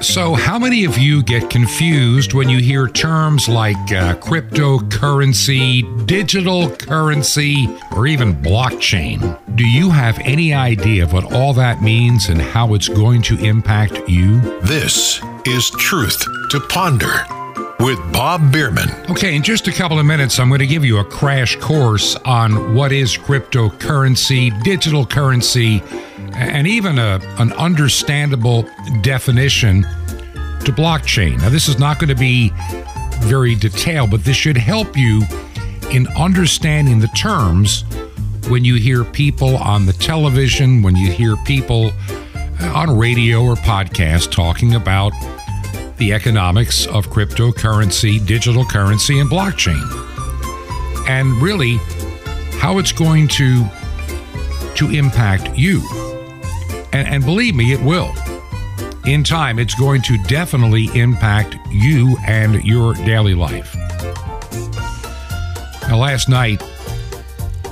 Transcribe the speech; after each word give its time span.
So, 0.00 0.34
how 0.34 0.58
many 0.58 0.86
of 0.86 0.96
you 0.96 1.22
get 1.22 1.50
confused 1.50 2.32
when 2.32 2.48
you 2.48 2.58
hear 2.58 2.88
terms 2.88 3.50
like 3.50 3.76
uh, 3.76 4.16
cryptocurrency, 4.16 6.06
digital 6.06 6.70
currency, 6.70 7.68
or 7.94 8.06
even 8.06 8.34
blockchain? 8.34 9.38
Do 9.56 9.66
you 9.66 9.90
have 9.90 10.18
any 10.20 10.54
idea 10.54 11.02
of 11.02 11.12
what 11.12 11.30
all 11.34 11.52
that 11.54 11.82
means 11.82 12.30
and 12.30 12.40
how 12.40 12.72
it's 12.72 12.88
going 12.88 13.20
to 13.22 13.38
impact 13.44 14.08
you? 14.08 14.40
This 14.60 15.20
is 15.44 15.68
Truth 15.70 16.24
to 16.50 16.60
Ponder 16.60 17.26
with 17.80 17.98
Bob 18.12 18.52
Bierman. 18.52 18.90
Okay, 19.10 19.34
in 19.34 19.42
just 19.42 19.66
a 19.66 19.72
couple 19.72 19.98
of 19.98 20.04
minutes, 20.04 20.38
I'm 20.38 20.48
going 20.48 20.60
to 20.60 20.66
give 20.66 20.84
you 20.84 20.98
a 20.98 21.04
crash 21.04 21.56
course 21.56 22.14
on 22.24 22.74
what 22.74 22.92
is 22.92 23.16
cryptocurrency, 23.16 24.62
digital 24.62 25.06
currency, 25.06 25.82
and 26.34 26.66
even 26.66 26.98
a, 26.98 27.18
an 27.38 27.52
understandable 27.54 28.68
definition 29.00 29.82
to 29.82 30.72
blockchain. 30.72 31.38
Now, 31.38 31.48
this 31.48 31.68
is 31.68 31.78
not 31.78 31.98
going 31.98 32.08
to 32.08 32.14
be 32.14 32.52
very 33.20 33.54
detailed, 33.54 34.10
but 34.10 34.24
this 34.24 34.36
should 34.36 34.58
help 34.58 34.96
you 34.96 35.22
in 35.90 36.06
understanding 36.08 37.00
the 37.00 37.08
terms 37.08 37.84
when 38.48 38.64
you 38.64 38.74
hear 38.74 39.04
people 39.04 39.56
on 39.56 39.86
the 39.86 39.92
television, 39.94 40.82
when 40.82 40.96
you 40.96 41.10
hear 41.10 41.36
people 41.46 41.92
uh, 42.60 42.72
on 42.74 42.96
radio 42.96 43.42
or 43.42 43.54
podcast 43.54 44.30
talking 44.30 44.74
about 44.74 45.12
the 46.00 46.12
economics 46.14 46.86
of 46.86 47.08
cryptocurrency, 47.08 48.24
digital 48.26 48.64
currency, 48.64 49.20
and 49.20 49.30
blockchain. 49.30 49.80
And 51.06 51.40
really, 51.42 51.76
how 52.58 52.78
it's 52.78 52.90
going 52.90 53.28
to 53.28 53.64
to 54.76 54.90
impact 54.90 55.56
you. 55.58 55.82
And, 56.92 57.06
and 57.06 57.24
believe 57.24 57.54
me, 57.54 57.72
it 57.72 57.82
will. 57.82 58.12
In 59.04 59.22
time, 59.22 59.58
it's 59.58 59.74
going 59.74 60.00
to 60.02 60.16
definitely 60.24 60.88
impact 60.94 61.56
you 61.70 62.16
and 62.26 62.64
your 62.64 62.94
daily 62.94 63.34
life. 63.34 63.74
Now, 65.88 65.98
last 65.98 66.28
night, 66.28 66.62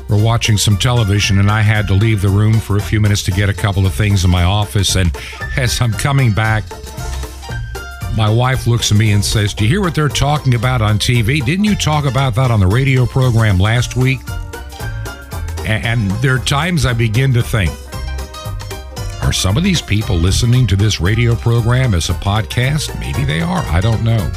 we're 0.08 0.22
watching 0.22 0.58
some 0.58 0.76
television, 0.76 1.38
and 1.38 1.50
I 1.50 1.62
had 1.62 1.86
to 1.88 1.94
leave 1.94 2.20
the 2.20 2.28
room 2.28 2.60
for 2.60 2.76
a 2.76 2.82
few 2.82 3.00
minutes 3.00 3.22
to 3.24 3.30
get 3.30 3.48
a 3.48 3.54
couple 3.54 3.86
of 3.86 3.94
things 3.94 4.24
in 4.24 4.30
my 4.30 4.42
office. 4.42 4.96
And 4.96 5.16
as 5.56 5.80
I'm 5.80 5.92
coming 5.92 6.32
back, 6.32 6.64
my 8.18 8.28
wife 8.28 8.66
looks 8.66 8.90
at 8.90 8.98
me 8.98 9.12
and 9.12 9.24
says, 9.24 9.54
Do 9.54 9.62
you 9.62 9.70
hear 9.70 9.80
what 9.80 9.94
they're 9.94 10.08
talking 10.08 10.54
about 10.56 10.82
on 10.82 10.98
TV? 10.98 11.42
Didn't 11.44 11.64
you 11.64 11.76
talk 11.76 12.04
about 12.04 12.34
that 12.34 12.50
on 12.50 12.58
the 12.58 12.66
radio 12.66 13.06
program 13.06 13.58
last 13.58 13.94
week? 13.94 14.18
And 15.64 16.10
there 16.20 16.34
are 16.34 16.40
times 16.40 16.84
I 16.84 16.94
begin 16.94 17.32
to 17.34 17.42
think, 17.44 17.70
are 19.22 19.32
some 19.32 19.56
of 19.56 19.62
these 19.62 19.80
people 19.80 20.16
listening 20.16 20.66
to 20.66 20.74
this 20.74 21.00
radio 21.00 21.36
program 21.36 21.94
as 21.94 22.10
a 22.10 22.14
podcast? 22.14 22.98
Maybe 22.98 23.24
they 23.24 23.40
are. 23.40 23.62
I 23.66 23.80
don't 23.80 24.02
know. 24.02 24.32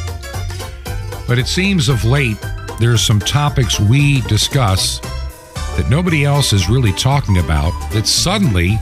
But 1.27 1.39
it 1.39 1.47
seems 1.47 1.89
of 1.89 2.05
late, 2.05 2.37
there's 2.79 3.01
some 3.01 3.19
topics 3.19 3.79
we 3.79 4.21
discuss 4.21 4.99
that 4.99 5.87
nobody 5.89 6.23
else 6.23 6.53
is 6.53 6.69
really 6.69 6.93
talking 6.93 7.39
about 7.39 7.71
that 7.93 8.05
suddenly 8.05 8.77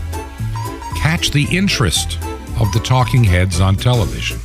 catch 0.98 1.32
the 1.32 1.48
interest 1.56 2.18
of 2.60 2.70
the 2.74 2.82
talking 2.84 3.24
heads 3.24 3.62
on 3.62 3.78
television. 3.78 4.38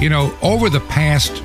You 0.00 0.08
know, 0.08 0.34
over 0.40 0.70
the 0.70 0.80
past 0.80 1.42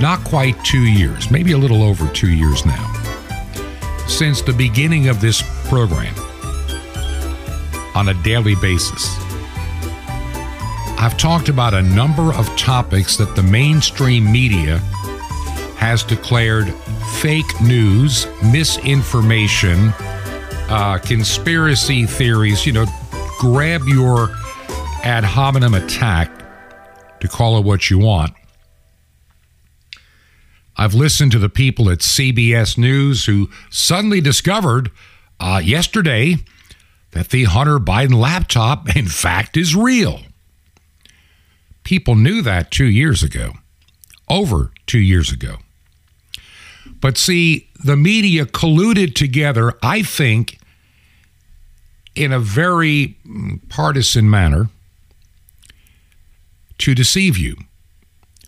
not 0.00 0.24
quite 0.24 0.62
two 0.64 0.82
years, 0.82 1.30
maybe 1.30 1.52
a 1.52 1.58
little 1.58 1.84
over 1.84 2.08
two 2.12 2.32
years 2.32 2.66
now, 2.66 2.92
since 4.08 4.42
the 4.42 4.52
beginning 4.52 5.06
of 5.08 5.20
this 5.20 5.42
program 5.68 6.12
on 7.94 8.08
a 8.08 8.14
daily 8.24 8.56
basis, 8.56 9.16
I've 10.98 11.16
talked 11.16 11.48
about 11.48 11.72
a 11.72 11.82
number 11.82 12.34
of 12.34 12.48
topics 12.56 13.16
that 13.18 13.36
the 13.36 13.44
mainstream 13.44 14.30
media 14.32 14.78
has 15.76 16.02
declared 16.02 16.74
fake 17.20 17.60
news, 17.60 18.26
misinformation, 18.42 19.92
uh, 20.68 20.98
conspiracy 20.98 22.06
theories, 22.06 22.66
you 22.66 22.72
know, 22.72 22.86
grab 23.38 23.82
your 23.86 24.30
ad 25.04 25.22
hominem 25.22 25.74
attack 25.74 26.41
to 27.22 27.28
call 27.28 27.56
it 27.56 27.64
what 27.64 27.88
you 27.88 28.00
want. 28.00 28.34
I've 30.76 30.92
listened 30.92 31.30
to 31.32 31.38
the 31.38 31.48
people 31.48 31.88
at 31.88 32.00
CBS 32.00 32.76
News 32.76 33.26
who 33.26 33.48
suddenly 33.70 34.20
discovered 34.20 34.90
uh, 35.38 35.60
yesterday 35.62 36.38
that 37.12 37.28
the 37.28 37.44
Hunter 37.44 37.78
Biden 37.78 38.18
laptop, 38.18 38.96
in 38.96 39.06
fact, 39.06 39.56
is 39.56 39.76
real. 39.76 40.22
People 41.84 42.16
knew 42.16 42.42
that 42.42 42.72
two 42.72 42.86
years 42.86 43.22
ago, 43.22 43.52
over 44.28 44.72
two 44.86 44.98
years 44.98 45.30
ago. 45.30 45.58
But 47.00 47.16
see, 47.16 47.68
the 47.84 47.96
media 47.96 48.46
colluded 48.46 49.14
together, 49.14 49.74
I 49.80 50.02
think, 50.02 50.58
in 52.16 52.32
a 52.32 52.40
very 52.40 53.16
partisan 53.68 54.28
manner 54.28 54.70
to 56.82 56.94
deceive 56.94 57.36
you. 57.36 57.56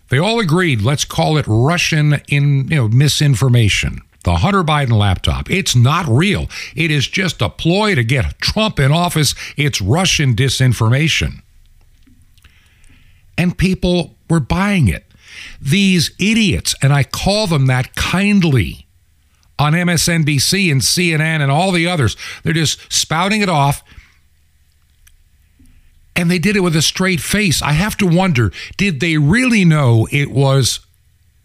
They 0.09 0.17
all 0.17 0.39
agreed, 0.39 0.81
let's 0.81 1.05
call 1.05 1.37
it 1.37 1.45
Russian 1.47 2.21
in, 2.27 2.67
you 2.67 2.75
know, 2.75 2.87
misinformation. 2.87 4.01
The 4.23 4.37
Hunter 4.37 4.63
Biden 4.63 4.97
laptop. 4.97 5.51
It's 5.51 5.75
not 5.75 6.07
real. 6.07 6.47
It 6.75 6.89
is 6.89 7.07
just 7.07 7.41
a 7.41 7.49
ploy 7.49 7.95
to 7.95 8.03
get 8.03 8.39
Trump 8.39 8.79
in 8.79 8.91
office. 8.91 9.35
It's 9.55 9.81
Russian 9.81 10.35
disinformation. 10.35 11.41
And 13.37 13.57
people 13.57 14.15
were 14.29 14.39
buying 14.39 14.87
it. 14.87 15.05
These 15.61 16.11
idiots, 16.19 16.73
and 16.81 16.91
I 16.93 17.03
call 17.03 17.47
them 17.47 17.67
that 17.67 17.95
kindly, 17.95 18.85
on 19.57 19.73
MSNBC 19.73 20.71
and 20.71 20.81
CNN 20.81 21.41
and 21.41 21.51
all 21.51 21.71
the 21.71 21.87
others, 21.87 22.17
they're 22.43 22.53
just 22.53 22.91
spouting 22.91 23.41
it 23.41 23.49
off. 23.49 23.83
And 26.15 26.31
they 26.31 26.39
did 26.39 26.55
it 26.55 26.61
with 26.61 26.75
a 26.75 26.81
straight 26.81 27.19
face. 27.19 27.61
I 27.61 27.73
have 27.73 27.97
to 27.97 28.07
wonder 28.07 28.51
did 28.77 28.99
they 28.99 29.17
really 29.17 29.65
know 29.65 30.07
it 30.11 30.31
was 30.31 30.79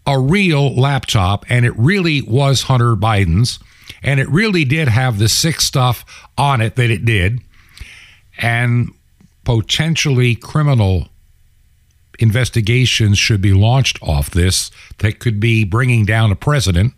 a 0.05 0.19
real 0.19 0.73
laptop 0.75 1.45
and 1.49 1.65
it 1.65 1.77
really 1.77 2.21
was 2.21 2.63
Hunter 2.63 2.95
Biden's 2.95 3.59
and 4.01 4.19
it 4.19 4.29
really 4.29 4.65
did 4.65 4.87
have 4.87 5.19
the 5.19 5.29
sick 5.29 5.61
stuff 5.61 6.05
on 6.37 6.61
it 6.61 6.75
that 6.75 6.89
it 6.89 7.05
did 7.05 7.41
and 8.37 8.91
potentially 9.43 10.35
criminal 10.35 11.07
investigations 12.19 13.17
should 13.17 13.41
be 13.41 13.53
launched 13.53 14.01
off 14.01 14.29
this 14.29 14.71
that 14.99 15.19
could 15.19 15.39
be 15.39 15.63
bringing 15.63 16.05
down 16.05 16.31
a 16.31 16.35
president. 16.35 16.93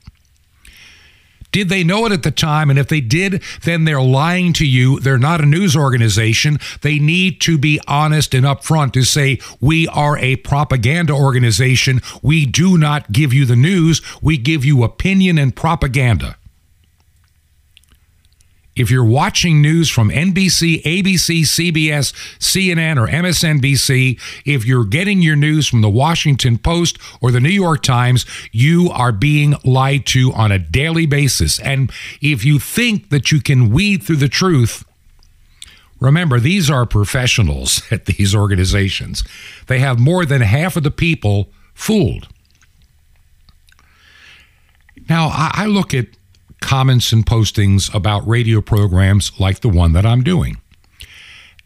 Did 1.53 1.69
they 1.69 1.83
know 1.83 2.05
it 2.05 2.11
at 2.11 2.23
the 2.23 2.31
time? 2.31 2.69
And 2.69 2.77
if 2.77 2.87
they 2.87 2.99
did, 2.99 3.41
then 3.61 3.85
they're 3.85 4.01
lying 4.01 4.53
to 4.53 4.65
you. 4.65 4.99
They're 4.99 5.19
not 5.19 5.39
a 5.39 5.45
news 5.45 5.77
organization. 5.77 6.59
They 6.81 6.97
need 6.99 7.39
to 7.41 7.57
be 7.57 7.79
honest 7.87 8.33
and 8.33 8.45
upfront 8.45 8.91
to 8.93 9.03
say, 9.03 9.39
we 9.61 9.87
are 9.87 10.17
a 10.17 10.37
propaganda 10.37 11.13
organization. 11.13 12.01
We 12.23 12.47
do 12.47 12.77
not 12.77 13.11
give 13.11 13.33
you 13.33 13.45
the 13.45 13.55
news, 13.55 14.01
we 14.21 14.37
give 14.37 14.65
you 14.65 14.83
opinion 14.83 15.37
and 15.37 15.55
propaganda. 15.55 16.37
If 18.75 18.89
you're 18.89 19.05
watching 19.05 19.61
news 19.61 19.89
from 19.89 20.09
NBC, 20.09 20.81
ABC, 20.81 21.41
CBS, 21.41 22.11
CNN, 22.39 22.97
or 22.97 23.07
MSNBC, 23.07 24.19
if 24.45 24.65
you're 24.65 24.85
getting 24.85 25.21
your 25.21 25.35
news 25.35 25.67
from 25.67 25.81
the 25.81 25.89
Washington 25.89 26.57
Post 26.57 26.97
or 27.21 27.29
the 27.29 27.39
New 27.39 27.49
York 27.49 27.83
Times, 27.83 28.25
you 28.51 28.89
are 28.89 29.11
being 29.11 29.53
lied 29.63 30.07
to 30.07 30.33
on 30.33 30.51
a 30.51 30.57
daily 30.57 31.05
basis. 31.05 31.59
And 31.59 31.91
if 32.19 32.43
you 32.43 32.57
think 32.57 33.09
that 33.09 33.31
you 33.31 33.41
can 33.41 33.69
weed 33.69 34.01
through 34.01 34.15
the 34.15 34.29
truth, 34.29 34.83
remember, 35.99 36.39
these 36.39 36.69
are 36.71 36.87
professionals 36.87 37.83
at 37.91 38.05
these 38.05 38.33
organizations. 38.33 39.23
They 39.67 39.79
have 39.79 39.99
more 39.99 40.25
than 40.25 40.41
half 40.41 40.75
of 40.75 40.83
the 40.83 40.91
people 40.91 41.49
fooled. 41.75 42.27
Now, 45.09 45.29
I 45.31 45.65
look 45.65 45.93
at 45.93 46.07
comments 46.63 47.11
and 47.11 47.25
postings 47.25 47.93
about 47.93 48.27
radio 48.27 48.61
programs 48.61 49.31
like 49.39 49.59
the 49.59 49.69
one 49.69 49.93
that 49.93 50.05
I'm 50.05 50.23
doing. 50.23 50.57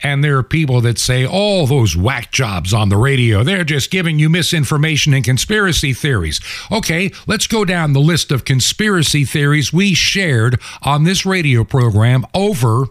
And 0.04 0.24
there 0.24 0.38
are 0.38 0.44
people 0.44 0.82
that 0.82 1.00
say, 1.00 1.26
oh, 1.30 1.66
those 1.66 1.96
whack 1.96 2.32
jobs 2.32 2.74
on 2.74 2.90
the 2.90 2.98
radio, 2.98 3.44
they're 3.44 3.64
just 3.64 3.90
giving 3.90 4.20
you 4.20 4.30
misinformation 4.30 5.14
and 5.14 5.24
conspiracy 5.24 5.94
theories. 5.94 6.40
Okay, 6.72 7.12
let's 7.26 7.48
go 7.48 7.66
down 7.66 7.94
the 7.94 8.00
list 8.00 8.32
of 8.32 8.46
conspiracy 8.46 9.26
theories 9.26 9.74
we 9.74 9.96
shared 9.96 10.62
on 10.84 11.04
this 11.04 11.26
radio 11.26 11.64
program 11.64 12.26
over, 12.36 12.86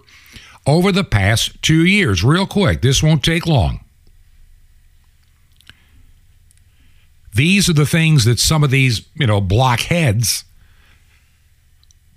over 0.67 0.91
the 0.91 1.05
past 1.05 1.63
two 1.63 1.85
years. 1.85 2.25
Real 2.25 2.47
quick, 2.47 2.83
this 2.83 3.03
won't 3.03 3.23
take 3.23 3.47
long. 3.47 3.81
These 7.35 7.69
are 7.69 7.75
the 7.75 7.87
things 7.87 8.25
that 8.25 8.41
some 8.41 8.65
of 8.65 8.71
these, 8.71 9.07
you 9.15 9.27
know, 9.27 9.41
blockheads 9.41 10.46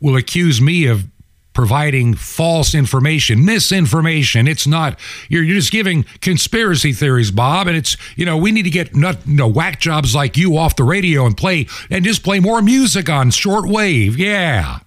will 0.02 0.16
accuse 0.16 0.62
me 0.62 0.86
of 0.86 1.06
providing 1.54 2.14
false 2.14 2.74
information, 2.74 3.44
misinformation. 3.44 4.48
It's 4.48 4.66
not, 4.66 4.98
you're, 5.28 5.44
you're 5.44 5.58
just 5.58 5.72
giving 5.72 6.06
conspiracy 6.22 6.94
theories, 6.94 7.32
Bob. 7.32 7.68
And 7.68 7.76
it's, 7.76 7.98
you 8.16 8.26
know, 8.26 8.38
we 8.38 8.52
need 8.52 8.64
to 8.64 8.70
get 8.70 8.96
not, 8.96 9.28
you 9.28 9.36
know, 9.36 9.48
whack 9.48 9.80
jobs 9.80 10.16
like 10.16 10.38
you 10.38 10.58
off 10.58 10.76
the 10.78 10.84
radio 10.84 11.26
and 11.26 11.36
play, 11.36 11.68
and 11.90 12.06
just 12.06 12.24
play 12.24 12.40
more 12.40 12.62
music 12.62 13.10
on 13.10 13.30
shortwave. 13.30 14.18
Yeah. 14.18 14.80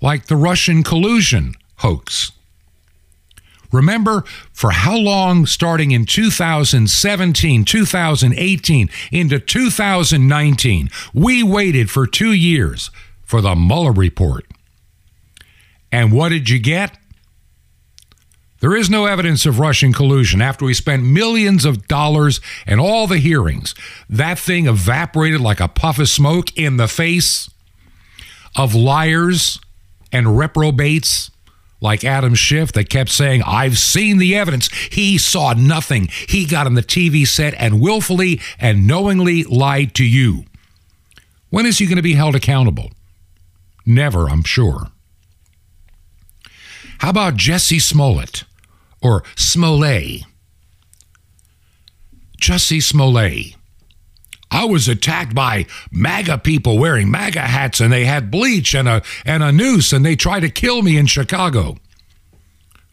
Like 0.00 0.26
the 0.26 0.36
Russian 0.36 0.84
collusion 0.84 1.54
hoax. 1.78 2.30
Remember, 3.70 4.24
for 4.52 4.70
how 4.70 4.96
long, 4.96 5.46
starting 5.46 5.90
in 5.90 6.06
2017, 6.06 7.64
2018, 7.64 8.90
into 9.12 9.38
2019, 9.38 10.90
we 11.12 11.42
waited 11.42 11.90
for 11.90 12.06
two 12.06 12.32
years 12.32 12.90
for 13.24 13.40
the 13.40 13.54
Mueller 13.54 13.92
report. 13.92 14.46
And 15.92 16.12
what 16.12 16.30
did 16.30 16.48
you 16.48 16.58
get? 16.58 16.96
There 18.60 18.74
is 18.74 18.90
no 18.90 19.06
evidence 19.06 19.46
of 19.46 19.60
Russian 19.60 19.92
collusion 19.92 20.42
after 20.42 20.64
we 20.64 20.74
spent 20.74 21.04
millions 21.04 21.64
of 21.64 21.86
dollars 21.86 22.40
and 22.66 22.80
all 22.80 23.06
the 23.06 23.18
hearings. 23.18 23.74
That 24.10 24.38
thing 24.38 24.66
evaporated 24.66 25.40
like 25.40 25.60
a 25.60 25.68
puff 25.68 25.98
of 25.98 26.08
smoke 26.08 26.56
in 26.56 26.76
the 26.76 26.88
face 26.88 27.48
of 28.56 28.74
liars 28.74 29.60
and 30.10 30.36
reprobates 30.36 31.30
like 31.80 32.04
Adam 32.04 32.34
Schiff 32.34 32.72
that 32.72 32.90
kept 32.90 33.10
saying, 33.10 33.42
I've 33.46 33.78
seen 33.78 34.18
the 34.18 34.36
evidence. 34.36 34.72
He 34.90 35.18
saw 35.18 35.52
nothing. 35.52 36.08
He 36.28 36.44
got 36.44 36.66
on 36.66 36.74
the 36.74 36.82
TV 36.82 37.26
set 37.26 37.54
and 37.58 37.80
willfully 37.80 38.40
and 38.58 38.86
knowingly 38.86 39.44
lied 39.44 39.94
to 39.94 40.04
you. 40.04 40.44
When 41.50 41.66
is 41.66 41.78
he 41.78 41.86
going 41.86 41.96
to 41.96 42.02
be 42.02 42.14
held 42.14 42.34
accountable? 42.34 42.90
Never, 43.86 44.28
I'm 44.28 44.42
sure. 44.42 44.88
How 46.98 47.10
about 47.10 47.36
Jesse 47.36 47.78
Smollett 47.78 48.44
or 49.00 49.22
Smollett? 49.36 50.22
Jesse 52.38 52.80
Smollett. 52.80 53.57
I 54.50 54.64
was 54.64 54.88
attacked 54.88 55.34
by 55.34 55.66
MAGA 55.90 56.38
people 56.38 56.78
wearing 56.78 57.10
MAGA 57.10 57.40
hats 57.40 57.80
and 57.80 57.92
they 57.92 58.04
had 58.04 58.30
bleach 58.30 58.74
and 58.74 58.88
a 58.88 59.02
and 59.24 59.42
a 59.42 59.52
noose 59.52 59.92
and 59.92 60.04
they 60.04 60.16
tried 60.16 60.40
to 60.40 60.50
kill 60.50 60.82
me 60.82 60.96
in 60.96 61.06
Chicago. 61.06 61.76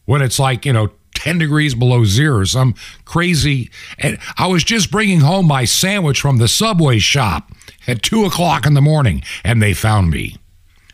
When 0.06 0.22
it's 0.22 0.38
like, 0.38 0.66
you 0.66 0.74
know, 0.74 0.92
10 1.16 1.40
degrees 1.40 1.74
below 1.74 2.04
zero, 2.06 2.44
some 2.44 2.76
crazy. 3.06 3.72
And 3.98 4.20
I 4.38 4.48
was 4.48 4.64
just 4.64 4.92
bringing 4.92 5.22
home 5.22 5.48
my 5.48 5.66
sandwich 5.66 6.22
from 6.22 6.38
the 6.38 6.48
subway 6.48 7.00
shop 7.00 7.52
at 7.88 8.04
two 8.04 8.26
o'clock 8.26 8.66
in 8.66 8.74
the 8.74 8.82
morning 8.82 9.24
and 9.44 9.62
they 9.62 9.74
found 9.74 10.12
me. 10.12 10.36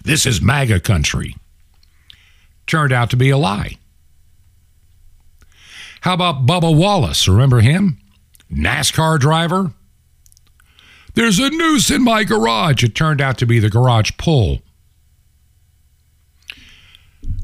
This 0.03 0.25
is 0.25 0.41
MAGA 0.41 0.79
country. 0.79 1.35
Turned 2.67 2.93
out 2.93 3.09
to 3.09 3.17
be 3.17 3.29
a 3.29 3.37
lie. 3.37 3.77
How 6.01 6.13
about 6.13 6.45
Bubba 6.45 6.75
Wallace? 6.75 7.27
Remember 7.27 7.59
him? 7.59 7.99
NASCAR 8.51 9.19
driver? 9.19 9.73
There's 11.13 11.39
a 11.39 11.49
noose 11.49 11.91
in 11.91 12.03
my 12.03 12.23
garage. 12.23 12.83
It 12.83 12.95
turned 12.95 13.21
out 13.21 13.37
to 13.39 13.45
be 13.45 13.59
the 13.59 13.69
garage 13.69 14.11
pull. 14.17 14.59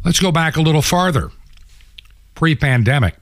Let's 0.05 0.19
go 0.19 0.31
back 0.31 0.55
a 0.55 0.61
little 0.61 0.81
farther. 0.81 1.31
Pre 2.33 2.55
pandemic, 2.55 3.15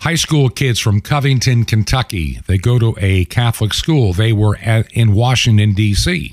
high 0.00 0.14
school 0.14 0.48
kids 0.48 0.78
from 0.78 1.00
Covington, 1.00 1.64
Kentucky, 1.64 2.40
they 2.46 2.58
go 2.58 2.78
to 2.78 2.94
a 2.98 3.24
Catholic 3.26 3.74
school. 3.74 4.12
They 4.12 4.32
were 4.32 4.56
at, 4.62 4.90
in 4.92 5.12
Washington, 5.14 5.74
D.C. 5.74 6.32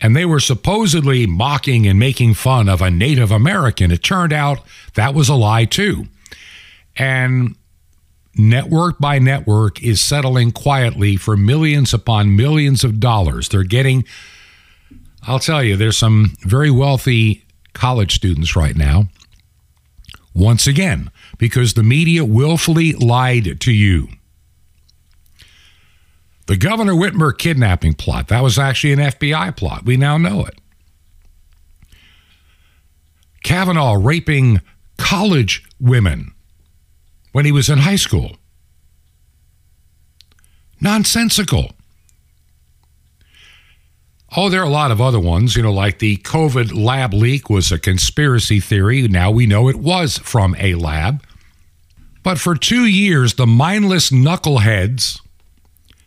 And 0.00 0.14
they 0.14 0.26
were 0.26 0.40
supposedly 0.40 1.26
mocking 1.26 1.86
and 1.86 1.98
making 1.98 2.34
fun 2.34 2.68
of 2.68 2.82
a 2.82 2.90
Native 2.90 3.30
American. 3.30 3.90
It 3.90 4.02
turned 4.02 4.32
out 4.32 4.60
that 4.94 5.14
was 5.14 5.28
a 5.28 5.34
lie, 5.34 5.64
too. 5.64 6.06
And 6.96 7.56
network 8.38 8.98
by 8.98 9.18
network 9.18 9.82
is 9.82 10.00
settling 10.00 10.52
quietly 10.52 11.16
for 11.16 11.36
millions 11.36 11.94
upon 11.94 12.36
millions 12.36 12.84
of 12.84 13.00
dollars. 13.00 13.48
They're 13.48 13.64
getting, 13.64 14.04
I'll 15.22 15.38
tell 15.38 15.62
you, 15.62 15.76
there's 15.76 15.98
some 15.98 16.32
very 16.40 16.70
wealthy 16.70 17.44
college 17.72 18.14
students 18.14 18.56
right 18.56 18.76
now. 18.76 19.08
Once 20.34 20.66
again, 20.66 21.10
because 21.38 21.74
the 21.74 21.82
media 21.82 22.24
willfully 22.24 22.92
lied 22.92 23.58
to 23.60 23.72
you. 23.72 24.08
The 26.46 26.56
Governor 26.56 26.92
Whitmer 26.92 27.36
kidnapping 27.36 27.94
plot, 27.94 28.28
that 28.28 28.42
was 28.42 28.58
actually 28.58 28.92
an 28.92 28.98
FBI 28.98 29.56
plot. 29.56 29.84
We 29.84 29.96
now 29.96 30.18
know 30.18 30.44
it. 30.44 30.58
Kavanaugh 33.42 33.94
raping 33.94 34.60
college 34.98 35.64
women 35.80 36.35
when 37.36 37.44
he 37.44 37.52
was 37.52 37.68
in 37.68 37.80
high 37.80 37.96
school. 37.96 38.38
Nonsensical. 40.80 41.72
Oh, 44.34 44.48
there 44.48 44.62
are 44.62 44.64
a 44.64 44.70
lot 44.70 44.90
of 44.90 45.02
other 45.02 45.20
ones, 45.20 45.54
you 45.54 45.62
know, 45.62 45.70
like 45.70 45.98
the 45.98 46.16
COVID 46.16 46.74
lab 46.74 47.12
leak 47.12 47.50
was 47.50 47.70
a 47.70 47.78
conspiracy 47.78 48.58
theory. 48.58 49.06
Now 49.06 49.30
we 49.30 49.44
know 49.44 49.68
it 49.68 49.76
was 49.76 50.16
from 50.16 50.56
a 50.58 50.76
lab. 50.76 51.22
But 52.22 52.40
for 52.40 52.54
two 52.54 52.86
years, 52.86 53.34
the 53.34 53.46
mindless 53.46 54.08
knuckleheads 54.08 55.20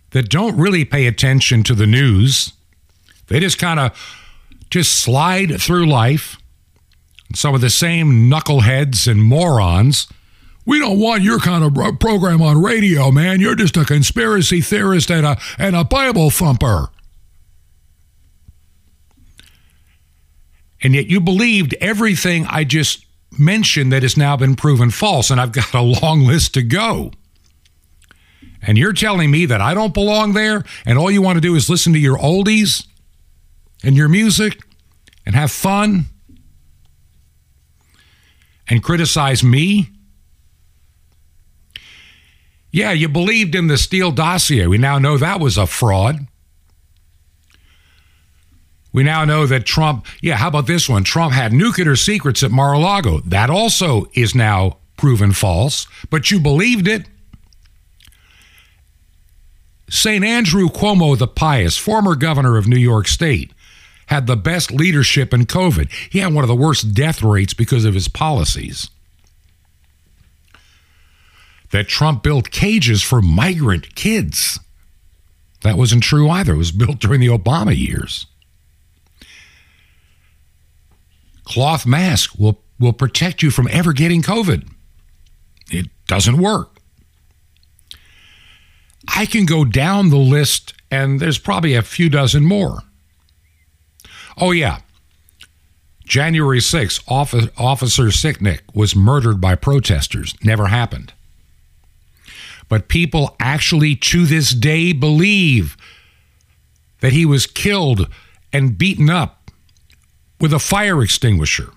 that 0.10 0.32
don't 0.32 0.58
really 0.58 0.84
pay 0.84 1.06
attention 1.06 1.62
to 1.66 1.75
the 1.75 1.86
news, 1.86 2.54
they 3.28 3.40
just 3.40 3.60
kind 3.60 3.80
of 3.80 3.92
just 4.72 4.94
slide 4.94 5.62
through 5.62 5.86
life. 5.86 6.38
Some 7.36 7.54
of 7.54 7.62
the 7.62 7.70
same 7.70 8.32
knuckleheads 8.32 9.08
and 9.08 9.22
morons 9.22 10.08
we 10.66 10.80
don't 10.80 11.00
want 11.00 11.24
your 11.24 11.40
kind 11.40 11.64
of 11.64 12.00
program 12.00 12.42
on 12.42 12.62
radio, 12.62 13.12
man. 13.12 13.40
You're 13.40 13.56
just 13.56 13.78
a 13.78 13.86
conspiracy 13.86 14.62
theorist 14.62 15.10
and 15.10 15.26
a 15.26 15.38
and 15.58 15.76
a 15.76 15.84
Bible 15.84 16.30
thumper. 16.30 16.90
And 20.82 20.96
yet 20.96 21.08
you 21.08 21.20
believed 21.20 21.76
everything 21.82 22.46
I 22.48 22.64
just 22.64 23.06
mentioned 23.38 23.92
that 23.92 24.04
has 24.04 24.16
now 24.16 24.38
been 24.38 24.56
proven 24.56 24.92
false, 24.92 25.30
and 25.30 25.40
I've 25.40 25.52
got 25.52 25.74
a 25.74 25.82
long 25.82 26.22
list 26.22 26.54
to 26.54 26.62
go. 26.62 27.12
And 28.62 28.78
you're 28.78 28.94
telling 28.94 29.32
me 29.32 29.46
that 29.46 29.62
I 29.62 29.74
don't 29.74 29.94
belong 29.94 30.34
there, 30.34 30.64
and 30.86 30.98
all 30.98 31.12
you 31.12 31.22
want 31.22 31.38
to 31.38 31.42
do 31.42 31.56
is 31.56 31.70
listen 31.70 31.94
to 31.94 32.00
your 32.00 32.18
oldies 32.18 32.86
and 33.84 33.96
your 33.96 34.10
music 34.10 34.62
and 35.26 35.36
have 35.36 35.52
fun 35.52 36.06
and 38.68 38.84
criticize 38.84 39.44
me? 39.44 39.89
Yeah, 42.72 42.92
you 42.92 43.10
believed 43.10 43.56
in 43.56 43.68
the 43.68 43.78
Steele 43.78 44.12
dossier. 44.12 44.68
We 44.68 44.78
now 44.78 45.00
know 45.00 45.18
that 45.18 45.40
was 45.40 45.58
a 45.58 45.66
fraud. 45.66 46.28
We 48.92 49.04
now 49.04 49.26
know 49.26 49.46
that 49.46 49.66
Trump, 49.66 50.06
yeah, 50.22 50.36
how 50.36 50.48
about 50.48 50.68
this 50.68 50.90
one? 50.90 51.04
Trump 51.04 51.34
had 51.34 51.54
nuclear 51.54 51.96
secrets 51.96 52.42
at 52.44 52.52
Mar 52.52 52.74
a 52.74 52.80
Lago. 52.80 53.20
That 53.22 53.50
also 53.50 54.08
is 54.14 54.34
now 54.34 54.78
proven 54.98 55.32
false, 55.32 55.88
but 56.10 56.32
you 56.32 56.40
believed 56.40 56.88
it. 56.88 57.06
St. 59.90 60.24
Andrew 60.24 60.70
Cuomo 60.70 61.18
the 61.18 61.28
Pious, 61.28 61.78
former 61.78 62.16
governor 62.16 62.58
of 62.58 62.68
New 62.68 62.78
York 62.78 63.08
State, 63.08 63.52
had 64.08 64.28
the 64.28 64.36
best 64.36 64.72
leadership 64.72 65.34
in 65.34 65.46
COVID. 65.46 65.92
He 66.12 66.20
had 66.20 66.34
one 66.34 66.44
of 66.44 66.48
the 66.48 66.56
worst 66.56 66.94
death 66.94 67.22
rates 67.22 67.54
because 67.54 67.86
of 67.86 67.94
his 67.94 68.08
policies 68.08 68.90
that 71.72 71.88
Trump 71.88 72.24
built 72.24 72.52
cages 72.52 73.02
for 73.02 73.22
migrant 73.22 73.96
kids. 73.96 74.60
That 75.62 75.78
wasn't 75.78 76.04
true 76.04 76.30
either. 76.30 76.54
It 76.54 76.58
was 76.58 76.72
built 76.72 77.00
during 77.00 77.20
the 77.20 77.28
Obama 77.28 77.78
years. 77.78 78.26
Cloth 81.44 81.86
mask 81.86 82.38
will, 82.38 82.62
will 82.80 82.94
protect 82.94 83.42
you 83.42 83.52
from 83.52 83.68
ever 83.72 83.92
getting 83.94 84.22
COVID. 84.22 84.70
It 85.72 85.88
doesn't 86.08 86.38
work. 86.38 86.78
I 89.08 89.26
can 89.26 89.46
go 89.46 89.66
down 89.66 90.10
the 90.10 90.18
list, 90.18 90.74
and 90.92 91.20
there's 91.20 91.40
probably 91.40 91.74
a 91.74 91.82
few 91.82 92.10
dozen 92.10 92.46
more. 92.46 92.84
Oh, 94.38 94.52
yeah. 94.52 94.80
January 96.06 96.60
6th, 96.60 97.04
Officer 97.08 98.06
Sicknick 98.06 98.62
was 98.74 98.96
murdered 98.96 99.42
by 99.42 99.56
protesters. 99.56 100.34
Never 100.44 100.68
happened. 100.68 101.14
But 102.70 102.88
people 102.88 103.36
actually 103.40 103.96
to 103.96 104.26
this 104.26 104.52
day 104.52 104.94
believe 104.94 105.76
that 107.02 107.14
he 107.14 107.26
was 107.26 107.46
killed 107.48 108.08
and 108.54 108.78
beaten 108.78 109.10
up 109.10 109.52
with 110.40 110.54
a 110.54 110.60
fire 110.60 111.02
extinguisher. 111.02 111.72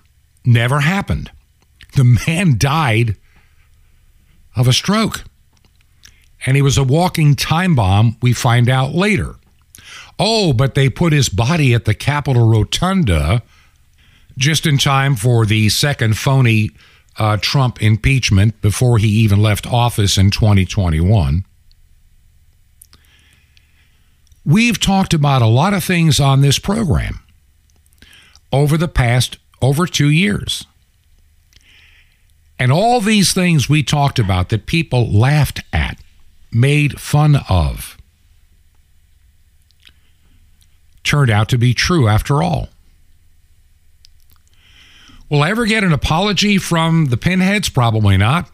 Never 0.45 0.81
happened. 0.81 1.31
The 1.95 2.19
man 2.27 2.55
died 2.57 3.17
of 4.55 4.67
a 4.67 4.73
stroke. 4.73 5.23
And 6.45 6.55
he 6.55 6.61
was 6.61 6.77
a 6.77 6.83
walking 6.83 7.35
time 7.35 7.75
bomb, 7.75 8.17
we 8.21 8.33
find 8.33 8.69
out 8.69 8.93
later. 8.93 9.35
Oh, 10.19 10.53
but 10.53 10.75
they 10.75 10.89
put 10.89 11.13
his 11.13 11.29
body 11.29 11.73
at 11.73 11.85
the 11.85 11.93
Capitol 11.93 12.47
Rotunda 12.47 13.41
just 14.37 14.65
in 14.65 14.77
time 14.77 15.15
for 15.15 15.45
the 15.45 15.69
second 15.69 16.17
phony 16.17 16.71
uh, 17.17 17.37
Trump 17.39 17.81
impeachment 17.81 18.59
before 18.61 18.97
he 18.97 19.07
even 19.07 19.41
left 19.41 19.67
office 19.67 20.17
in 20.17 20.31
2021. 20.31 21.45
We've 24.45 24.79
talked 24.79 25.13
about 25.13 25.41
a 25.41 25.47
lot 25.47 25.73
of 25.73 25.83
things 25.83 26.19
on 26.19 26.41
this 26.41 26.59
program 26.59 27.21
over 28.51 28.77
the 28.77 28.87
past 28.87 29.37
over 29.61 29.87
two 29.87 30.09
years. 30.09 30.65
And 32.59 32.71
all 32.71 32.99
these 33.01 33.33
things 33.33 33.69
we 33.69 33.83
talked 33.83 34.19
about 34.19 34.49
that 34.49 34.65
people 34.65 35.11
laughed 35.11 35.61
at, 35.71 35.97
made 36.51 36.99
fun 36.99 37.37
of, 37.49 37.97
turned 41.03 41.29
out 41.29 41.49
to 41.49 41.57
be 41.57 41.73
true 41.73 42.07
after 42.07 42.43
all. 42.43 42.69
Will 45.29 45.41
I 45.41 45.49
ever 45.49 45.65
get 45.65 45.83
an 45.83 45.93
apology 45.93 46.57
from 46.57 47.05
the 47.05 47.17
pinheads? 47.17 47.69
Probably 47.69 48.17
not. 48.17 48.49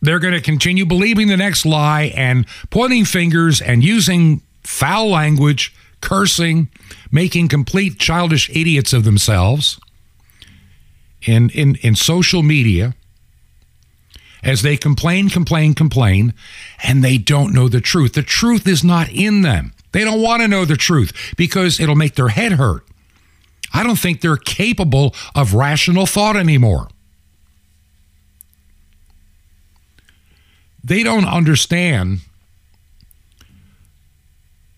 They're 0.00 0.18
going 0.18 0.34
to 0.34 0.40
continue 0.40 0.86
believing 0.86 1.28
the 1.28 1.36
next 1.36 1.66
lie 1.66 2.12
and 2.14 2.46
pointing 2.70 3.04
fingers 3.04 3.60
and 3.60 3.82
using 3.82 4.42
foul 4.62 5.10
language, 5.10 5.74
cursing, 6.00 6.68
making 7.10 7.48
complete 7.48 7.98
childish 7.98 8.48
idiots 8.50 8.92
of 8.92 9.04
themselves 9.04 9.80
in, 11.22 11.50
in, 11.50 11.76
in 11.76 11.94
social 11.94 12.42
media 12.42 12.94
as 14.42 14.62
they 14.62 14.76
complain, 14.76 15.28
complain, 15.28 15.74
complain, 15.74 16.32
and 16.82 17.02
they 17.02 17.18
don't 17.18 17.52
know 17.52 17.68
the 17.68 17.80
truth. 17.80 18.12
The 18.12 18.22
truth 18.22 18.68
is 18.68 18.84
not 18.84 19.08
in 19.10 19.42
them. 19.42 19.72
They 19.92 20.04
don't 20.04 20.22
want 20.22 20.42
to 20.42 20.48
know 20.48 20.64
the 20.64 20.76
truth 20.76 21.34
because 21.36 21.80
it'll 21.80 21.96
make 21.96 22.14
their 22.14 22.28
head 22.28 22.52
hurt. 22.52 22.84
I 23.72 23.82
don't 23.82 23.98
think 23.98 24.20
they're 24.20 24.36
capable 24.36 25.14
of 25.34 25.54
rational 25.54 26.06
thought 26.06 26.36
anymore. 26.36 26.88
They 30.82 31.02
don't 31.02 31.26
understand 31.26 32.20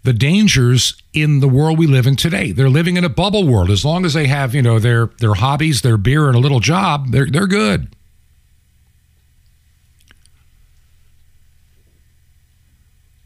the 0.03 0.13
dangers 0.13 1.01
in 1.13 1.41
the 1.41 1.49
world 1.49 1.79
we 1.79 1.87
live 1.87 2.07
in 2.07 2.17
today. 2.17 2.53
They're 2.53 2.71
living 2.71 2.97
in 2.97 3.05
a 3.05 3.09
bubble 3.09 3.47
world. 3.47 3.71
As 3.71 3.85
long 3.85 4.05
as 4.05 4.15
they 4.15 4.27
have, 4.27 4.55
you 4.55 4.63
know, 4.63 4.79
their 4.79 5.07
their 5.19 5.35
hobbies, 5.35 5.83
their 5.83 5.97
beer, 5.97 6.27
and 6.27 6.37
a 6.37 6.41
little 6.41 6.61
job, 6.61 7.11
they're 7.11 7.27
they're 7.27 7.47
good. 7.47 7.95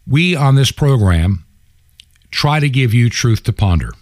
We 0.07 0.37
on 0.37 0.55
this 0.55 0.71
program 0.71 1.47
try 2.31 2.61
to 2.61 2.69
give 2.69 2.93
you 2.93 3.09
truth 3.09 3.45
to 3.45 3.53
ponder. 3.53 3.93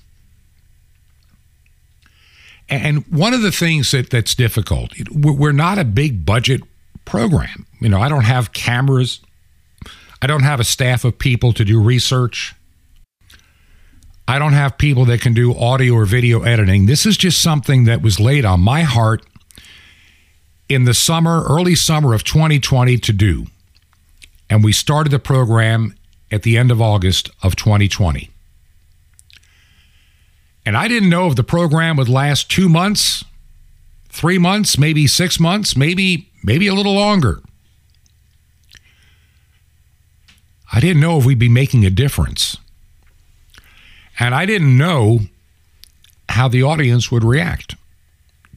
And 2.72 3.06
one 3.08 3.34
of 3.34 3.42
the 3.42 3.52
things 3.52 3.90
that, 3.90 4.08
that's 4.08 4.34
difficult, 4.34 4.92
we're 5.12 5.52
not 5.52 5.78
a 5.78 5.84
big 5.84 6.24
budget 6.24 6.62
program. 7.04 7.66
You 7.80 7.90
know, 7.90 8.00
I 8.00 8.08
don't 8.08 8.24
have 8.24 8.54
cameras. 8.54 9.20
I 10.22 10.26
don't 10.26 10.42
have 10.42 10.58
a 10.58 10.64
staff 10.64 11.04
of 11.04 11.18
people 11.18 11.52
to 11.52 11.66
do 11.66 11.82
research. 11.82 12.54
I 14.26 14.38
don't 14.38 14.54
have 14.54 14.78
people 14.78 15.04
that 15.04 15.20
can 15.20 15.34
do 15.34 15.54
audio 15.54 15.92
or 15.92 16.06
video 16.06 16.44
editing. 16.44 16.86
This 16.86 17.04
is 17.04 17.18
just 17.18 17.42
something 17.42 17.84
that 17.84 18.00
was 18.00 18.18
laid 18.18 18.46
on 18.46 18.60
my 18.60 18.82
heart 18.82 19.26
in 20.66 20.84
the 20.84 20.94
summer, 20.94 21.44
early 21.44 21.74
summer 21.74 22.14
of 22.14 22.24
2020 22.24 22.96
to 22.96 23.12
do. 23.12 23.46
And 24.48 24.64
we 24.64 24.72
started 24.72 25.10
the 25.10 25.18
program 25.18 25.94
at 26.30 26.42
the 26.42 26.56
end 26.56 26.70
of 26.70 26.80
August 26.80 27.28
of 27.42 27.54
2020. 27.54 28.31
And 30.64 30.76
I 30.76 30.88
didn't 30.88 31.10
know 31.10 31.26
if 31.26 31.36
the 31.36 31.44
program 31.44 31.96
would 31.96 32.08
last 32.08 32.50
two 32.50 32.68
months, 32.68 33.24
three 34.08 34.38
months, 34.38 34.78
maybe 34.78 35.06
six 35.06 35.40
months, 35.40 35.76
maybe 35.76 36.30
maybe 36.44 36.66
a 36.66 36.74
little 36.74 36.94
longer. 36.94 37.42
I 40.72 40.80
didn't 40.80 41.00
know 41.00 41.18
if 41.18 41.26
we'd 41.26 41.38
be 41.38 41.48
making 41.48 41.84
a 41.84 41.90
difference. 41.90 42.56
And 44.18 44.34
I 44.34 44.46
didn't 44.46 44.76
know 44.76 45.20
how 46.28 46.48
the 46.48 46.62
audience 46.62 47.10
would 47.10 47.24
react 47.24 47.76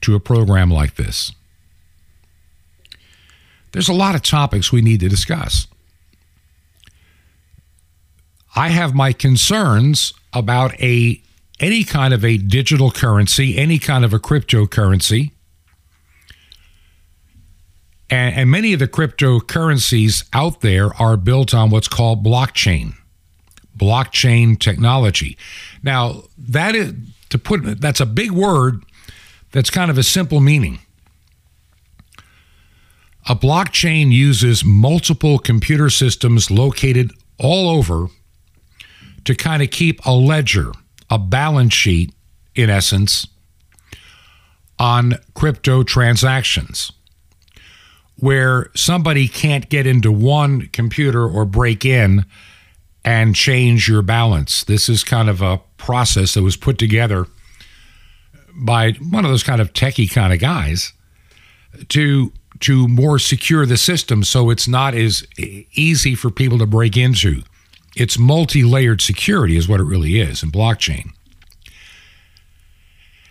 to 0.02 0.16
a 0.16 0.20
program 0.20 0.70
like 0.70 0.96
this. 0.96 1.32
There's 3.72 3.90
a 3.90 3.94
lot 3.94 4.16
of 4.16 4.22
topics 4.22 4.72
we 4.72 4.82
need 4.82 5.02
to 5.02 5.10
discuss. 5.10 5.68
I 8.56 8.70
have 8.70 8.96
my 8.96 9.12
concerns 9.12 10.14
about 10.32 10.80
a 10.80 11.22
any 11.60 11.84
kind 11.84 12.14
of 12.14 12.26
a 12.26 12.38
digital 12.38 12.92
currency, 12.92 13.58
any 13.58 13.80
kind 13.80 14.04
of 14.04 14.14
a 14.14 14.20
cryptocurrency. 14.20 15.32
And, 18.10 18.36
and 18.36 18.52
many 18.52 18.74
of 18.74 18.80
the 18.80 18.88
cryptocurrencies 18.88 20.28
out 20.34 20.62
there 20.62 20.94
are 21.02 21.18
built 21.18 21.54
on 21.54 21.70
what's 21.70 21.88
called 21.88 22.24
blockchain, 22.24 22.94
blockchain 23.78 24.60
technology. 24.60 25.38
Now, 25.82 26.24
that 26.38 26.76
is 26.76 26.94
to 27.30 27.38
put 27.38 27.82
that's 27.82 28.00
a 28.00 28.06
big 28.06 28.32
word 28.32 28.84
that's 29.52 29.70
kind 29.70 29.90
of 29.90 29.98
a 29.98 30.04
simple 30.04 30.40
meaning. 30.40 30.80
A 33.28 33.36
blockchain 33.36 34.12
uses 34.12 34.64
multiple 34.64 35.40
computer 35.40 35.90
systems 35.90 36.52
located 36.52 37.12
all 37.40 37.70
over 37.70 38.08
to 39.24 39.34
kind 39.34 39.64
of 39.64 39.72
keep 39.72 40.06
a 40.06 40.12
ledger 40.12 40.72
a 41.10 41.20
balance 41.20 41.74
sheet, 41.74 42.14
in 42.56 42.70
essence, 42.70 43.28
on 44.80 45.16
crypto 45.34 45.84
transactions 45.84 46.92
where 48.18 48.70
somebody 48.76 49.28
can't 49.28 49.70
get 49.70 49.86
into 49.86 50.12
one 50.12 50.68
computer 50.68 51.28
or 51.28 51.46
break 51.46 51.86
in 51.86 52.26
and 53.04 53.36
change 53.36 53.88
your 53.88 54.02
balance. 54.02 54.64
This 54.64 54.90
is 54.90 55.04
kind 55.04 55.30
of 55.30 55.42
a 55.42 55.62
process 55.78 56.34
that 56.34 56.42
was 56.42 56.56
put 56.58 56.78
together 56.78 57.28
by 58.56 58.94
one 58.94 59.26
of 59.26 59.32
those 59.32 59.44
kind 59.44 59.60
of 59.60 59.74
techie 59.74 60.12
kind 60.12 60.34
of 60.34 60.40
guys 60.40 60.94
to 61.90 62.32
to 62.62 62.88
more 62.88 63.20
secure 63.20 63.66
the 63.66 63.76
system 63.76 64.24
so 64.24 64.50
it's 64.50 64.66
not 64.66 64.96
as 64.96 65.28
easy 65.38 66.16
for 66.16 66.30
people 66.32 66.58
to 66.58 66.66
break 66.66 66.96
into. 66.96 67.44
It's 67.96 68.20
multi 68.20 68.64
layered 68.64 69.02
security, 69.02 69.58
is 69.58 69.68
what 69.68 69.80
it 69.80 69.86
really 69.86 70.20
is 70.20 70.44
in 70.44 70.52
blockchain. 70.52 71.12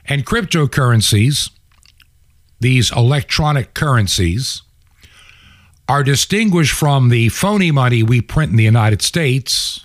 And 0.07 0.25
cryptocurrencies, 0.25 1.51
these 2.61 2.91
electronic 2.91 3.75
currencies, 3.75 4.63
are 5.89 6.03
distinguished 6.03 6.73
from 6.73 7.11
the 7.11 7.29
phony 7.29 7.71
money 7.71 8.03
we 8.03 8.21
print 8.21 8.51
in 8.51 8.57
the 8.57 8.65
United 8.65 9.03
States, 9.03 9.85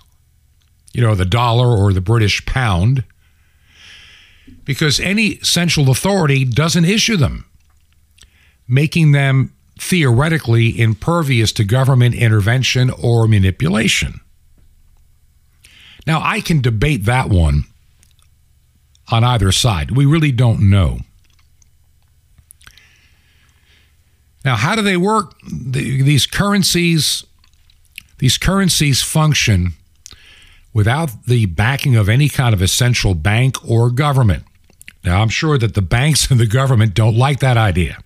you 0.92 1.02
know, 1.02 1.14
the 1.14 1.26
dollar 1.26 1.76
or 1.76 1.92
the 1.92 2.00
British 2.00 2.44
pound, 2.46 3.04
because 4.64 4.98
any 4.98 5.38
central 5.40 5.90
authority 5.90 6.44
doesn't 6.44 6.84
issue 6.86 7.16
them, 7.16 7.44
making 8.66 9.12
them 9.12 9.52
theoretically 9.78 10.78
impervious 10.78 11.52
to 11.52 11.64
government 11.64 12.14
intervention 12.14 12.90
or 12.90 13.26
manipulation. 13.26 14.20
Now, 16.06 16.20
I 16.22 16.40
can 16.40 16.60
debate 16.60 17.04
that 17.04 17.28
one 17.28 17.64
on 19.10 19.24
either 19.24 19.52
side. 19.52 19.90
We 19.92 20.06
really 20.06 20.32
don't 20.32 20.70
know. 20.70 21.00
Now, 24.44 24.56
how 24.56 24.74
do 24.74 24.82
they 24.82 24.96
work? 24.96 25.34
these 25.42 26.26
currencies, 26.26 27.24
these 28.18 28.38
currencies 28.38 29.02
function 29.02 29.74
without 30.72 31.26
the 31.26 31.46
backing 31.46 31.96
of 31.96 32.08
any 32.08 32.28
kind 32.28 32.54
of 32.54 32.62
a 32.62 32.68
central 32.68 33.14
bank 33.14 33.56
or 33.68 33.90
government. 33.90 34.44
Now, 35.04 35.20
I'm 35.22 35.28
sure 35.28 35.58
that 35.58 35.74
the 35.74 35.82
banks 35.82 36.30
and 36.30 36.40
the 36.40 36.46
government 36.46 36.94
don't 36.94 37.16
like 37.16 37.40
that 37.40 37.56
idea. 37.56 37.98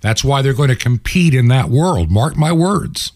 That's 0.00 0.24
why 0.24 0.42
they're 0.42 0.52
going 0.52 0.68
to 0.68 0.76
compete 0.76 1.34
in 1.34 1.48
that 1.48 1.68
world. 1.68 2.10
Mark 2.10 2.36
my 2.36 2.52
words. 2.52 3.12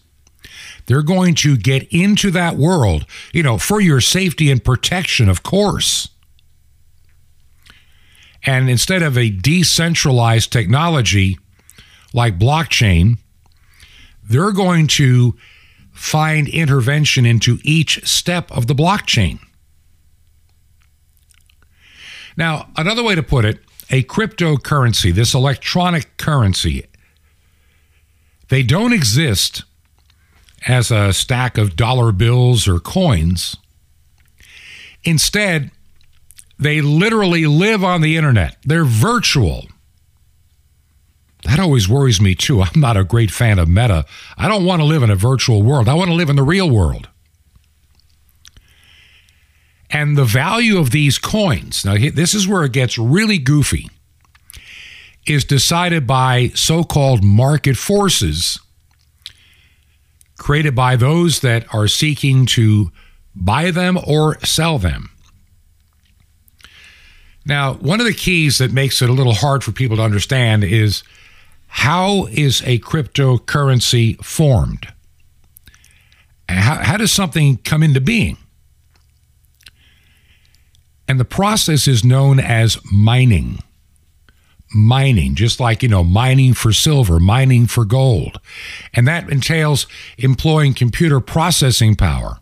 They're 0.85 1.03
going 1.03 1.35
to 1.35 1.57
get 1.57 1.87
into 1.91 2.31
that 2.31 2.55
world, 2.55 3.05
you 3.33 3.43
know, 3.43 3.57
for 3.57 3.79
your 3.79 4.01
safety 4.01 4.51
and 4.51 4.63
protection, 4.63 5.29
of 5.29 5.43
course. 5.43 6.09
And 8.43 8.69
instead 8.69 9.03
of 9.03 9.17
a 9.17 9.29
decentralized 9.29 10.51
technology 10.51 11.37
like 12.13 12.39
blockchain, 12.39 13.17
they're 14.23 14.51
going 14.51 14.87
to 14.87 15.35
find 15.91 16.47
intervention 16.47 17.25
into 17.25 17.59
each 17.63 18.07
step 18.07 18.51
of 18.51 18.67
the 18.67 18.75
blockchain. 18.75 19.39
Now, 22.37 22.69
another 22.77 23.03
way 23.03 23.15
to 23.15 23.23
put 23.23 23.45
it, 23.45 23.59
a 23.89 24.03
cryptocurrency, 24.03 25.13
this 25.13 25.33
electronic 25.33 26.17
currency, 26.17 26.85
they 28.49 28.63
don't 28.63 28.93
exist 28.93 29.63
as 30.65 30.91
a 30.91 31.13
stack 31.13 31.57
of 31.57 31.75
dollar 31.75 32.11
bills 32.11 32.67
or 32.67 32.79
coins. 32.79 33.55
Instead, 35.03 35.71
they 36.57 36.81
literally 36.81 37.45
live 37.45 37.83
on 37.83 38.01
the 38.01 38.17
internet. 38.17 38.57
They're 38.63 38.85
virtual. 38.85 39.65
That 41.43 41.59
always 41.59 41.87
worries 41.87 42.19
me 42.19 42.35
too. 42.35 42.61
I'm 42.63 42.79
not 42.79 42.97
a 42.97 43.03
great 43.03 43.31
fan 43.31 43.59
of 43.59 43.69
meta. 43.69 44.05
I 44.37 44.47
don't 44.47 44.65
want 44.65 44.81
to 44.81 44.85
live 44.85 45.03
in 45.03 45.09
a 45.09 45.15
virtual 45.15 45.63
world. 45.63 45.87
I 45.87 45.93
want 45.93 46.09
to 46.09 46.15
live 46.15 46.29
in 46.29 46.35
the 46.35 46.43
real 46.43 46.69
world. 46.69 47.09
And 49.89 50.17
the 50.17 50.25
value 50.25 50.77
of 50.77 50.91
these 50.91 51.17
coins, 51.17 51.85
now 51.85 51.95
this 51.95 52.33
is 52.33 52.47
where 52.47 52.65
it 52.65 52.73
gets 52.73 52.97
really 52.97 53.37
goofy, 53.37 53.89
is 55.25 55.45
decided 55.45 56.05
by 56.05 56.49
so 56.49 56.83
called 56.83 57.23
market 57.23 57.77
forces 57.77 58.59
created 60.37 60.75
by 60.75 60.95
those 60.95 61.39
that 61.41 61.65
are 61.73 61.87
seeking 61.87 62.45
to 62.45 62.91
buy 63.35 63.71
them 63.71 63.97
or 64.05 64.39
sell 64.41 64.77
them. 64.77 65.09
Now, 67.45 67.75
one 67.75 67.99
of 67.99 68.05
the 68.05 68.13
keys 68.13 68.57
that 68.57 68.73
makes 68.73 69.01
it 69.01 69.09
a 69.09 69.13
little 69.13 69.33
hard 69.33 69.63
for 69.63 69.71
people 69.71 69.97
to 69.97 70.03
understand 70.03 70.63
is 70.63 71.03
how 71.67 72.25
is 72.31 72.61
a 72.65 72.79
cryptocurrency 72.79 74.23
formed? 74.23 74.87
How, 76.49 76.75
how 76.75 76.97
does 76.97 77.11
something 77.11 77.57
come 77.57 77.83
into 77.83 78.01
being? 78.01 78.37
And 81.07 81.19
the 81.19 81.25
process 81.25 81.87
is 81.87 82.03
known 82.03 82.39
as 82.39 82.77
mining. 82.91 83.59
Mining, 84.73 85.35
just 85.35 85.59
like, 85.59 85.81
you 85.81 85.89
know, 85.89 86.03
mining 86.03 86.53
for 86.53 86.73
silver, 86.73 87.19
mining 87.19 87.67
for 87.67 87.85
gold. 87.85 88.39
And 88.93 89.07
that 89.07 89.29
entails 89.29 89.87
employing 90.17 90.73
computer 90.73 91.19
processing 91.19 91.95
power 91.95 92.39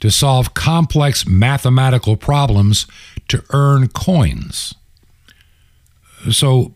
to 0.00 0.10
solve 0.10 0.54
complex 0.54 1.26
mathematical 1.26 2.16
problems 2.16 2.86
to 3.28 3.44
earn 3.50 3.88
coins. 3.88 4.74
So 6.30 6.74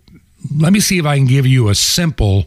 let 0.54 0.72
me 0.72 0.80
see 0.80 0.98
if 0.98 1.06
I 1.06 1.16
can 1.16 1.26
give 1.26 1.46
you 1.46 1.68
a 1.68 1.74
simple, 1.74 2.46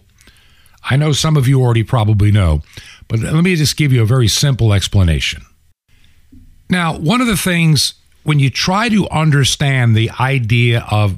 I 0.84 0.98
know 0.98 1.13
some 1.13 1.36
of 1.36 1.48
you 1.48 1.62
already 1.62 1.84
probably 1.84 2.32
know, 2.32 2.62
but 3.08 3.20
let 3.20 3.44
me 3.44 3.56
just 3.56 3.75
give 3.75 3.92
you 3.92 4.04
a 4.04 4.06
very 4.06 4.27
simple 4.27 4.74
explanation. 4.74 5.44
Now, 6.70 6.98
one 6.98 7.22
of 7.22 7.27
the 7.27 7.38
things 7.38 7.96
when 8.24 8.39
you 8.39 8.50
try 8.50 8.89
to 8.89 9.10
understand 9.10 9.96
the 9.96 10.12
idea 10.20 10.86
of 10.92 11.18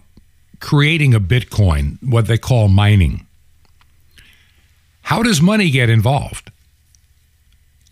creating 0.60 1.14
a 1.14 1.20
Bitcoin, 1.20 1.98
what 2.04 2.28
they 2.28 2.38
call 2.38 2.68
mining, 2.68 3.26
how 5.04 5.24
does 5.24 5.42
money 5.42 5.70
get 5.70 5.90
involved? 5.90 6.52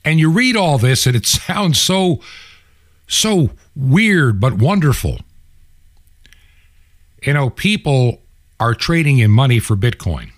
And 0.05 0.19
you 0.19 0.29
read 0.29 0.55
all 0.55 0.77
this 0.77 1.05
and 1.05 1.15
it 1.15 1.25
sounds 1.25 1.79
so 1.79 2.21
so 3.07 3.51
weird 3.75 4.39
but 4.39 4.53
wonderful. 4.53 5.19
You 7.24 7.33
know, 7.33 7.50
people 7.50 8.21
are 8.59 8.74
trading 8.74 9.19
in 9.19 9.31
money 9.31 9.59
for 9.59 9.75
Bitcoin, 9.75 10.31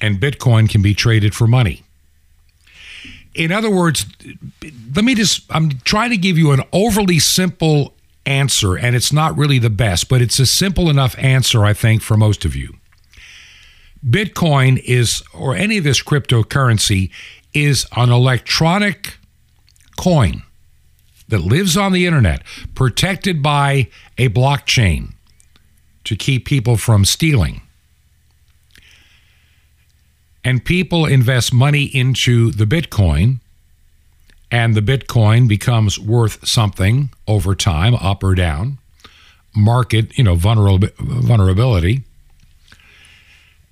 and 0.00 0.20
Bitcoin 0.20 0.68
can 0.68 0.82
be 0.82 0.94
traded 0.94 1.34
for 1.34 1.46
money. 1.46 1.82
In 3.34 3.52
other 3.52 3.70
words, 3.70 4.06
let 4.94 5.04
me 5.04 5.14
just, 5.14 5.44
I'm 5.50 5.70
trying 5.84 6.10
to 6.10 6.16
give 6.16 6.36
you 6.36 6.52
an 6.52 6.62
overly 6.72 7.18
simple 7.18 7.94
answer, 8.28 8.76
and 8.76 8.94
it's 8.94 9.12
not 9.12 9.36
really 9.36 9.58
the 9.58 9.70
best, 9.70 10.08
but 10.08 10.22
it's 10.22 10.38
a 10.38 10.46
simple 10.46 10.88
enough 10.90 11.16
answer, 11.18 11.64
I 11.64 11.72
think, 11.72 12.02
for 12.02 12.16
most 12.16 12.44
of 12.44 12.54
you. 12.54 12.76
Bitcoin 14.06 14.80
is, 14.84 15.22
or 15.34 15.56
any 15.56 15.78
of 15.78 15.84
this 15.84 16.02
cryptocurrency, 16.02 17.10
is 17.52 17.86
an 17.96 18.10
electronic 18.10 19.16
coin 19.96 20.42
that 21.28 21.40
lives 21.40 21.76
on 21.76 21.92
the 21.92 22.06
internet, 22.06 22.42
protected 22.74 23.42
by 23.42 23.88
a 24.16 24.28
blockchain 24.28 25.12
to 26.04 26.16
keep 26.16 26.46
people 26.46 26.76
from 26.76 27.04
stealing. 27.04 27.60
And 30.44 30.64
people 30.64 31.04
invest 31.04 31.52
money 31.52 31.84
into 31.84 32.50
the 32.50 32.64
Bitcoin, 32.64 33.40
and 34.50 34.74
the 34.74 34.80
Bitcoin 34.80 35.46
becomes 35.48 35.98
worth 35.98 36.46
something 36.46 37.10
over 37.26 37.54
time, 37.54 37.94
up 37.94 38.22
or 38.22 38.34
down. 38.34 38.78
Market, 39.54 40.16
you 40.16 40.24
know, 40.24 40.34
vulnerability. 40.34 42.02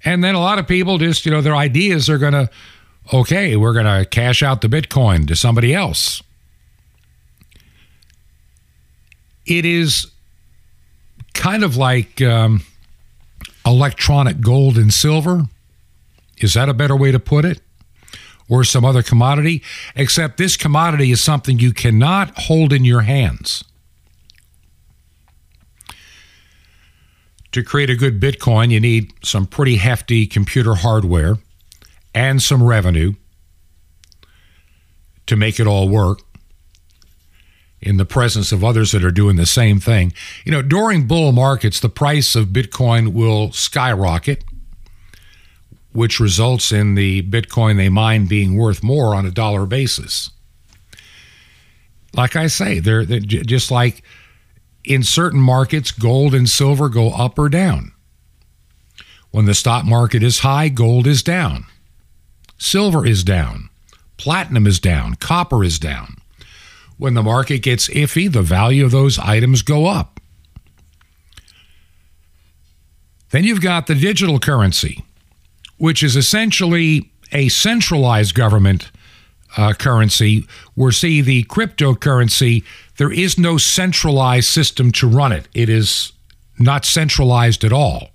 And 0.05 0.23
then 0.23 0.35
a 0.35 0.41
lot 0.41 0.59
of 0.59 0.69
people 0.69 0.99
just, 0.99 1.25
you 1.25 1.33
know, 1.33 1.41
their 1.41 1.57
ideas 1.57 2.09
are 2.11 2.19
going 2.19 2.33
to, 2.33 2.51
okay, 3.12 3.57
we're 3.57 3.73
going 3.73 3.87
to 3.87 4.05
cash 4.09 4.43
out 4.43 4.61
the 4.61 4.69
Bitcoin 4.69 5.27
to 5.29 5.37
somebody 5.37 5.75
else. 5.75 6.23
It 9.47 9.65
is 9.65 10.11
kind 11.35 11.62
of 11.62 11.77
like 11.77 12.21
um, 12.21 12.62
electronic 13.65 14.41
gold 14.41 14.77
and 14.77 14.93
silver. 14.93 15.45
Is 16.39 16.55
that 16.55 16.69
a 16.69 16.75
better 16.75 16.97
way 16.97 17.12
to 17.12 17.21
put 17.21 17.45
it? 17.45 17.61
Or 18.48 18.62
some 18.62 18.85
other 18.85 19.02
commodity? 19.02 19.62
Except 19.94 20.37
this 20.37 20.56
commodity 20.56 21.11
is 21.11 21.22
something 21.22 21.59
you 21.59 21.72
cannot 21.72 22.38
hold 22.38 22.72
in 22.72 22.85
your 22.85 23.02
hands. 23.02 23.64
To 27.52 27.62
create 27.62 27.90
a 27.90 27.96
good 27.96 28.20
Bitcoin, 28.20 28.70
you 28.70 28.80
need 28.80 29.12
some 29.24 29.46
pretty 29.46 29.76
hefty 29.76 30.26
computer 30.26 30.74
hardware 30.74 31.38
and 32.14 32.42
some 32.42 32.62
revenue 32.62 33.14
to 35.26 35.37
make 35.37 35.59
it 35.59 35.66
all 35.66 35.88
work 35.88 36.20
in 37.80 37.98
the 37.98 38.04
presence 38.04 38.52
of 38.52 38.64
others 38.64 38.92
that 38.92 39.04
are 39.04 39.11
doing 39.11 39.37
the 39.37 39.46
same 39.46 39.78
thing. 39.80 40.12
You 40.44 40.52
know, 40.52 40.62
during 40.62 41.06
bull 41.06 41.32
markets, 41.32 41.78
the 41.80 41.88
price 41.88 42.35
of 42.35 42.48
Bitcoin 42.48 43.12
will 43.12 43.52
skyrocket, 43.52 44.44
which 45.96 46.20
results 46.20 46.72
in 46.72 46.94
the 46.94 47.22
Bitcoin 47.22 47.76
they 47.76 47.88
mine 47.88 48.26
being 48.26 48.56
worth 48.56 48.82
more 48.82 49.14
on 49.14 49.24
a 49.24 49.30
dollar 49.30 49.64
basis. 49.64 50.30
Like 52.14 52.37
I 52.37 52.46
say, 52.46 52.78
they're, 52.80 53.04
they're 53.04 53.20
just 53.20 53.70
like 53.70 54.02
in 54.85 55.02
certain 55.02 55.40
markets, 55.40 55.90
gold 55.90 56.35
and 56.35 56.48
silver 56.48 56.88
go 56.88 57.11
up 57.11 57.38
or 57.38 57.48
down. 57.48 57.92
When 59.30 59.46
the 59.46 59.54
stock 59.54 59.85
market 59.85 60.22
is 60.22 60.40
high, 60.40 60.68
gold 60.68 61.06
is 61.06 61.22
down. 61.22 61.64
Silver 62.59 63.04
is 63.06 63.24
down. 63.24 63.70
Platinum 64.18 64.66
is 64.66 64.78
down. 64.78 65.14
Copper 65.14 65.64
is 65.64 65.78
down. 65.78 66.16
When 66.98 67.14
the 67.14 67.22
market 67.22 67.59
gets 67.59 67.88
iffy, 67.88 68.30
the 68.30 68.42
value 68.42 68.85
of 68.85 68.90
those 68.90 69.18
items 69.18 69.62
go 69.62 69.87
up. 69.87 70.20
Then 73.30 73.44
you've 73.44 73.61
got 73.61 73.87
the 73.87 73.94
digital 73.94 74.38
currency, 74.38 75.04
which 75.79 76.03
is 76.03 76.17
essentially 76.17 77.11
a 77.33 77.49
centralized 77.49 78.35
government 78.35 78.91
uh, 79.57 79.73
currency. 79.73 80.47
Where, 80.75 80.93
see, 80.93 81.21
the 81.21 81.45
cryptocurrency, 81.45 82.65
there 82.99 83.12
is 83.12 83.39
no 83.39 83.59
centralized 83.59 84.49
system 84.49 84.93
to 84.93 85.09
run 85.09 85.33
it. 85.33 85.49
It 85.55 85.69
is 85.69 86.12
not 86.59 86.85
centralized 86.85 87.65
at 87.65 87.73
all. 87.73 88.11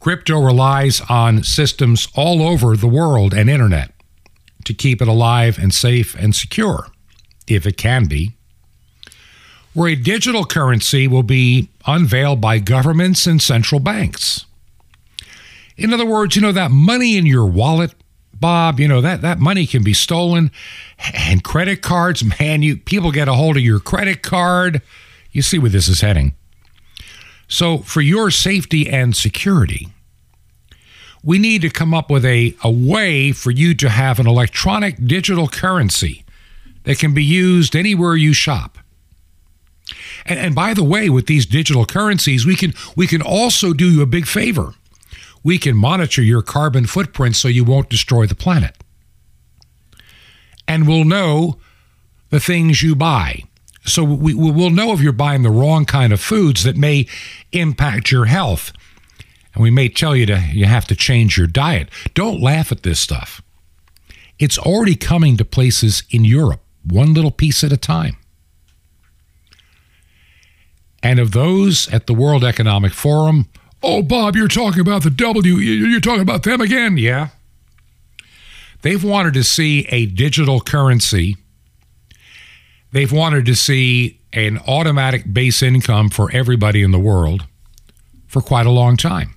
Crypto 0.00 0.40
relies 0.40 1.02
on 1.08 1.42
systems 1.42 2.08
all 2.14 2.42
over 2.42 2.76
the 2.76 2.88
world 2.88 3.34
and 3.34 3.50
internet 3.50 3.92
to 4.64 4.74
keep 4.74 5.02
it 5.02 5.08
alive 5.08 5.58
and 5.58 5.74
safe 5.74 6.14
and 6.14 6.34
secure 6.34 6.86
if 7.46 7.66
it 7.66 7.76
can 7.76 8.06
be, 8.06 8.32
where 9.74 9.90
a 9.90 9.96
digital 9.96 10.44
currency 10.44 11.06
will 11.06 11.22
be 11.22 11.68
unveiled 11.86 12.40
by 12.40 12.58
governments 12.58 13.26
and 13.26 13.42
central 13.42 13.80
banks. 13.80 14.46
In 15.80 15.94
other 15.94 16.04
words, 16.04 16.36
you 16.36 16.42
know, 16.42 16.52
that 16.52 16.70
money 16.70 17.16
in 17.16 17.24
your 17.24 17.46
wallet, 17.46 17.94
Bob, 18.34 18.78
you 18.78 18.86
know, 18.86 19.00
that, 19.00 19.22
that 19.22 19.38
money 19.38 19.66
can 19.66 19.82
be 19.82 19.94
stolen. 19.94 20.50
And 21.14 21.42
credit 21.42 21.80
cards, 21.80 22.22
man, 22.22 22.62
you 22.62 22.76
people 22.76 23.10
get 23.10 23.28
a 23.28 23.32
hold 23.32 23.56
of 23.56 23.62
your 23.62 23.80
credit 23.80 24.22
card. 24.22 24.82
You 25.32 25.40
see 25.40 25.58
where 25.58 25.70
this 25.70 25.88
is 25.88 26.02
heading. 26.02 26.34
So, 27.48 27.78
for 27.78 28.02
your 28.02 28.30
safety 28.30 28.88
and 28.88 29.16
security, 29.16 29.88
we 31.24 31.38
need 31.38 31.62
to 31.62 31.70
come 31.70 31.94
up 31.94 32.10
with 32.10 32.26
a, 32.26 32.54
a 32.62 32.70
way 32.70 33.32
for 33.32 33.50
you 33.50 33.74
to 33.76 33.88
have 33.88 34.20
an 34.20 34.26
electronic 34.26 35.06
digital 35.06 35.48
currency 35.48 36.24
that 36.84 36.98
can 36.98 37.14
be 37.14 37.24
used 37.24 37.74
anywhere 37.74 38.16
you 38.16 38.34
shop. 38.34 38.78
And, 40.26 40.38
and 40.38 40.54
by 40.54 40.74
the 40.74 40.84
way, 40.84 41.08
with 41.08 41.26
these 41.26 41.46
digital 41.46 41.86
currencies, 41.86 42.44
we 42.44 42.54
can 42.54 42.74
we 42.96 43.06
can 43.06 43.22
also 43.22 43.72
do 43.72 43.90
you 43.90 44.02
a 44.02 44.06
big 44.06 44.26
favor. 44.26 44.74
We 45.42 45.58
can 45.58 45.76
monitor 45.76 46.22
your 46.22 46.42
carbon 46.42 46.86
footprint 46.86 47.36
so 47.36 47.48
you 47.48 47.64
won't 47.64 47.88
destroy 47.88 48.26
the 48.26 48.34
planet. 48.34 48.76
And 50.68 50.86
we'll 50.86 51.04
know 51.04 51.58
the 52.28 52.40
things 52.40 52.82
you 52.82 52.94
buy. 52.94 53.44
So 53.84 54.04
we, 54.04 54.34
will 54.34 54.70
know 54.70 54.92
if 54.92 55.00
you're 55.00 55.12
buying 55.12 55.42
the 55.42 55.50
wrong 55.50 55.84
kind 55.84 56.12
of 56.12 56.20
foods 56.20 56.64
that 56.64 56.76
may 56.76 57.06
impact 57.52 58.10
your 58.10 58.26
health. 58.26 58.72
And 59.54 59.62
we 59.62 59.70
may 59.70 59.88
tell 59.88 60.14
you 60.14 60.26
to 60.26 60.38
you 60.52 60.66
have 60.66 60.86
to 60.86 60.94
change 60.94 61.36
your 61.36 61.46
diet. 61.46 61.88
Don't 62.14 62.40
laugh 62.40 62.70
at 62.70 62.82
this 62.82 63.00
stuff. 63.00 63.42
It's 64.38 64.58
already 64.58 64.94
coming 64.94 65.36
to 65.38 65.44
places 65.44 66.04
in 66.10 66.24
Europe 66.24 66.60
one 66.84 67.14
little 67.14 67.30
piece 67.30 67.62
at 67.64 67.72
a 67.72 67.76
time. 67.76 68.16
And 71.02 71.18
of 71.18 71.32
those 71.32 71.88
at 71.88 72.06
the 72.06 72.14
World 72.14 72.44
Economic 72.44 72.92
Forum, 72.92 73.48
oh, 73.82 74.02
Bob, 74.02 74.36
you're 74.36 74.48
talking 74.48 74.80
about 74.80 75.02
the 75.02 75.10
W, 75.10 75.56
you're 75.56 76.00
talking 76.00 76.22
about 76.22 76.42
them 76.42 76.60
again. 76.60 76.96
Yeah. 76.96 77.28
They've 78.82 79.02
wanted 79.02 79.34
to 79.34 79.44
see 79.44 79.86
a 79.90 80.06
digital 80.06 80.60
currency. 80.60 81.36
They've 82.92 83.12
wanted 83.12 83.46
to 83.46 83.54
see 83.54 84.20
an 84.32 84.58
automatic 84.66 85.32
base 85.32 85.62
income 85.62 86.08
for 86.08 86.30
everybody 86.32 86.82
in 86.82 86.90
the 86.90 86.98
world 86.98 87.46
for 88.26 88.40
quite 88.40 88.66
a 88.66 88.70
long 88.70 88.96
time. 88.96 89.34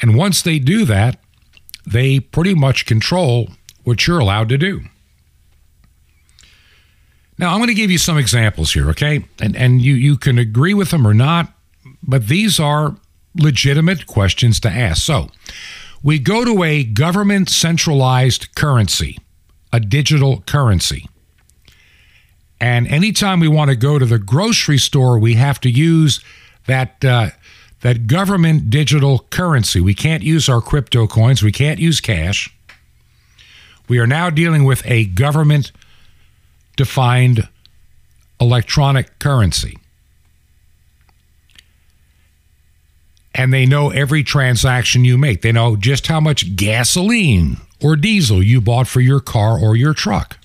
And 0.00 0.16
once 0.16 0.42
they 0.42 0.58
do 0.58 0.84
that, 0.84 1.18
they 1.86 2.20
pretty 2.20 2.54
much 2.54 2.86
control 2.86 3.50
what 3.84 4.06
you're 4.06 4.18
allowed 4.18 4.48
to 4.50 4.58
do. 4.58 4.82
Now, 7.38 7.52
I'm 7.52 7.58
going 7.58 7.68
to 7.68 7.74
give 7.74 7.90
you 7.90 7.98
some 7.98 8.18
examples 8.18 8.72
here, 8.72 8.88
okay? 8.90 9.24
And, 9.40 9.56
and 9.56 9.82
you, 9.82 9.94
you 9.94 10.16
can 10.16 10.38
agree 10.38 10.74
with 10.74 10.90
them 10.90 11.06
or 11.06 11.14
not, 11.14 11.52
but 12.02 12.28
these 12.28 12.58
are 12.58 12.96
legitimate 13.34 14.06
questions 14.06 14.60
to 14.60 14.70
ask. 14.70 15.02
So, 15.02 15.28
we 16.02 16.18
go 16.18 16.44
to 16.44 16.62
a 16.64 16.82
government 16.84 17.48
centralized 17.48 18.54
currency, 18.54 19.18
a 19.72 19.78
digital 19.78 20.40
currency. 20.42 21.06
And 22.60 22.86
anytime 22.88 23.40
we 23.40 23.48
want 23.48 23.70
to 23.70 23.76
go 23.76 23.98
to 23.98 24.06
the 24.06 24.18
grocery 24.18 24.78
store, 24.78 25.18
we 25.18 25.34
have 25.34 25.60
to 25.60 25.70
use 25.70 26.22
that 26.66 27.04
uh, 27.04 27.30
that 27.80 28.06
government 28.06 28.70
digital 28.70 29.26
currency. 29.30 29.80
We 29.80 29.94
can't 29.94 30.22
use 30.22 30.48
our 30.48 30.60
crypto 30.60 31.06
coins. 31.06 31.42
We 31.42 31.52
can't 31.52 31.80
use 31.80 32.00
cash. 32.00 32.48
We 33.88 33.98
are 33.98 34.06
now 34.06 34.30
dealing 34.30 34.64
with 34.64 34.86
a 34.86 35.06
government 35.06 35.72
defined 36.76 37.48
electronic 38.40 39.18
currency. 39.18 39.76
And 43.34 43.52
they 43.52 43.64
know 43.64 43.90
every 43.90 44.22
transaction 44.22 45.04
you 45.04 45.16
make. 45.16 45.42
They 45.42 45.52
know 45.52 45.76
just 45.76 46.06
how 46.06 46.20
much 46.20 46.54
gasoline 46.54 47.56
or 47.82 47.96
diesel 47.96 48.42
you 48.42 48.60
bought 48.60 48.86
for 48.86 49.00
your 49.00 49.20
car 49.20 49.58
or 49.58 49.74
your 49.74 49.94
truck. 49.94 50.38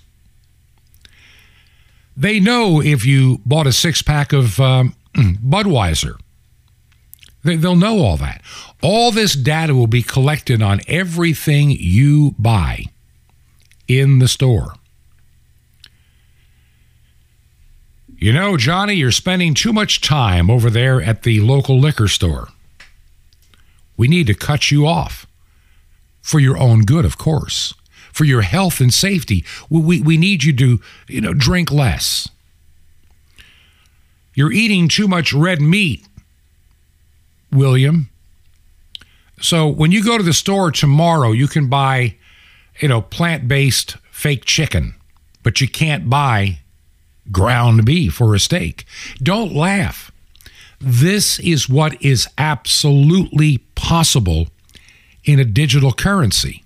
They 2.16 2.40
know 2.40 2.82
if 2.82 3.06
you 3.06 3.42
bought 3.46 3.68
a 3.68 3.74
six 3.74 4.02
pack 4.02 4.34
of 4.34 4.60
um, 4.60 4.96
Budweiser. 5.16 6.20
They, 7.44 7.56
they'll 7.56 7.76
know 7.76 8.00
all 8.00 8.18
that. 8.18 8.42
All 8.82 9.12
this 9.12 9.34
data 9.34 9.76
will 9.76 9.88
be 9.88 10.02
collected 10.02 10.62
on 10.62 10.82
everything 10.88 11.72
you 11.72 12.36
buy 12.40 12.86
in 13.88 14.20
the 14.20 14.28
store. 14.28 14.74
You 18.18 18.34
know, 18.34 18.58
Johnny, 18.58 18.96
you're 18.96 19.12
spending 19.12 19.54
too 19.54 19.72
much 19.72 20.02
time 20.02 20.50
over 20.50 20.72
there 20.72 21.00
at 21.02 21.22
the 21.22 21.40
local 21.40 21.80
liquor 21.80 22.08
store. 22.08 22.48
We 23.98 24.08
need 24.08 24.28
to 24.28 24.34
cut 24.34 24.72
you 24.72 24.88
off. 24.88 25.26
For 26.22 26.40
your 26.40 26.58
own 26.58 26.84
good, 26.84 27.06
of 27.06 27.18
course. 27.18 27.74
For 28.14 28.26
your 28.26 28.42
health 28.42 28.80
and 28.80 28.94
safety. 28.94 29.46
We, 29.70 29.80
we, 29.80 30.02
we 30.02 30.18
need 30.18 30.44
you 30.44 30.54
to, 30.54 30.82
you 31.08 31.22
know, 31.22 31.34
drink 31.34 31.72
less. 31.72 32.30
You're 34.34 34.52
eating 34.52 34.88
too 34.88 35.08
much 35.08 35.34
red 35.34 35.62
meat, 35.62 36.06
William. 37.52 38.10
So 39.40 39.68
when 39.68 39.92
you 39.92 40.04
go 40.04 40.18
to 40.18 40.24
the 40.24 40.34
store 40.34 40.72
tomorrow, 40.72 41.32
you 41.32 41.48
can 41.48 41.70
buy, 41.70 42.16
you 42.80 42.88
know, 42.88 43.02
plant-based 43.02 43.98
fake 44.12 44.46
chicken, 44.46 44.96
but 45.44 45.62
you 45.62 45.68
can't 45.68 46.10
buy 46.10 46.60
ground 47.32 47.86
beef 47.86 48.20
or 48.20 48.36
a 48.36 48.40
steak. 48.40 48.86
Don't 49.24 49.54
laugh. 49.54 50.12
This 50.80 51.40
is 51.40 51.68
what 51.68 52.02
is 52.02 52.28
absolutely 52.38 53.60
possible 53.76 54.48
in 55.24 55.40
a 55.40 55.46
digital 55.46 55.92
currency. 55.92 56.64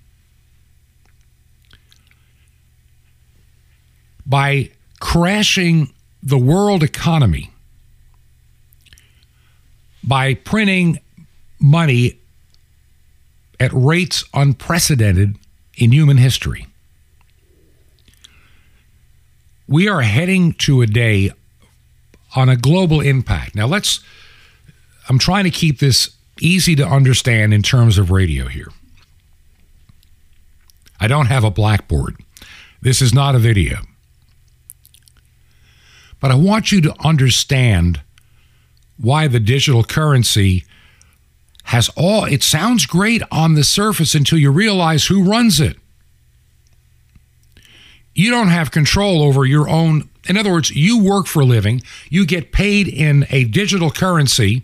By 4.24 4.70
crashing 5.00 5.92
the 6.22 6.38
world 6.38 6.82
economy, 6.82 7.50
by 10.04 10.34
printing 10.34 11.00
money 11.58 12.18
at 13.58 13.72
rates 13.72 14.24
unprecedented 14.34 15.36
in 15.76 15.92
human 15.92 16.18
history 16.18 16.66
we 19.72 19.88
are 19.88 20.02
heading 20.02 20.52
to 20.52 20.82
a 20.82 20.86
day 20.86 21.30
on 22.34 22.48
a 22.48 22.56
global 22.56 23.00
impact. 23.00 23.54
Now, 23.54 23.66
let's, 23.66 24.00
I'm 25.08 25.18
trying 25.18 25.44
to 25.44 25.50
keep 25.50 25.78
this 25.78 26.16
easy 26.40 26.74
to 26.76 26.86
understand 26.86 27.52
in 27.52 27.62
terms 27.62 27.98
of 27.98 28.10
radio 28.10 28.48
here. 28.48 28.68
I 31.00 31.08
don't 31.08 31.26
have 31.26 31.44
a 31.44 31.50
blackboard. 31.50 32.16
This 32.80 33.02
is 33.02 33.12
not 33.12 33.34
a 33.34 33.38
video. 33.38 33.78
But 36.20 36.30
I 36.30 36.34
want 36.34 36.70
you 36.70 36.80
to 36.82 36.94
understand 37.04 38.00
why 38.98 39.26
the 39.26 39.40
digital 39.40 39.82
currency 39.82 40.64
has 41.64 41.88
all, 41.96 42.24
it 42.24 42.42
sounds 42.42 42.86
great 42.86 43.22
on 43.30 43.54
the 43.54 43.64
surface 43.64 44.14
until 44.14 44.38
you 44.38 44.50
realize 44.50 45.06
who 45.06 45.24
runs 45.24 45.60
it 45.60 45.76
you 48.14 48.30
don't 48.30 48.48
have 48.48 48.70
control 48.70 49.22
over 49.22 49.44
your 49.44 49.68
own. 49.68 50.08
In 50.28 50.36
other 50.36 50.50
words, 50.50 50.70
you 50.70 51.02
work 51.02 51.26
for 51.26 51.40
a 51.40 51.44
living, 51.44 51.82
you 52.08 52.24
get 52.24 52.52
paid 52.52 52.86
in 52.88 53.26
a 53.30 53.44
digital 53.44 53.90
currency, 53.90 54.62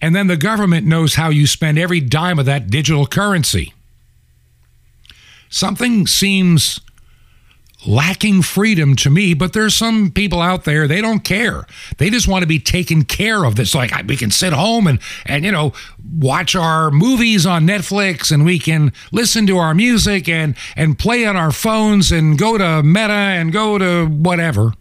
and 0.00 0.16
then 0.16 0.28
the 0.28 0.36
government 0.36 0.86
knows 0.86 1.14
how 1.14 1.28
you 1.28 1.46
spend 1.46 1.78
every 1.78 2.00
dime 2.00 2.38
of 2.38 2.46
that 2.46 2.70
digital 2.70 3.06
currency. 3.06 3.74
Something 5.50 6.06
seems 6.06 6.80
lacking 7.86 8.42
freedom 8.42 8.94
to 8.96 9.10
me, 9.10 9.34
but 9.34 9.52
there's 9.52 9.74
some 9.74 10.10
people 10.10 10.40
out 10.40 10.64
there, 10.64 10.86
they 10.86 11.00
don't 11.00 11.24
care. 11.24 11.66
They 11.98 12.10
just 12.10 12.28
want 12.28 12.42
to 12.42 12.46
be 12.46 12.58
taken 12.58 13.04
care 13.04 13.44
of. 13.44 13.56
This 13.56 13.74
like 13.74 13.92
we 14.06 14.16
can 14.16 14.30
sit 14.30 14.52
home 14.52 14.86
and 14.86 15.00
and 15.26 15.44
you 15.44 15.52
know, 15.52 15.72
watch 16.18 16.54
our 16.54 16.90
movies 16.90 17.46
on 17.46 17.66
Netflix 17.66 18.30
and 18.30 18.44
we 18.44 18.58
can 18.58 18.92
listen 19.12 19.46
to 19.46 19.58
our 19.58 19.74
music 19.74 20.28
and 20.28 20.56
and 20.76 20.98
play 20.98 21.24
on 21.24 21.36
our 21.36 21.52
phones 21.52 22.12
and 22.12 22.38
go 22.38 22.58
to 22.58 22.82
Meta 22.82 23.12
and 23.12 23.52
go 23.52 23.78
to 23.78 24.06
whatever. 24.06 24.74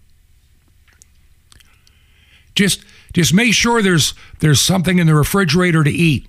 Just 2.55 2.83
just 3.13 3.33
make 3.33 3.53
sure 3.53 3.81
there's 3.81 4.13
there's 4.39 4.61
something 4.61 4.99
in 4.99 5.07
the 5.07 5.15
refrigerator 5.15 5.83
to 5.83 5.91
eat 5.91 6.27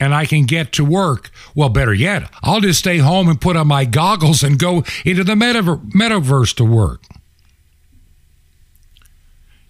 and 0.00 0.14
I 0.14 0.24
can 0.24 0.46
get 0.46 0.72
to 0.72 0.84
work. 0.84 1.30
Well, 1.54 1.68
better 1.68 1.92
yet, 1.92 2.30
I'll 2.42 2.60
just 2.60 2.78
stay 2.80 2.98
home 2.98 3.28
and 3.28 3.38
put 3.40 3.56
on 3.56 3.68
my 3.68 3.84
goggles 3.84 4.42
and 4.42 4.58
go 4.58 4.82
into 5.04 5.22
the 5.22 5.34
metaver- 5.34 5.90
metaverse 5.92 6.54
to 6.56 6.64
work. 6.64 7.04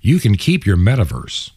You 0.00 0.20
can 0.20 0.36
keep 0.36 0.64
your 0.64 0.76
metaverse. 0.76 1.50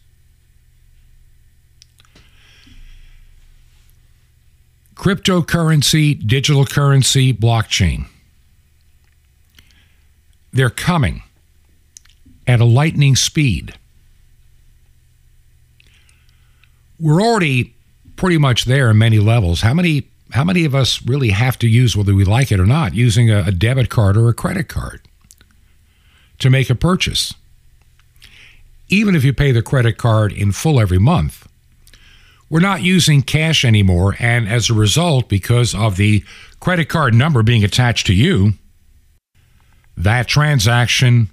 Cryptocurrency, 4.96 6.26
digital 6.26 6.66
currency, 6.66 7.32
blockchain. 7.32 8.06
They're 10.52 10.70
coming 10.70 11.22
at 12.46 12.60
a 12.60 12.64
lightning 12.64 13.16
speed. 13.16 13.74
We're 17.00 17.20
already 17.20 17.73
pretty 18.16 18.38
much 18.38 18.64
there 18.64 18.90
in 18.90 18.98
many 18.98 19.18
levels. 19.18 19.60
How 19.62 19.74
many 19.74 20.08
how 20.32 20.42
many 20.42 20.64
of 20.64 20.74
us 20.74 21.02
really 21.02 21.30
have 21.30 21.58
to 21.58 21.68
use, 21.68 21.96
whether 21.96 22.14
we 22.14 22.24
like 22.24 22.50
it 22.50 22.58
or 22.58 22.66
not, 22.66 22.94
using 22.94 23.30
a, 23.30 23.44
a 23.46 23.52
debit 23.52 23.88
card 23.88 24.16
or 24.16 24.28
a 24.28 24.34
credit 24.34 24.68
card 24.68 25.02
to 26.38 26.50
make 26.50 26.70
a 26.70 26.74
purchase? 26.74 27.34
Even 28.88 29.14
if 29.14 29.24
you 29.24 29.32
pay 29.32 29.52
the 29.52 29.62
credit 29.62 29.96
card 29.96 30.32
in 30.32 30.52
full 30.52 30.80
every 30.80 30.98
month, 30.98 31.46
we're 32.50 32.60
not 32.60 32.82
using 32.82 33.22
cash 33.22 33.64
anymore. 33.64 34.16
And 34.18 34.48
as 34.48 34.70
a 34.70 34.74
result, 34.74 35.28
because 35.28 35.74
of 35.74 35.96
the 35.96 36.24
credit 36.60 36.88
card 36.88 37.14
number 37.14 37.42
being 37.42 37.64
attached 37.64 38.06
to 38.08 38.14
you, 38.14 38.54
that 39.96 40.26
transaction, 40.26 41.30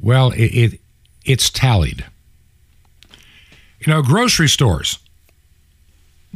well, 0.00 0.32
it, 0.32 0.44
it 0.44 0.80
it's 1.24 1.50
tallied. 1.50 2.04
You 3.80 3.92
know, 3.92 4.02
grocery 4.02 4.48
stores 4.48 4.98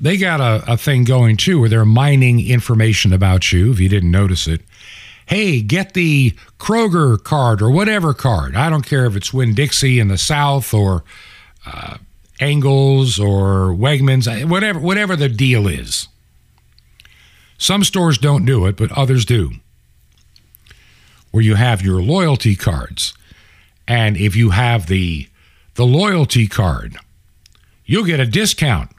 they 0.01 0.17
got 0.17 0.41
a, 0.41 0.73
a 0.73 0.77
thing 0.77 1.05
going 1.05 1.37
too 1.37 1.61
where 1.61 1.69
they're 1.69 1.85
mining 1.85 2.47
information 2.47 3.13
about 3.13 3.53
you 3.53 3.71
if 3.73 3.81
you 3.81 3.89
didn't 3.89 4.11
notice 4.11 4.49
it. 4.49 4.63
Hey, 5.27 5.61
get 5.61 5.95
the 5.95 6.33
Kroger 6.59 7.23
card 7.23 7.63
or 7.63 7.71
whatever 7.71 8.15
card. 8.15 8.57
I 8.57 8.71
don't 8.71 8.87
care 8.87 9.07
if 9.07 9.15
it's 9.15 9.33
Winn 9.33 9.55
Dixie 9.55 10.01
in 10.01 10.09
the 10.09 10.19
South 10.19 10.75
or 10.75 11.05
uh, 11.67 11.99
Ingles 12.41 13.21
or 13.21 13.75
Wegmans, 13.75 14.49
whatever, 14.49 14.81
whatever 14.81 15.15
the 15.15 15.29
deal 15.29 15.69
is. 15.69 16.09
Some 17.59 17.85
stores 17.85 18.19
don't 18.19 18.47
do 18.47 18.67
it, 18.67 18.77
but 18.77 18.91
others 18.93 19.25
do. 19.25 19.53
Where 21.31 21.45
you 21.45 21.55
have 21.57 21.83
your 21.83 22.03
loyalty 22.03 22.57
cards 22.57 23.15
And 23.87 24.17
if 24.17 24.35
you 24.35 24.51
have 24.51 24.87
the 24.87 25.29
the 25.75 25.87
loyalty 25.87 26.49
card, 26.49 26.97
you'll 27.85 28.05
get 28.05 28.21
a 28.21 28.27
discount 28.27 28.91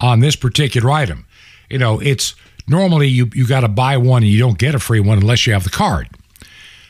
on 0.00 0.20
this 0.20 0.36
particular 0.36 0.90
item. 0.90 1.26
You 1.70 1.78
know, 1.78 2.00
it's 2.00 2.34
normally 2.68 3.08
you 3.08 3.30
you 3.34 3.46
got 3.46 3.60
to 3.60 3.68
buy 3.68 3.96
one 3.96 4.22
and 4.22 4.30
you 4.30 4.38
don't 4.38 4.58
get 4.58 4.74
a 4.74 4.78
free 4.78 5.00
one 5.00 5.18
unless 5.18 5.46
you 5.46 5.52
have 5.52 5.64
the 5.64 5.70
card. 5.70 6.08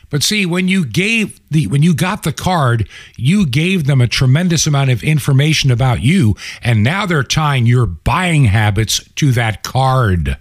But 0.09 0.23
see, 0.23 0.45
when 0.45 0.67
you 0.67 0.85
gave 0.85 1.39
the 1.49 1.67
when 1.67 1.83
you 1.83 1.93
got 1.93 2.23
the 2.23 2.31
card, 2.31 2.87
you 3.17 3.45
gave 3.45 3.85
them 3.85 3.99
a 3.99 4.07
tremendous 4.07 4.65
amount 4.65 4.89
of 4.89 5.03
information 5.03 5.69
about 5.69 6.01
you, 6.01 6.35
and 6.61 6.83
now 6.83 7.05
they're 7.05 7.23
tying 7.23 7.65
your 7.65 7.85
buying 7.85 8.45
habits 8.45 9.03
to 9.15 9.31
that 9.33 9.63
card. 9.63 10.37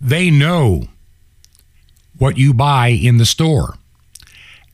They 0.00 0.30
know 0.30 0.88
what 2.18 2.36
you 2.36 2.52
buy 2.52 2.88
in 2.88 3.16
the 3.16 3.26
store, 3.26 3.76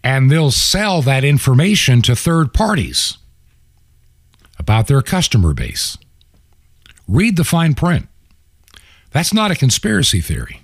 and 0.02 0.30
they'll 0.30 0.50
sell 0.50 1.02
that 1.02 1.22
information 1.22 2.02
to 2.02 2.16
third 2.16 2.52
parties 2.52 3.18
about 4.58 4.86
their 4.86 5.02
customer 5.02 5.54
base. 5.54 5.96
Read 7.08 7.36
the 7.36 7.44
fine 7.44 7.74
print. 7.74 8.08
That's 9.12 9.32
not 9.32 9.50
a 9.50 9.54
conspiracy 9.54 10.20
theory. 10.20 10.60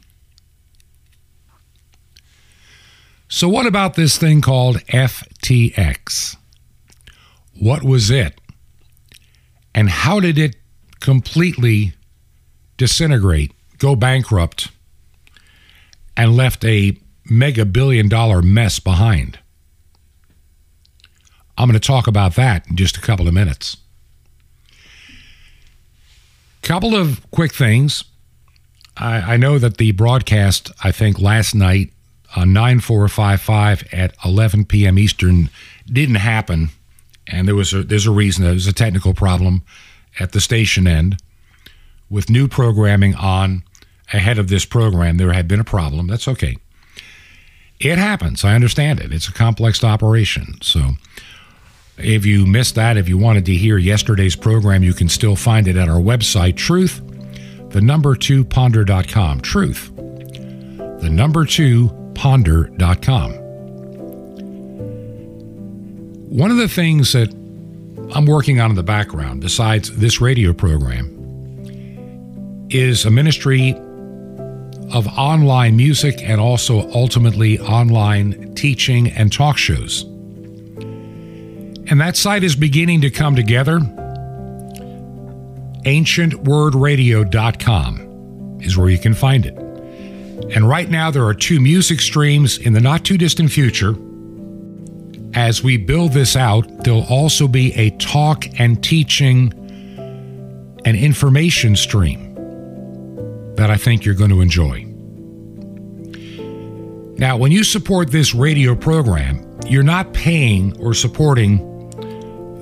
So, 3.28 3.48
what 3.48 3.66
about 3.66 3.94
this 3.94 4.18
thing 4.18 4.42
called 4.42 4.76
FTX? 4.88 6.37
What 7.59 7.83
was 7.83 8.11
it? 8.11 8.38
And 9.74 9.88
how 9.88 10.20
did 10.20 10.38
it 10.38 10.57
completely 11.00 11.94
disintegrate, 12.76 13.52
go 13.78 13.96
bankrupt, 13.96 14.70
and 16.14 16.37
left 16.37 16.62
a 16.64 16.98
mega 17.24 17.64
billion 17.64 18.09
dollar 18.09 18.42
mess 18.42 18.78
behind? 18.78 19.38
I'm 21.57 21.68
going 21.68 21.81
to 21.81 21.87
talk 21.87 22.07
about 22.07 22.35
that 22.35 22.66
in 22.68 22.76
just 22.76 22.96
a 22.96 23.00
couple 23.00 23.28
of 23.28 23.35
minutes. 23.35 23.76
Couple 26.62 26.94
of 26.94 27.29
quick 27.31 27.53
things. 27.53 28.05
I, 28.96 29.35
I 29.35 29.37
know 29.37 29.59
that 29.59 29.79
the 29.79 29.92
broadcast, 29.92 30.70
I 30.83 30.92
think 30.92 31.18
last 31.18 31.55
night, 31.55 31.92
uh, 32.37 32.44
9455 32.44 33.88
at 33.92 34.14
11 34.25 34.64
p.m. 34.66 34.98
Eastern 34.98 35.51
didn't 35.87 36.16
happen, 36.16 36.70
and 37.27 37.46
there 37.46 37.55
was 37.55 37.72
a, 37.75 37.83
there's 37.83 38.07
a 38.07 38.11
reason. 38.11 38.44
There 38.44 38.55
was 38.55 38.66
a 38.66 38.72
technical 38.72 39.12
problem 39.12 39.62
at 40.18 40.33
the 40.33 40.40
station 40.40 40.87
end 40.87 41.16
with 42.09 42.31
new 42.31 42.46
programming 42.48 43.14
on 43.16 43.64
ahead 44.12 44.38
of 44.38 44.48
this 44.48 44.64
program. 44.64 45.16
There 45.16 45.33
had 45.33 45.48
been 45.48 45.61
a 45.61 45.64
problem. 45.64 46.07
That's 46.07 46.29
okay. 46.29 46.57
It 47.81 47.98
happens. 47.98 48.44
I 48.44 48.55
understand 48.55 49.01
it. 49.01 49.12
It's 49.12 49.29
a 49.29 49.33
complex 49.33 49.83
operation. 49.83 50.59
So 50.62 50.92
if 51.98 52.24
you 52.26 52.46
missed 52.46 52.74
that, 52.76 52.96
if 52.96 53.09
you 53.09 53.18
wanted 53.18 53.46
to 53.46 53.55
hear 53.55 53.78
yesterday's 53.78 54.37
program, 54.37 54.83
you 54.83 54.94
can 54.94 55.09
still 55.09 55.37
find 55.37 55.68
it 55.68 55.76
at 55.76 55.88
our 55.88 56.00
website, 56.00 56.57
truth, 56.57 57.00
the 57.70 57.81
number 57.81 58.14
two 58.14 58.44
ponder.com. 58.44 59.40
Truth, 59.40 59.94
the 59.96 61.09
number 61.11 61.44
two 61.44 61.90
ponder.com. 62.14 63.33
One 66.28 66.50
of 66.50 66.57
the 66.57 66.68
things 66.68 67.12
that 67.12 67.31
I'm 68.14 68.26
working 68.26 68.61
on 68.61 68.70
in 68.70 68.76
the 68.76 68.83
background, 68.83 69.40
besides 69.40 69.94
this 69.96 70.20
radio 70.20 70.52
program, 70.52 71.09
is 72.70 73.05
a 73.05 73.11
ministry 73.11 73.74
of 74.92 75.07
online 75.18 75.76
music 75.76 76.22
and 76.22 76.40
also 76.40 76.90
ultimately 76.92 77.59
online 77.59 78.55
teaching 78.55 79.09
and 79.09 79.33
talk 79.33 79.57
shows. 79.57 80.07
And 81.92 82.00
that 82.00 82.16
site 82.16 82.42
is 82.42 82.57
beginning 82.57 83.02
to 83.02 83.11
come 83.11 83.37
together. 83.37 83.78
AncientWordRadio.com 85.85 88.61
is 88.62 88.78
where 88.78 88.88
you 88.88 88.98
can 88.98 89.12
find 89.12 89.44
it. 89.44 89.55
And 90.55 90.66
right 90.66 90.88
now, 90.88 91.11
there 91.11 91.26
are 91.26 91.35
two 91.35 91.61
music 91.61 92.00
streams 92.00 92.57
in 92.57 92.72
the 92.72 92.81
not 92.81 93.05
too 93.05 93.18
distant 93.18 93.52
future. 93.52 93.94
As 95.35 95.62
we 95.62 95.76
build 95.76 96.14
this 96.14 96.35
out, 96.35 96.66
there'll 96.83 97.05
also 97.11 97.46
be 97.46 97.74
a 97.74 97.90
talk 97.98 98.46
and 98.59 98.83
teaching 98.83 99.52
and 100.87 100.96
information 100.96 101.76
stream 101.76 102.35
that 103.57 103.70
I 103.70 103.76
think 103.76 104.07
you're 104.07 104.14
going 104.14 104.31
to 104.31 104.40
enjoy. 104.40 104.87
Now, 107.18 107.37
when 107.37 107.52
you 107.52 107.62
support 107.62 108.11
this 108.11 108.35
radio 108.35 108.74
program, 108.74 109.46
you're 109.66 109.83
not 109.83 110.14
paying 110.14 110.74
or 110.81 110.94
supporting 110.94 111.68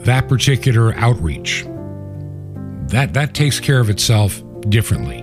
that 0.05 0.29
particular 0.29 0.95
outreach. 0.95 1.65
That, 2.89 3.15
that 3.15 3.35
takes 3.35 3.61
care 3.61 3.81
of 3.81 3.91
itself 3.91 4.43
differently. 4.69 5.23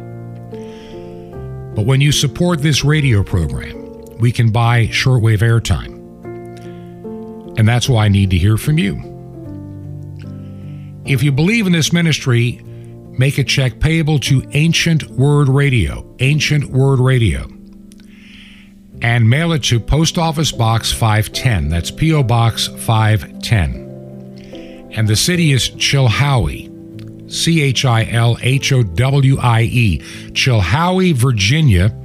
But 1.76 1.86
when 1.86 2.02
you 2.02 2.12
support 2.12 2.62
this 2.62 2.84
radio 2.84 3.24
program, 3.24 4.02
we 4.20 4.32
can 4.32 4.52
buy 4.52 4.88
shortwave 4.88 5.40
airtime. 5.40 5.96
And 7.58 7.68
that's 7.68 7.90
why 7.90 8.06
I 8.06 8.08
need 8.08 8.30
to 8.32 8.38
hear 8.38 8.58
from 8.58 8.78
you. 8.78 8.96
If 11.06 11.24
you 11.24 11.32
believe 11.32 11.68
in 11.68 11.74
this 11.74 11.94
ministry, 11.94 12.62
make 12.64 13.38
a 13.38 13.44
check 13.44 13.80
payable 13.80 14.20
to 14.22 14.44
Ancient 14.52 15.04
Word 15.12 15.50
Radio, 15.50 16.16
Ancient 16.20 16.66
Word 16.66 17.00
Radio, 17.00 17.48
and 19.02 19.30
mail 19.30 19.54
it 19.54 19.64
to 19.66 19.80
Post 19.80 20.18
Office 20.18 20.52
Box 20.52 20.92
510. 20.92 21.70
That's 21.70 21.92
P.O. 21.92 22.24
Box 22.24 22.68
510. 22.68 23.87
And 24.98 25.08
the 25.08 25.16
city 25.16 25.54
is 25.54 25.70
Chilhowie. 25.70 26.74
C 27.32 27.62
H 27.62 27.86
I 27.86 28.04
L 28.06 28.38
H 28.42 28.74
O 28.74 28.82
W 28.84 29.38
I 29.40 29.62
E, 29.62 30.00
Chilhowie, 30.32 31.14
Virginia. 31.14 31.96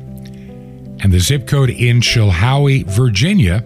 And 1.01 1.11
the 1.11 1.19
zip 1.19 1.49
code 1.49 1.71
in 1.71 2.01
Chilhowie, 2.01 2.87
Virginia 2.87 3.65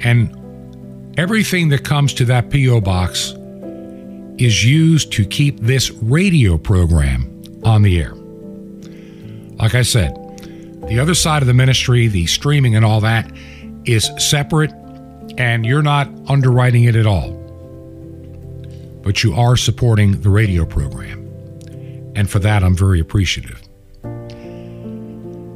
And 0.03 0.33
everything 1.17 1.69
that 1.69 1.83
comes 1.83 2.13
to 2.13 2.25
that 2.25 2.49
P.O. 2.49 2.81
box 2.81 3.33
is 4.37 4.63
used 4.63 5.11
to 5.13 5.25
keep 5.25 5.59
this 5.59 5.89
radio 5.91 6.57
program 6.57 7.41
on 7.63 7.81
the 7.81 7.99
air. 7.99 8.16
Like 9.67 9.75
I 9.75 9.81
said, 9.81 10.15
the 10.87 10.97
other 10.97 11.13
side 11.13 11.43
of 11.43 11.47
the 11.47 11.53
ministry, 11.53 12.07
the 12.07 12.25
streaming 12.25 12.77
and 12.77 12.85
all 12.85 13.01
that, 13.01 13.29
is 13.83 14.09
separate, 14.17 14.71
and 15.37 15.65
you're 15.65 15.81
not 15.81 16.07
underwriting 16.29 16.85
it 16.85 16.95
at 16.95 17.05
all. 17.05 17.31
But 19.03 19.25
you 19.25 19.33
are 19.33 19.57
supporting 19.57 20.21
the 20.21 20.29
radio 20.29 20.63
program. 20.63 21.27
And 22.15 22.29
for 22.29 22.39
that, 22.39 22.63
I'm 22.63 22.77
very 22.77 23.01
appreciative. 23.01 23.61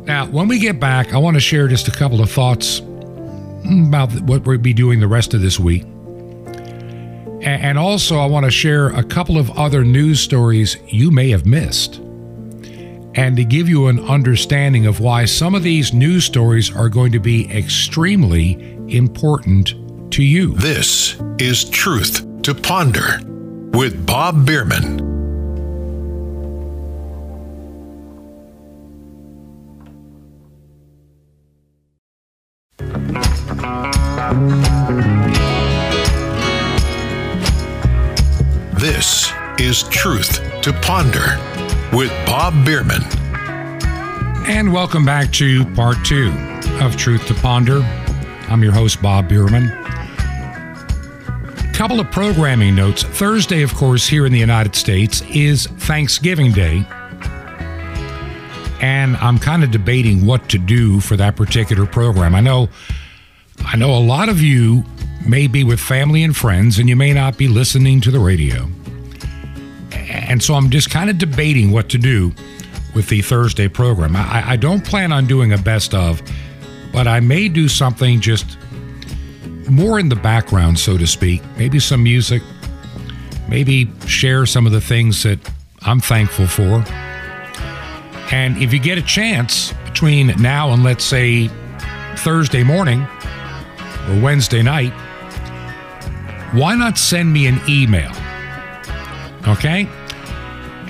Now, 0.05 0.25
when 0.25 0.49
we 0.49 0.59
get 0.59 0.77
back, 0.77 1.13
I 1.13 1.17
want 1.17 1.35
to 1.35 1.41
share 1.41 1.69
just 1.69 1.87
a 1.87 1.91
couple 1.91 2.19
of 2.19 2.29
thoughts 2.29 2.79
about 2.79 4.11
what 4.23 4.45
we'll 4.45 4.57
be 4.57 4.73
doing 4.73 4.99
the 4.99 5.07
rest 5.07 5.33
of 5.33 5.39
this 5.39 5.57
week. 5.57 5.83
And 7.43 7.77
also, 7.79 8.19
I 8.19 8.25
want 8.25 8.43
to 8.43 8.51
share 8.51 8.89
a 8.89 9.05
couple 9.05 9.37
of 9.37 9.49
other 9.51 9.85
news 9.85 10.19
stories 10.19 10.75
you 10.85 11.11
may 11.11 11.29
have 11.29 11.45
missed 11.45 12.00
and 13.15 13.35
to 13.35 13.43
give 13.43 13.67
you 13.67 13.87
an 13.87 13.99
understanding 14.07 14.85
of 14.85 14.99
why 14.99 15.25
some 15.25 15.55
of 15.55 15.63
these 15.63 15.93
news 15.93 16.25
stories 16.25 16.73
are 16.75 16.89
going 16.89 17.11
to 17.11 17.19
be 17.19 17.49
extremely 17.51 18.53
important 18.87 19.73
to 20.11 20.23
you. 20.23 20.53
This 20.55 21.21
is 21.37 21.69
Truth 21.69 22.43
to 22.43 22.55
Ponder 22.55 23.19
with 23.73 24.05
Bob 24.05 24.45
Bierman. 24.45 25.09
This 38.79 39.31
is 39.59 39.83
Truth 39.83 40.61
to 40.63 40.73
Ponder 40.81 41.60
with 41.93 42.09
Bob 42.25 42.53
Bierman. 42.65 43.01
And 44.47 44.71
welcome 44.71 45.05
back 45.05 45.31
to 45.33 45.65
part 45.73 45.97
two 46.05 46.31
of 46.81 46.95
Truth 46.95 47.27
to 47.27 47.33
Ponder. 47.33 47.81
I'm 48.49 48.63
your 48.63 48.71
host, 48.71 49.01
Bob 49.01 49.27
Bierman. 49.27 49.69
Couple 51.73 51.99
of 51.99 52.09
programming 52.11 52.75
notes. 52.75 53.03
Thursday, 53.03 53.61
of 53.61 53.73
course, 53.73 54.07
here 54.07 54.25
in 54.25 54.31
the 54.31 54.39
United 54.39 54.75
States 54.75 55.21
is 55.29 55.67
Thanksgiving 55.67 56.51
Day. 56.51 56.85
And 58.81 59.17
I'm 59.17 59.37
kind 59.37 59.63
of 59.63 59.71
debating 59.71 60.25
what 60.25 60.49
to 60.49 60.57
do 60.57 60.99
for 60.99 61.17
that 61.17 61.35
particular 61.35 61.85
program. 61.85 62.35
I 62.35 62.41
know 62.41 62.69
I 63.65 63.77
know 63.77 63.95
a 63.95 63.99
lot 63.99 64.29
of 64.29 64.41
you 64.41 64.83
may 65.27 65.47
be 65.47 65.63
with 65.63 65.79
family 65.79 66.23
and 66.23 66.35
friends 66.35 66.79
and 66.79 66.89
you 66.89 66.95
may 66.95 67.13
not 67.13 67.37
be 67.37 67.47
listening 67.47 68.01
to 68.01 68.11
the 68.11 68.19
radio. 68.19 68.67
And 69.93 70.41
so 70.41 70.53
I'm 70.53 70.69
just 70.69 70.89
kind 70.89 71.09
of 71.09 71.17
debating 71.17 71.71
what 71.71 71.89
to 71.89 71.97
do 71.97 72.31
with 72.93 73.07
the 73.09 73.21
Thursday 73.21 73.67
program. 73.67 74.15
I, 74.15 74.51
I 74.51 74.55
don't 74.55 74.83
plan 74.85 75.11
on 75.11 75.25
doing 75.25 75.53
a 75.53 75.57
best 75.57 75.93
of, 75.93 76.21
but 76.91 77.07
I 77.07 77.19
may 77.19 77.47
do 77.47 77.67
something 77.67 78.19
just 78.19 78.57
more 79.69 79.99
in 79.99 80.09
the 80.09 80.15
background, 80.15 80.79
so 80.79 80.97
to 80.97 81.07
speak. 81.07 81.41
Maybe 81.57 81.79
some 81.79 82.03
music, 82.03 82.41
maybe 83.47 83.89
share 84.07 84.45
some 84.45 84.65
of 84.65 84.71
the 84.71 84.81
things 84.81 85.23
that 85.23 85.39
I'm 85.81 85.99
thankful 85.99 86.47
for. 86.47 86.83
And 88.33 88.57
if 88.57 88.73
you 88.73 88.79
get 88.79 88.97
a 88.97 89.01
chance 89.01 89.73
between 89.85 90.27
now 90.41 90.71
and 90.71 90.83
let's 90.83 91.03
say 91.03 91.49
Thursday 92.17 92.63
morning 92.63 93.01
or 94.09 94.21
Wednesday 94.21 94.61
night, 94.61 94.93
why 96.53 96.75
not 96.75 96.97
send 96.97 97.31
me 97.31 97.47
an 97.47 97.61
email? 97.67 98.11
Okay? 99.47 99.87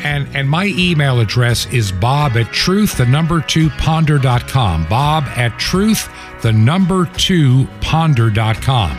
And 0.03 0.27
and 0.35 0.49
my 0.49 0.65
email 0.65 1.19
address 1.19 1.67
is 1.67 1.91
bob 1.91 2.35
at 2.35 2.51
truth 2.51 2.97
the 2.97 3.05
number 3.05 3.41
two 3.41 3.69
ponder.com. 3.71 4.87
Bob 4.87 5.25
at 5.37 5.57
truth 5.59 6.09
the 6.41 6.51
number 6.51 7.05
two 7.05 7.67
ponder.com. 7.81 8.91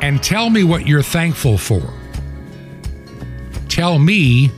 And 0.00 0.22
tell 0.22 0.50
me 0.50 0.64
what 0.64 0.86
you're 0.86 1.02
thankful 1.02 1.58
for. 1.58 1.82
Tell 3.68 3.98
me 3.98 4.48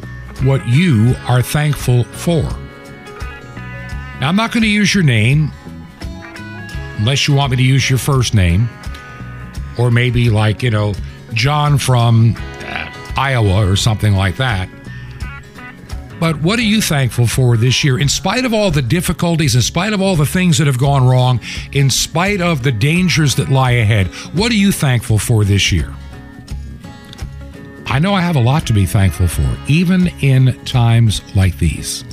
what 0.43 0.67
you 0.69 1.15
are 1.27 1.41
thankful 1.41 2.05
for. 2.05 2.43
Now, 4.21 4.29
I'm 4.29 4.37
not 4.37 4.53
going 4.53 4.63
to 4.63 4.69
use 4.69 4.95
your 4.95 5.05
name 5.05 5.53
unless 6.99 7.29
you 7.29 7.35
want 7.35 7.51
me 7.51 7.57
to 7.59 7.63
use 7.63 7.89
your 7.89 7.99
first 7.99 8.35
name, 8.35 8.69
or 9.79 9.91
maybe 9.91 10.31
like, 10.31 10.63
you 10.63 10.71
know, 10.71 10.95
John 11.33 11.79
from 11.79 12.35
Iowa 13.17 13.71
or 13.71 13.77
something 13.77 14.15
like 14.15 14.37
that. 14.37 14.69
But 16.19 16.41
what 16.41 16.59
are 16.59 16.63
you 16.63 16.81
thankful 16.81 17.27
for 17.27 17.57
this 17.57 17.85
year? 17.85 17.99
In 17.99 18.09
spite 18.09 18.45
of 18.47 18.55
all 18.55 18.71
the 18.71 18.81
difficulties, 18.81 19.55
in 19.55 19.61
spite 19.63 19.93
of 19.93 20.01
all 20.01 20.17
the 20.17 20.25
things 20.25 20.57
that 20.59 20.67
have 20.67 20.79
gone 20.79 21.07
wrong, 21.07 21.41
in 21.73 21.91
spite 21.91 22.41
of 22.41 22.63
the 22.63 22.73
dangers 22.73 23.35
that 23.35 23.51
lie 23.51 23.73
ahead, 23.73 24.07
what 24.35 24.51
are 24.51 24.57
you 24.57 24.73
thankful 24.73 25.19
for 25.19 25.45
this 25.45 25.71
year? 25.71 25.95
I 27.87 27.99
know 27.99 28.15
I 28.15 28.23
have 28.23 28.37
a 28.37 28.41
lot 28.41 28.67
to 28.67 28.73
be 28.73 28.87
thankful 28.87 29.29
for, 29.29 29.57
even 29.69 30.09
in 30.21 30.63
times 30.65 31.21
like 31.37 31.59
these. 31.59 32.05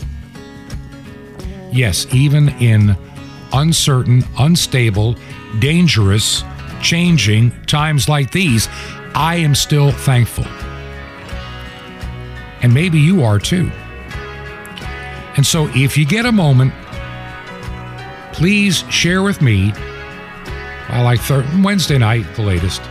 Yes, 1.71 2.05
even 2.13 2.49
in 2.59 2.95
uncertain, 3.53 4.23
unstable, 4.37 5.15
dangerous, 5.59 6.43
changing 6.81 7.51
times 7.65 8.09
like 8.09 8.31
these, 8.31 8.67
I 9.15 9.35
am 9.35 9.55
still 9.55 9.91
thankful. 9.91 10.45
And 12.63 12.73
maybe 12.73 12.99
you 12.99 13.23
are 13.23 13.38
too. 13.38 13.69
And 15.36 15.45
so 15.45 15.69
if 15.76 15.97
you 15.97 16.06
get 16.06 16.26
a 16.26 16.32
moment, 16.32 16.73
please 18.34 18.84
share 18.89 19.21
with 19.21 19.41
me 19.41 19.71
by 20.89 21.02
like 21.02 21.19
third, 21.19 21.45
Wednesday 21.63 21.97
night, 21.97 22.26
the 22.36 22.41
latest, 22.41 22.82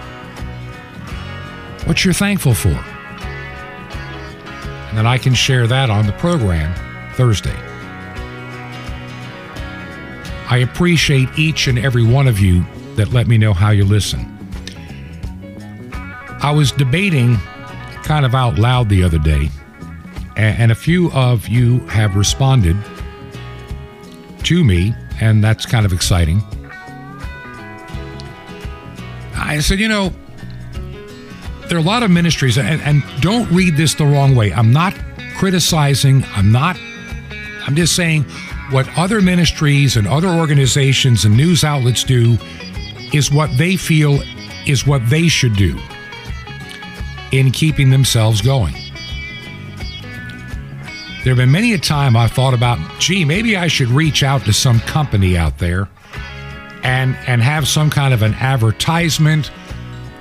what 1.86 2.04
you're 2.04 2.14
thankful 2.14 2.54
for. 2.54 2.78
And 4.88 4.98
then 4.98 5.06
I 5.06 5.18
can 5.18 5.34
share 5.34 5.66
that 5.66 5.88
on 5.88 6.06
the 6.06 6.12
program 6.12 6.74
Thursday. 7.14 7.56
I 10.50 10.58
appreciate 10.58 11.30
each 11.38 11.66
and 11.66 11.78
every 11.78 12.04
one 12.04 12.28
of 12.28 12.38
you 12.38 12.64
that 12.96 13.12
let 13.12 13.26
me 13.26 13.38
know 13.38 13.54
how 13.54 13.70
you 13.70 13.86
listen. 13.86 14.28
I 16.42 16.50
was 16.50 16.72
debating 16.72 17.38
kind 18.02 18.26
of 18.26 18.34
out 18.34 18.58
loud 18.58 18.88
the 18.88 19.02
other 19.02 19.18
day, 19.18 19.48
and 20.36 20.72
a 20.72 20.74
few 20.74 21.10
of 21.12 21.48
you 21.48 21.80
have 21.86 22.16
responded 22.16 22.76
to 24.44 24.64
me, 24.64 24.94
and 25.20 25.42
that's 25.42 25.66
kind 25.66 25.86
of 25.86 25.92
exciting. 25.92 26.42
I 29.34 29.60
said, 29.60 29.78
you 29.78 29.88
know, 29.88 30.12
there 31.68 31.76
are 31.76 31.80
a 31.80 31.84
lot 31.84 32.02
of 32.02 32.10
ministries, 32.10 32.58
and, 32.58 32.80
and 32.82 33.02
don't 33.20 33.50
read 33.50 33.76
this 33.76 33.94
the 33.94 34.04
wrong 34.04 34.34
way. 34.34 34.52
I'm 34.52 34.72
not 34.72 34.94
criticizing, 35.36 36.24
I'm 36.34 36.52
not, 36.52 36.76
I'm 37.66 37.74
just 37.74 37.94
saying 37.96 38.24
what 38.70 38.88
other 38.96 39.20
ministries 39.20 39.96
and 39.96 40.06
other 40.06 40.28
organizations 40.28 41.24
and 41.24 41.36
news 41.36 41.64
outlets 41.64 42.04
do 42.04 42.38
is 43.12 43.30
what 43.30 43.50
they 43.58 43.76
feel 43.76 44.20
is 44.66 44.86
what 44.86 45.06
they 45.10 45.28
should 45.28 45.54
do 45.56 45.78
in 47.32 47.50
keeping 47.50 47.90
themselves 47.90 48.40
going. 48.40 48.74
There 51.24 51.30
have 51.30 51.36
been 51.36 51.52
many 51.52 51.72
a 51.72 51.78
time 51.78 52.16
I've 52.16 52.32
thought 52.32 52.52
about, 52.52 52.78
gee, 52.98 53.24
maybe 53.24 53.56
I 53.56 53.68
should 53.68 53.88
reach 53.88 54.24
out 54.24 54.44
to 54.44 54.52
some 54.52 54.80
company 54.80 55.36
out 55.36 55.58
there 55.58 55.88
and 56.82 57.16
and 57.28 57.40
have 57.40 57.68
some 57.68 57.90
kind 57.90 58.12
of 58.12 58.22
an 58.22 58.34
advertisement 58.34 59.52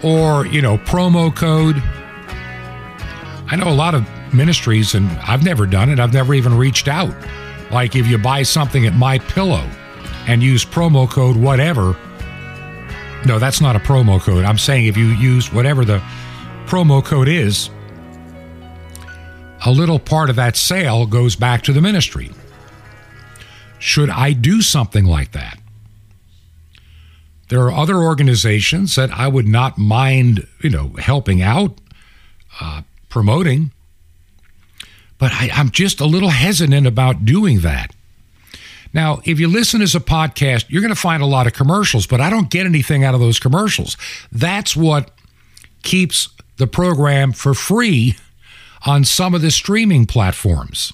or, 0.04 0.46
you 0.46 0.62
know, 0.62 0.78
promo 0.78 1.36
code. 1.36 1.82
I 3.48 3.56
know 3.56 3.68
a 3.68 3.74
lot 3.74 3.96
of 3.96 4.08
ministries 4.32 4.94
and 4.94 5.10
I've 5.22 5.44
never 5.44 5.66
done 5.66 5.90
it. 5.90 6.00
I've 6.00 6.14
never 6.14 6.36
even 6.36 6.56
reached 6.56 6.88
out. 6.88 7.16
Like 7.72 7.96
if 7.96 8.06
you 8.06 8.20
buy 8.20 8.44
something 8.44 8.86
at 8.86 8.94
My 8.94 9.18
Pillow 9.18 9.68
and 10.28 10.44
use 10.44 10.64
promo 10.64 11.10
code 11.10 11.36
whatever. 11.36 11.96
No, 13.26 13.40
that's 13.40 13.60
not 13.60 13.76
a 13.76 13.80
promo 13.80 14.22
code. 14.22 14.46
I'm 14.46 14.60
saying 14.60 14.86
if 14.86 14.98
you 14.98 15.08
use 15.08 15.52
whatever 15.52 15.84
the 15.84 16.00
promo 16.68 17.04
code 17.04 17.28
is, 17.28 17.72
a 19.66 19.72
little 19.72 20.00
part 20.00 20.30
of 20.30 20.36
that 20.38 20.58
sale 20.58 21.06
goes 21.06 21.36
back 21.36 21.62
to 21.64 21.74
the 21.74 21.82
ministry. 21.82 22.32
Should 23.80 24.10
I 24.10 24.34
do 24.34 24.62
something 24.62 25.06
like 25.06 25.32
that? 25.32 25.60
There 27.50 27.62
are 27.62 27.72
other 27.72 27.98
organizations 27.98 28.96
that 28.96 29.12
I 29.12 29.28
would 29.28 29.48
not 29.48 29.78
mind, 29.78 30.48
you 30.62 30.70
know, 30.70 30.90
helping 30.98 31.42
out, 31.42 31.80
uh, 32.60 32.84
promoting. 33.10 33.72
But 35.18 35.32
I, 35.34 35.50
I'm 35.54 35.70
just 35.70 36.00
a 36.00 36.06
little 36.06 36.30
hesitant 36.30 36.88
about 36.88 37.26
doing 37.26 37.60
that. 37.60 37.94
Now, 38.94 39.22
if 39.26 39.40
you 39.40 39.48
listen 39.48 39.82
as 39.82 39.96
a 39.96 40.00
podcast, 40.00 40.66
you're 40.70 40.82
going 40.82 40.94
to 40.94 41.00
find 41.00 41.22
a 41.22 41.28
lot 41.28 41.48
of 41.48 41.54
commercials, 41.54 42.08
but 42.08 42.20
I 42.20 42.30
don't 42.30 42.50
get 42.50 42.66
anything 42.66 43.04
out 43.04 43.14
of 43.14 43.20
those 43.20 43.40
commercials. 43.40 43.98
That's 44.32 44.76
what 44.76 45.12
keeps 45.84 46.30
the 46.58 46.68
program 46.68 47.32
for 47.32 47.54
free 47.54 48.16
on 48.86 49.04
some 49.04 49.34
of 49.34 49.42
the 49.42 49.52
streaming 49.52 50.06
platforms. 50.06 50.94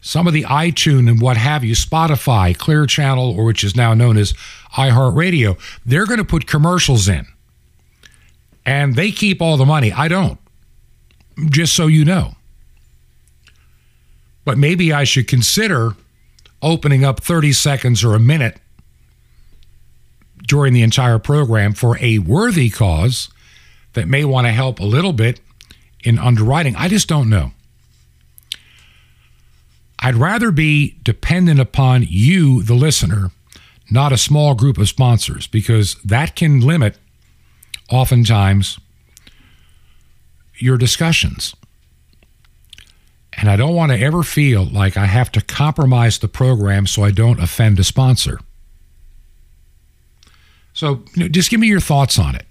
Some 0.00 0.26
of 0.26 0.32
the 0.32 0.44
iTunes 0.44 1.10
and 1.10 1.20
what 1.20 1.36
have 1.36 1.64
you, 1.64 1.74
Spotify, 1.74 2.56
Clear 2.56 2.86
Channel, 2.86 3.36
or 3.36 3.44
which 3.44 3.64
is 3.64 3.74
now 3.74 3.92
known 3.92 4.16
as 4.16 4.34
iHeartRadio, 4.74 5.58
they're 5.84 6.06
going 6.06 6.18
to 6.18 6.24
put 6.24 6.46
commercials 6.46 7.08
in. 7.08 7.26
And 8.64 8.94
they 8.94 9.10
keep 9.10 9.42
all 9.42 9.56
the 9.56 9.64
money. 9.64 9.92
I 9.92 10.08
don't. 10.08 10.38
Just 11.50 11.74
so 11.74 11.86
you 11.86 12.04
know. 12.04 12.34
But 14.44 14.58
maybe 14.58 14.92
I 14.92 15.04
should 15.04 15.26
consider 15.26 15.96
opening 16.62 17.04
up 17.04 17.20
30 17.20 17.52
seconds 17.52 18.04
or 18.04 18.14
a 18.14 18.20
minute 18.20 18.58
during 20.46 20.72
the 20.72 20.82
entire 20.82 21.18
program 21.18 21.72
for 21.72 21.98
a 21.98 22.18
worthy 22.18 22.70
cause 22.70 23.28
that 23.94 24.06
may 24.06 24.24
want 24.24 24.46
to 24.46 24.52
help 24.52 24.78
a 24.78 24.84
little 24.84 25.12
bit 25.12 25.40
in 26.06 26.20
underwriting. 26.20 26.76
I 26.76 26.88
just 26.88 27.08
don't 27.08 27.28
know. 27.28 27.50
I'd 29.98 30.14
rather 30.14 30.52
be 30.52 30.96
dependent 31.02 31.58
upon 31.58 32.06
you, 32.08 32.62
the 32.62 32.74
listener, 32.74 33.32
not 33.90 34.12
a 34.12 34.16
small 34.16 34.54
group 34.54 34.78
of 34.78 34.88
sponsors, 34.88 35.48
because 35.48 35.96
that 36.04 36.36
can 36.36 36.60
limit, 36.60 36.96
oftentimes, 37.90 38.78
your 40.54 40.78
discussions. 40.78 41.56
And 43.32 43.50
I 43.50 43.56
don't 43.56 43.74
want 43.74 43.90
to 43.90 43.98
ever 43.98 44.22
feel 44.22 44.64
like 44.64 44.96
I 44.96 45.06
have 45.06 45.32
to 45.32 45.40
compromise 45.40 46.18
the 46.18 46.28
program 46.28 46.86
so 46.86 47.02
I 47.02 47.10
don't 47.10 47.42
offend 47.42 47.80
a 47.80 47.84
sponsor. 47.84 48.38
So 50.72 51.02
you 51.14 51.24
know, 51.24 51.28
just 51.28 51.50
give 51.50 51.58
me 51.58 51.66
your 51.66 51.80
thoughts 51.80 52.16
on 52.18 52.36
it. 52.36 52.46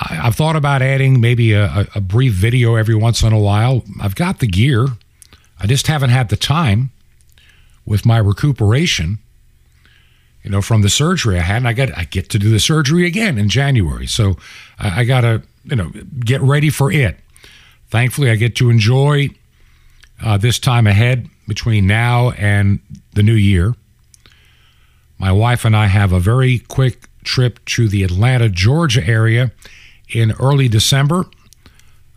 I, 0.00 0.14
have 0.14 0.36
thought 0.36 0.56
about 0.56 0.82
adding 0.82 1.20
maybe 1.20 1.52
a, 1.52 1.86
a 1.94 2.00
brief 2.00 2.32
video 2.32 2.76
every 2.76 2.94
once 2.94 3.22
in 3.22 3.32
a 3.32 3.38
while. 3.38 3.84
I've 4.00 4.14
got 4.14 4.38
the 4.38 4.46
gear, 4.46 4.86
I 5.60 5.66
just 5.66 5.86
haven't 5.86 6.10
had 6.10 6.28
the 6.28 6.36
time 6.36 6.90
with 7.84 8.06
my 8.06 8.18
recuperation. 8.18 9.18
You 10.44 10.50
know, 10.50 10.62
from 10.62 10.82
the 10.82 10.88
surgery 10.88 11.36
I 11.38 11.42
had, 11.42 11.56
and 11.58 11.68
I 11.68 11.72
got 11.72 11.96
I 11.98 12.04
get 12.04 12.30
to 12.30 12.38
do 12.38 12.50
the 12.50 12.60
surgery 12.60 13.06
again 13.06 13.38
in 13.38 13.48
January, 13.48 14.06
so 14.06 14.36
I, 14.78 15.00
I 15.00 15.04
got 15.04 15.22
to 15.22 15.42
you 15.64 15.76
know 15.76 15.90
get 16.20 16.40
ready 16.40 16.70
for 16.70 16.92
it. 16.92 17.18
Thankfully, 17.90 18.30
I 18.30 18.36
get 18.36 18.54
to 18.56 18.70
enjoy 18.70 19.30
uh, 20.22 20.38
this 20.38 20.58
time 20.58 20.86
ahead 20.86 21.28
between 21.48 21.86
now 21.86 22.30
and 22.30 22.80
the 23.14 23.22
new 23.22 23.34
year. 23.34 23.74
My 25.18 25.32
wife 25.32 25.64
and 25.64 25.74
I 25.74 25.86
have 25.86 26.12
a 26.12 26.20
very 26.20 26.60
quick 26.60 27.08
trip 27.24 27.62
to 27.66 27.88
the 27.88 28.04
Atlanta, 28.04 28.48
Georgia 28.48 29.04
area 29.06 29.50
in 30.10 30.32
early 30.32 30.68
December. 30.68 31.26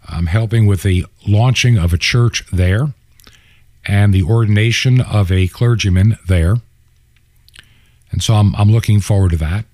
I'm 0.08 0.28
helping 0.28 0.66
with 0.66 0.84
the 0.84 1.06
launching 1.28 1.78
of 1.78 1.94
a 1.94 1.98
church 1.98 2.44
there 2.52 2.94
and 3.86 4.14
the 4.14 4.24
ordination 4.24 5.02
of 5.02 5.32
a 5.32 5.48
clergyman 5.48 6.18
there. 6.28 6.58
And 8.12 8.22
so 8.22 8.36
I'm, 8.36 8.56
I'm 8.56 8.72
looking 8.72 9.00
forward 9.00 9.32
to 9.32 9.38
that. 9.38 9.66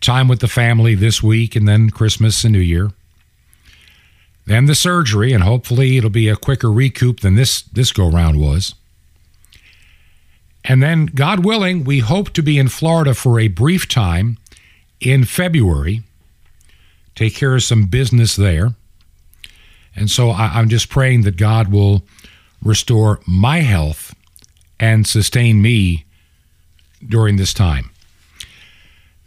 Time 0.00 0.28
with 0.28 0.40
the 0.40 0.48
family 0.48 0.94
this 0.94 1.22
week, 1.22 1.54
and 1.54 1.66
then 1.66 1.90
Christmas 1.90 2.42
and 2.44 2.52
New 2.52 2.58
Year. 2.58 2.90
Then 4.44 4.66
the 4.66 4.74
surgery, 4.74 5.32
and 5.32 5.44
hopefully 5.44 5.96
it'll 5.96 6.10
be 6.10 6.28
a 6.28 6.36
quicker 6.36 6.70
recoup 6.70 7.20
than 7.20 7.36
this, 7.36 7.62
this 7.62 7.92
go 7.92 8.10
round 8.10 8.40
was. 8.40 8.74
And 10.64 10.82
then, 10.82 11.06
God 11.06 11.44
willing, 11.44 11.84
we 11.84 12.00
hope 12.00 12.30
to 12.30 12.42
be 12.42 12.58
in 12.58 12.68
Florida 12.68 13.14
for 13.14 13.38
a 13.38 13.48
brief 13.48 13.88
time 13.88 14.38
in 15.00 15.24
February, 15.24 16.02
take 17.14 17.34
care 17.34 17.54
of 17.54 17.62
some 17.62 17.86
business 17.86 18.36
there. 18.36 18.74
And 19.94 20.10
so 20.10 20.30
I, 20.30 20.58
am 20.58 20.68
just 20.68 20.88
praying 20.88 21.22
that 21.22 21.36
God 21.36 21.70
will 21.70 22.02
restore 22.62 23.20
my 23.26 23.58
health 23.58 24.14
and 24.80 25.06
sustain 25.06 25.60
me 25.60 26.06
during 27.06 27.36
this 27.36 27.52
time. 27.52 27.90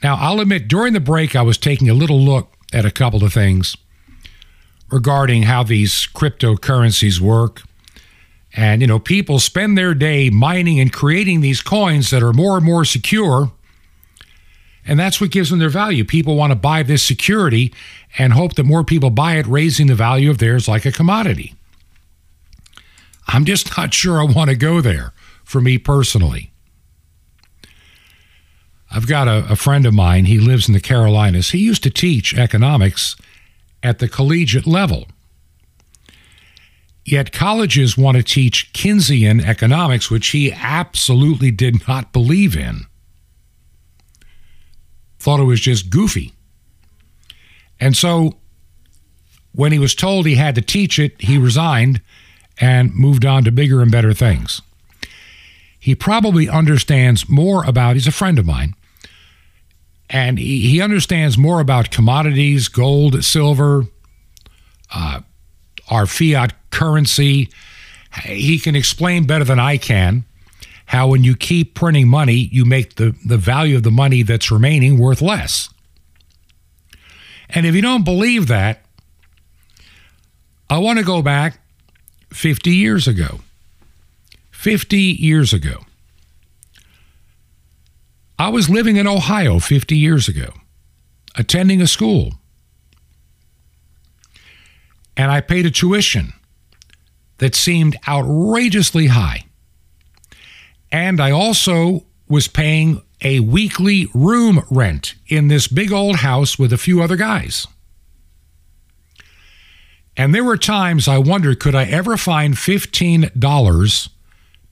Now, 0.03 0.15
I'll 0.15 0.39
admit, 0.39 0.67
during 0.67 0.93
the 0.93 0.99
break, 0.99 1.35
I 1.35 1.41
was 1.41 1.57
taking 1.57 1.89
a 1.89 1.93
little 1.93 2.19
look 2.19 2.53
at 2.73 2.85
a 2.85 2.91
couple 2.91 3.23
of 3.23 3.33
things 3.33 3.75
regarding 4.91 5.43
how 5.43 5.63
these 5.63 6.07
cryptocurrencies 6.13 7.19
work. 7.19 7.63
And, 8.53 8.81
you 8.81 8.87
know, 8.87 8.99
people 8.99 9.39
spend 9.39 9.77
their 9.77 9.93
day 9.93 10.29
mining 10.29 10.79
and 10.79 10.91
creating 10.91 11.41
these 11.41 11.61
coins 11.61 12.11
that 12.11 12.23
are 12.23 12.33
more 12.33 12.57
and 12.57 12.65
more 12.65 12.85
secure. 12.85 13.51
And 14.87 14.99
that's 14.99 15.19
what 15.19 15.31
gives 15.31 15.49
them 15.49 15.59
their 15.59 15.69
value. 15.69 16.05
People 16.05 16.35
want 16.35 16.51
to 16.51 16.55
buy 16.55 16.83
this 16.83 17.03
security 17.03 17.73
and 18.17 18.33
hope 18.33 18.55
that 18.55 18.65
more 18.65 18.83
people 18.83 19.09
buy 19.09 19.35
it, 19.35 19.47
raising 19.47 19.87
the 19.87 19.95
value 19.95 20.29
of 20.29 20.37
theirs 20.37 20.67
like 20.67 20.85
a 20.85 20.91
commodity. 20.91 21.55
I'm 23.27 23.45
just 23.45 23.75
not 23.77 23.93
sure 23.93 24.19
I 24.19 24.23
want 24.23 24.51
to 24.51 24.55
go 24.55 24.81
there 24.81 25.11
for 25.43 25.59
me 25.59 25.77
personally. 25.77 26.51
I've 28.91 29.07
got 29.07 29.27
a, 29.27 29.45
a, 29.49 29.55
friend 29.55 29.85
of 29.85 29.93
mine, 29.93 30.25
he 30.25 30.39
lives 30.39 30.67
in 30.67 30.73
the 30.73 30.79
Carolinas. 30.79 31.49
He 31.49 31.57
used 31.57 31.83
to 31.83 31.89
teach 31.89 32.33
economics 32.33 33.15
at 33.83 33.99
the 33.99 34.07
collegiate 34.07 34.67
level. 34.67 35.07
Yet 37.03 37.31
colleges 37.31 37.97
want 37.97 38.17
to 38.17 38.23
teach 38.23 38.71
Keynesian 38.73 39.43
economics, 39.43 40.09
which 40.09 40.29
he 40.29 40.51
absolutely 40.51 41.51
did 41.51 41.87
not 41.87 42.13
believe 42.13 42.55
in. 42.55 42.85
Thought 45.25 45.39
it 45.39 45.45
was 45.45 45.59
just 45.59 45.89
goofy. 45.89 46.33
And 47.79 47.97
so 47.97 48.33
when 49.53 49.71
he 49.71 49.79
was 49.79 49.95
told 49.95 50.27
he 50.27 50.35
had 50.35 50.53
to 50.53 50.61
teach 50.61 50.99
it, 50.99 51.19
he 51.19 51.39
resigned 51.39 51.99
and 52.61 52.93
moved 52.93 53.25
on 53.25 53.43
to 53.45 53.51
bigger 53.51 53.81
and 53.81 53.91
better 53.91 54.13
things. 54.13 54.61
He 55.79 55.95
probably 55.95 56.47
understands 56.47 57.27
more 57.27 57.65
about, 57.65 57.95
he's 57.95 58.05
a 58.05 58.11
friend 58.11 58.37
of 58.37 58.45
mine, 58.45 58.75
and 60.11 60.37
he, 60.37 60.69
he 60.69 60.79
understands 60.79 61.39
more 61.39 61.59
about 61.59 61.89
commodities, 61.89 62.67
gold, 62.67 63.23
silver, 63.23 63.85
uh, 64.93 65.21
our 65.89 66.05
fiat 66.05 66.53
currency. 66.69 67.49
He 68.25 68.59
can 68.59 68.75
explain 68.75 69.25
better 69.25 69.43
than 69.43 69.59
I 69.59 69.77
can 69.77 70.23
how 70.85 71.07
when 71.07 71.23
you 71.23 71.35
keep 71.35 71.73
printing 71.73 72.07
money, 72.07 72.49
you 72.51 72.65
make 72.65 72.95
the, 72.95 73.15
the 73.25 73.37
value 73.37 73.75
of 73.75 73.83
the 73.83 73.91
money 73.91 74.21
that's 74.21 74.51
remaining 74.51 74.99
worth 74.99 75.21
less. 75.21 75.69
And 77.49 77.65
if 77.65 77.75
you 77.75 77.81
don't 77.81 78.05
believe 78.05 78.47
that, 78.47 78.85
I 80.69 80.77
want 80.79 80.99
to 80.99 81.05
go 81.05 81.21
back 81.21 81.59
50 82.31 82.71
years 82.71 83.07
ago. 83.07 83.39
50 84.51 84.97
years 84.97 85.53
ago. 85.53 85.85
I 88.37 88.49
was 88.49 88.69
living 88.69 88.97
in 88.97 89.07
Ohio 89.07 89.59
50 89.59 89.95
years 89.95 90.27
ago, 90.27 90.49
attending 91.35 91.81
a 91.81 91.87
school. 91.87 92.33
And 95.15 95.31
I 95.31 95.39
paid 95.39 95.65
a 95.65 95.71
tuition 95.71 96.33
that 97.37 97.55
seemed 97.55 97.95
outrageously 98.07 99.07
high. 99.07 99.45
And 100.95 101.19
I 101.19 101.29
also 101.31 102.05
was 102.29 102.47
paying 102.47 103.01
a 103.21 103.41
weekly 103.41 104.07
room 104.13 104.65
rent 104.71 105.15
in 105.27 105.49
this 105.49 105.67
big 105.67 105.91
old 105.91 106.15
house 106.19 106.57
with 106.57 106.71
a 106.71 106.77
few 106.77 107.01
other 107.03 107.17
guys. 107.17 107.67
And 110.15 110.33
there 110.33 110.45
were 110.45 110.55
times 110.55 111.09
I 111.09 111.17
wondered 111.17 111.59
could 111.59 111.75
I 111.75 111.83
ever 111.83 112.15
find 112.15 112.53
$15 112.53 114.09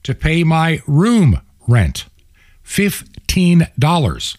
to 0.02 0.14
pay 0.14 0.44
my 0.44 0.80
room 0.86 1.42
rent? 1.68 2.06
$15. 2.64 4.36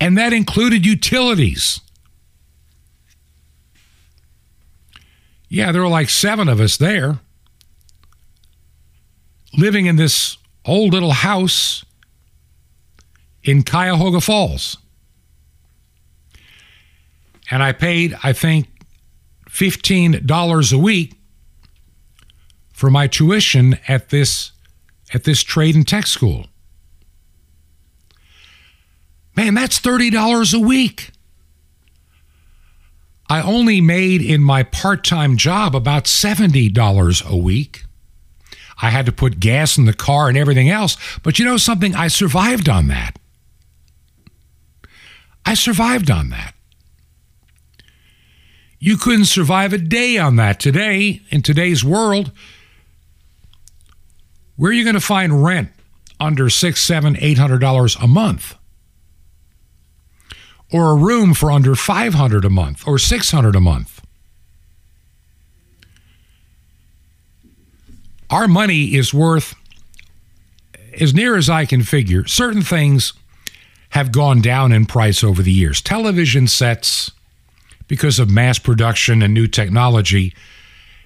And 0.00 0.16
that 0.16 0.32
included 0.32 0.86
utilities. 0.86 1.78
Yeah, 5.50 5.72
there 5.72 5.82
were 5.82 5.88
like 5.88 6.08
seven 6.08 6.48
of 6.48 6.58
us 6.58 6.78
there 6.78 7.18
living 9.58 9.84
in 9.84 9.96
this 9.96 10.37
old 10.68 10.92
little 10.92 11.12
house 11.12 11.84
in 13.42 13.62
Cuyahoga 13.62 14.20
Falls. 14.20 14.76
And 17.50 17.62
I 17.62 17.72
paid, 17.72 18.16
I 18.22 18.32
think, 18.32 18.68
$15 19.48 20.72
a 20.72 20.78
week 20.78 21.14
for 22.72 22.90
my 22.90 23.06
tuition 23.06 23.78
at 23.88 24.10
this 24.10 24.52
at 25.14 25.24
this 25.24 25.42
trade 25.42 25.74
and 25.74 25.88
tech 25.88 26.06
school. 26.06 26.46
Man, 29.34 29.54
that's 29.54 29.80
$30 29.80 30.54
a 30.54 30.58
week. 30.58 31.12
I 33.30 33.40
only 33.40 33.80
made 33.80 34.20
in 34.20 34.42
my 34.42 34.62
part 34.62 35.04
time 35.04 35.36
job 35.36 35.74
about 35.74 36.04
$70 36.04 37.30
a 37.30 37.36
week. 37.36 37.84
I 38.80 38.90
had 38.90 39.06
to 39.06 39.12
put 39.12 39.40
gas 39.40 39.76
in 39.76 39.86
the 39.86 39.92
car 39.92 40.28
and 40.28 40.38
everything 40.38 40.68
else. 40.68 40.96
But 41.22 41.38
you 41.38 41.44
know 41.44 41.56
something? 41.56 41.94
I 41.94 42.08
survived 42.08 42.68
on 42.68 42.88
that. 42.88 43.18
I 45.44 45.54
survived 45.54 46.10
on 46.10 46.28
that. 46.30 46.54
You 48.78 48.96
couldn't 48.96 49.24
survive 49.24 49.72
a 49.72 49.78
day 49.78 50.18
on 50.18 50.36
that 50.36 50.60
today 50.60 51.22
in 51.30 51.42
today's 51.42 51.84
world. 51.84 52.30
Where 54.56 54.70
are 54.70 54.74
you 54.74 54.84
going 54.84 54.94
to 54.94 55.00
find 55.00 55.42
rent 55.42 55.70
under 56.20 56.48
six, 56.48 56.82
seven, 56.82 57.16
eight 57.20 57.38
hundred 57.38 57.58
dollars 57.58 57.96
a 57.96 58.06
month? 58.06 58.54
Or 60.70 60.92
a 60.92 60.94
room 60.94 61.34
for 61.34 61.50
under 61.50 61.74
five 61.74 62.14
hundred 62.14 62.44
a 62.44 62.50
month 62.50 62.86
or 62.86 62.98
six 62.98 63.30
hundred 63.30 63.56
a 63.56 63.60
month? 63.60 63.97
Our 68.30 68.46
money 68.48 68.94
is 68.94 69.14
worth, 69.14 69.54
as 71.00 71.14
near 71.14 71.36
as 71.36 71.48
I 71.48 71.64
can 71.64 71.82
figure, 71.82 72.26
certain 72.26 72.62
things 72.62 73.12
have 73.90 74.12
gone 74.12 74.42
down 74.42 74.72
in 74.72 74.84
price 74.84 75.24
over 75.24 75.42
the 75.42 75.52
years. 75.52 75.80
Television 75.80 76.46
sets, 76.46 77.10
because 77.86 78.18
of 78.18 78.30
mass 78.30 78.58
production 78.58 79.22
and 79.22 79.32
new 79.32 79.46
technology, 79.46 80.34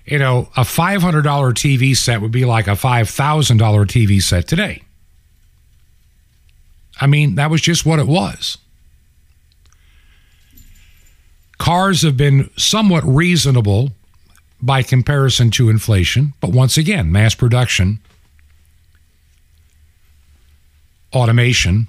you 0.04 0.18
know, 0.18 0.48
a 0.56 0.62
$500 0.62 1.22
TV 1.22 1.96
set 1.96 2.20
would 2.20 2.32
be 2.32 2.44
like 2.44 2.66
a 2.66 2.72
$5,000 2.72 3.58
TV 3.86 4.20
set 4.20 4.48
today. 4.48 4.82
I 7.00 7.06
mean, 7.06 7.36
that 7.36 7.50
was 7.50 7.60
just 7.60 7.86
what 7.86 8.00
it 8.00 8.08
was. 8.08 8.58
Cars 11.58 12.02
have 12.02 12.16
been 12.16 12.50
somewhat 12.56 13.04
reasonable 13.04 13.92
by 14.62 14.82
comparison 14.82 15.50
to 15.50 15.68
inflation, 15.68 16.32
but 16.40 16.50
once 16.50 16.76
again, 16.76 17.10
mass 17.10 17.34
production, 17.34 17.98
automation. 21.12 21.88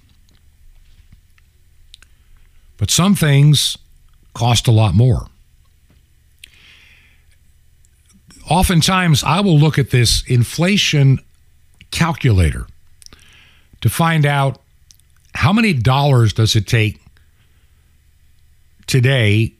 But 2.77 2.89
some 2.89 3.13
things 3.13 3.77
cost 4.33 4.67
a 4.67 4.71
lot 4.71 4.95
more. 4.95 5.27
Oftentimes, 8.49 9.23
I 9.23 9.39
will 9.39 9.57
look 9.57 9.77
at 9.77 9.91
this 9.91 10.23
inflation 10.27 11.19
calculator 11.91 12.67
to 13.81 13.89
find 13.89 14.25
out 14.25 14.59
how 15.35 15.53
many 15.53 15.73
dollars 15.73 16.33
does 16.33 16.55
it 16.55 16.67
take 16.67 16.99
today 18.87 19.53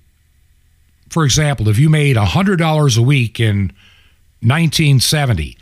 for 1.13 1.25
example, 1.25 1.69
if 1.69 1.77
you 1.77 1.91
made 1.91 2.15
$100 2.15 2.97
a 2.97 3.01
week 3.03 3.39
in 3.39 3.71
1970, 4.41 5.55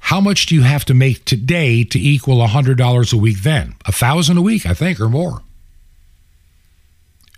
how 0.00 0.20
much 0.20 0.44
do 0.44 0.54
you 0.54 0.60
have 0.60 0.84
to 0.84 0.92
make 0.92 1.24
today 1.24 1.82
to 1.82 1.98
equal 1.98 2.46
$100 2.46 3.12
a 3.14 3.16
week 3.16 3.42
then? 3.42 3.74
A 3.86 3.92
thousand 3.92 4.36
a 4.36 4.42
week, 4.42 4.66
I 4.66 4.74
think, 4.74 5.00
or 5.00 5.08
more. 5.08 5.40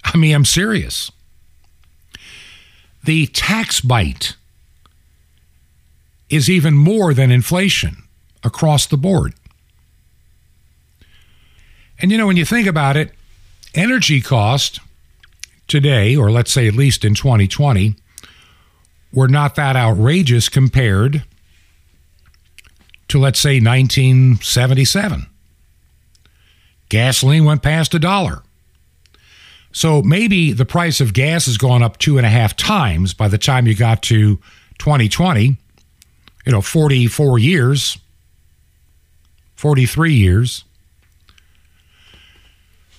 I 0.03 0.17
mean, 0.17 0.35
I'm 0.35 0.45
serious. 0.45 1.13
the 3.05 3.27
tax 3.29 3.81
bite 3.81 4.35
is 6.29 6.51
even 6.51 6.75
more 6.75 7.15
than 7.15 7.31
inflation 7.31 8.03
across 8.43 8.85
the 8.85 8.97
board. 8.97 9.33
And 12.01 12.11
you 12.11 12.19
know, 12.19 12.27
when 12.27 12.37
you 12.37 12.45
think 12.45 12.67
about 12.67 12.97
it, 12.97 13.13
energy 13.77 14.21
cost 14.21 14.81
today, 15.71 16.17
or 16.17 16.31
let's 16.31 16.53
say 16.53 16.69
at 16.69 16.75
least 16.75 17.05
in 17.05 17.15
2020, 17.15 17.95
were 19.13 19.29
not 19.29 19.55
that 19.55 19.77
outrageous 19.77 20.49
compared 20.49 21.25
to, 23.09 23.19
let's 23.19 23.41
say, 23.41 23.61
1977. 23.61 25.27
Gasoline 26.89 27.45
went 27.45 27.63
past 27.63 27.95
a 27.95 27.99
dollar. 27.99 28.43
So 29.73 30.03
maybe 30.03 30.53
the 30.53 30.65
price 30.65 31.01
of 31.01 31.13
gas 31.13 31.47
has 31.47 31.57
gone 31.57 31.83
up 31.83 31.99
two 31.99 32.19
and 32.19 32.27
a 32.27 32.31
half 32.31 32.57
times 32.57 33.15
by 33.15 33.29
the 33.29 33.39
time 33.39 33.67
you 33.67 33.75
got 33.75 34.03
to 34.05 34.37
2020, 34.79 35.57
you 36.47 36.53
know, 36.53 36.61
44 36.61 37.39
years, 37.39 37.99
43 39.55 40.13
years. 40.13 40.65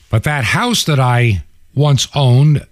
But 0.09 0.23
that 0.23 0.45
house 0.45 0.85
that 0.85 0.99
I 0.99 1.43
once 1.73 2.07
owned 2.13 2.67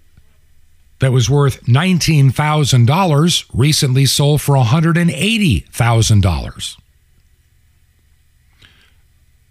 that 0.99 1.11
was 1.11 1.27
worth 1.29 1.65
$19,000 1.65 3.45
recently 3.53 4.05
sold 4.05 4.41
for 4.41 4.55
$180,000. 4.55 6.77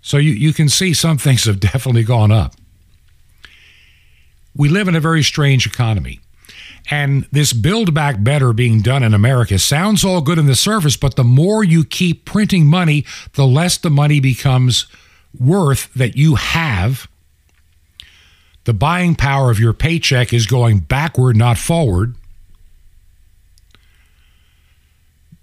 So 0.01 0.17
you, 0.17 0.33
you 0.33 0.53
can 0.53 0.69
see 0.69 0.95
some 0.95 1.19
things 1.19 1.45
have 1.45 1.61
definitely 1.61 2.05
gone 2.05 2.33
up. 2.33 2.55
We 4.55 4.69
live 4.69 4.89
in 4.89 4.97
a 4.97 5.01
very 5.01 5.23
strange 5.23 5.67
economy. 5.67 6.21
And 6.91 7.27
this 7.31 7.53
build 7.53 7.93
back 7.93 8.23
better 8.25 8.53
being 8.53 8.81
done 8.81 9.03
in 9.03 9.13
America 9.13 9.59
sounds 9.59 10.05
all 10.05 10.23
good 10.23 10.39
on 10.39 10.47
the 10.47 10.55
surface, 10.55 10.97
but 10.97 11.17
the 11.17 11.25
more 11.25 11.63
you 11.63 11.85
keep 11.85 12.25
printing 12.25 12.67
money, 12.67 13.05
the 13.35 13.47
less 13.47 13.77
the 13.77 13.91
money 13.91 14.21
becomes 14.21 14.87
worth 15.39 15.93
that 15.95 16.17
you 16.17 16.37
have. 16.37 17.07
The 18.69 18.75
buying 18.75 19.15
power 19.15 19.51
of 19.51 19.59
your 19.59 19.73
paycheck 19.73 20.35
is 20.35 20.47
going 20.47 20.81
backward, 20.81 21.39
not 21.39 21.57
forward. 21.57 22.17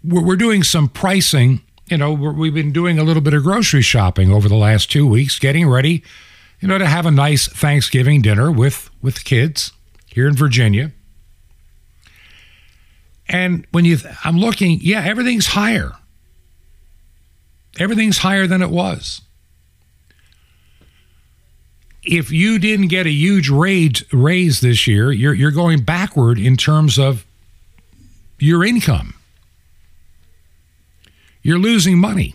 We're 0.03 0.35
doing 0.35 0.61
some 0.61 0.87
pricing 0.87 1.63
you 1.87 1.97
know, 1.97 2.13
we've 2.13 2.53
been 2.53 2.71
doing 2.71 2.99
a 2.99 3.03
little 3.03 3.23
bit 3.23 3.33
of 3.33 3.41
grocery 3.41 3.81
shopping 3.81 4.31
over 4.31 4.47
the 4.47 4.55
last 4.55 4.91
two 4.91 5.07
weeks, 5.07 5.39
getting 5.39 5.67
ready, 5.67 6.03
you 6.59 6.67
know, 6.67 6.77
to 6.77 6.85
have 6.85 7.07
a 7.07 7.11
nice 7.11 7.47
Thanksgiving 7.47 8.21
dinner 8.21 8.51
with 8.51 8.91
with 9.01 9.23
kids 9.23 9.71
here 10.05 10.27
in 10.27 10.35
Virginia. 10.35 10.91
And 13.27 13.65
when 13.71 13.85
you, 13.85 13.97
I'm 14.23 14.37
looking, 14.37 14.77
yeah, 14.83 15.03
everything's 15.03 15.47
higher. 15.47 15.93
Everything's 17.79 18.19
higher 18.19 18.45
than 18.45 18.61
it 18.61 18.69
was. 18.69 19.21
If 22.05 22.31
you 22.31 22.59
didn't 22.59 22.87
get 22.87 23.07
a 23.07 23.11
huge 23.11 23.49
raise, 23.49 24.03
raise 24.13 24.61
this 24.61 24.85
year, 24.85 25.11
you're, 25.11 25.33
you're 25.33 25.51
going 25.51 25.83
backward 25.83 26.37
in 26.39 26.55
terms 26.55 26.99
of 26.99 27.25
your 28.37 28.63
income 28.63 29.15
you're 31.45 31.59
losing 31.59 31.99
money. 31.99 32.33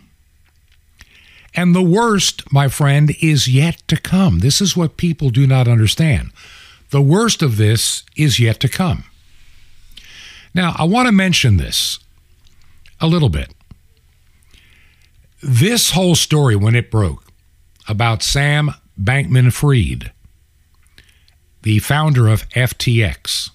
And 1.52 1.74
the 1.74 1.82
worst, 1.82 2.52
my 2.52 2.68
friend, 2.68 3.10
is 3.20 3.48
yet 3.48 3.82
to 3.88 3.96
come. 3.96 4.38
This 4.38 4.60
is 4.60 4.76
what 4.76 4.96
people 4.96 5.30
do 5.30 5.48
not 5.48 5.66
understand. 5.66 6.30
The 6.90 7.02
worst 7.02 7.42
of 7.42 7.56
this 7.56 8.04
is 8.16 8.38
yet 8.38 8.60
to 8.60 8.68
come. 8.68 9.02
Now, 10.54 10.76
I 10.78 10.84
want 10.84 11.06
to 11.06 11.12
mention 11.12 11.56
this 11.56 11.98
a 13.00 13.08
little 13.08 13.30
bit. 13.30 13.52
This 15.42 15.90
whole 15.90 16.14
story, 16.14 16.54
when 16.54 16.76
it 16.76 16.88
broke 16.88 17.32
about 17.88 18.22
Sam 18.22 18.70
Bankman 19.00 19.52
Fried, 19.52 20.12
the 21.62 21.78
founder 21.78 22.28
of 22.28 22.48
FTX. 22.50 23.50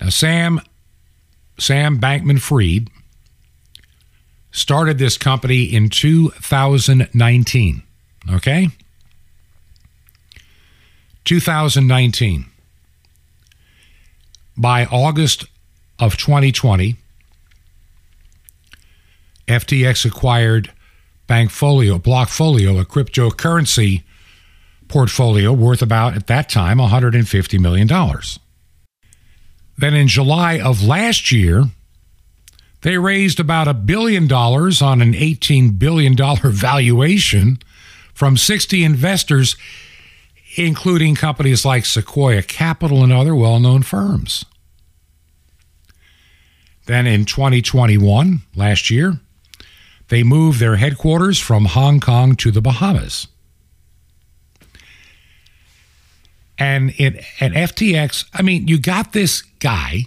Now, 0.00 0.08
Sam, 0.08 0.60
Sam 1.58 2.00
Bankman 2.00 2.40
Fried 2.40 2.88
started 4.52 4.98
this 4.98 5.18
company 5.18 5.64
in 5.64 5.90
2019. 5.90 7.82
Okay? 8.32 8.68
2019. 11.24 12.46
By 14.56 14.84
August 14.86 15.44
of 15.98 16.16
2020, 16.16 16.96
FTX 19.46 20.04
acquired 20.04 20.72
Bankfolio, 21.30 22.00
Blockfolio, 22.00 22.80
a 22.80 22.84
cryptocurrency 22.84 24.02
portfolio 24.88 25.52
worth 25.52 25.80
about, 25.80 26.16
at 26.16 26.26
that 26.26 26.48
time, 26.48 26.78
$150 26.78 27.60
million. 27.60 27.88
Then 29.78 29.94
in 29.94 30.08
July 30.08 30.58
of 30.58 30.82
last 30.82 31.30
year, 31.30 31.66
they 32.82 32.98
raised 32.98 33.38
about 33.38 33.68
a 33.68 33.74
billion 33.74 34.26
dollars 34.26 34.82
on 34.82 35.00
an 35.00 35.12
$18 35.12 35.78
billion 35.78 36.16
valuation 36.44 37.60
from 38.12 38.36
60 38.36 38.82
investors, 38.82 39.56
including 40.56 41.14
companies 41.14 41.64
like 41.64 41.86
Sequoia 41.86 42.42
Capital 42.42 43.04
and 43.04 43.12
other 43.12 43.36
well 43.36 43.60
known 43.60 43.82
firms. 43.82 44.44
Then 46.86 47.06
in 47.06 47.24
2021, 47.24 48.42
last 48.56 48.90
year, 48.90 49.20
they 50.10 50.22
moved 50.22 50.60
their 50.60 50.76
headquarters 50.76 51.38
from 51.38 51.64
Hong 51.64 51.98
Kong 52.00 52.36
to 52.36 52.50
the 52.50 52.60
Bahamas. 52.60 53.28
And 56.58 56.90
at 57.00 57.14
FTX, 57.52 58.26
I 58.34 58.42
mean, 58.42 58.68
you 58.68 58.78
got 58.78 59.12
this 59.14 59.40
guy 59.60 60.04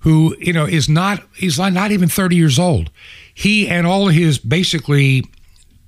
who 0.00 0.36
you 0.38 0.52
know 0.52 0.66
is 0.66 0.88
not 0.88 1.22
he's 1.34 1.58
not 1.58 1.90
even 1.90 2.08
30 2.08 2.36
years 2.36 2.60
old 2.60 2.90
he 3.34 3.66
and 3.66 3.88
all 3.88 4.06
his 4.06 4.38
basically 4.38 5.24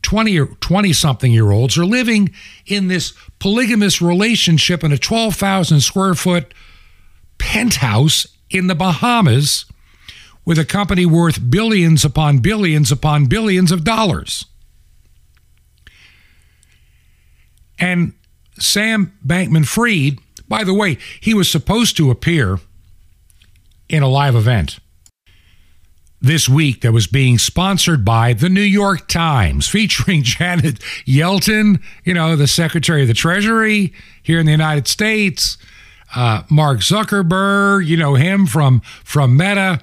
20 0.03 0.41
or 0.41 0.47
20 0.47 0.93
something 0.93 1.32
year 1.32 1.53
olds 1.53 1.78
are 1.78 1.86
living 1.86 2.34
in 2.66 2.89
this 2.89 3.14
polygamous 3.39 4.03
relationship 4.03 4.82
in 4.82 4.93
a 4.93 4.99
12,000 4.99 5.80
square 5.80 6.14
foot 6.14 6.53
penthouse 7.39 8.26
in 8.51 8.66
the 8.66 8.74
Bahamas 8.74 9.66
with 10.49 10.59
a 10.59 10.65
company 10.65 11.05
worth 11.05 11.51
billions 11.51 12.07
upon 12.07 12.39
billions 12.39 12.91
upon 12.91 13.27
billions 13.27 13.71
of 13.71 13.85
dollars. 13.85 14.47
And 17.79 18.15
Sam 18.59 19.13
Bankman 19.25 19.67
Fried, 19.67 20.19
by 20.49 20.65
the 20.65 20.73
way, 20.73 20.97
he 21.21 21.35
was 21.35 21.51
supposed 21.51 21.99
to 21.99 22.11
appear 22.11 22.61
in 23.91 24.03
a 24.03 24.09
live 24.09 24.35
event 24.35 24.79
this 26.19 26.49
week 26.49 26.81
that 26.81 26.93
was 26.93 27.07
being 27.07 27.37
sponsored 27.37 28.03
by 28.03 28.33
the 28.33 28.49
New 28.49 28.63
York 28.63 29.07
Times, 29.07 29.69
featuring 29.69 30.23
Janet 30.23 30.79
Yellen, 31.07 31.83
you 32.05 32.15
know, 32.15 32.37
the 32.37 32.47
Secretary 32.47 33.03
of 33.03 33.09
the 33.09 33.13
Treasury 33.13 33.93
here 34.23 34.41
in 34.41 34.47
the 34.47 34.53
United 34.53 34.89
States, 34.89 35.59
uh, 36.17 36.45
Mark 36.49 36.79
Zuckerberg, 36.79 37.87
you 37.87 37.99
know 37.99 38.15
him 38.15 38.47
from 38.47 38.81
from 39.05 39.37
Meta, 39.37 39.83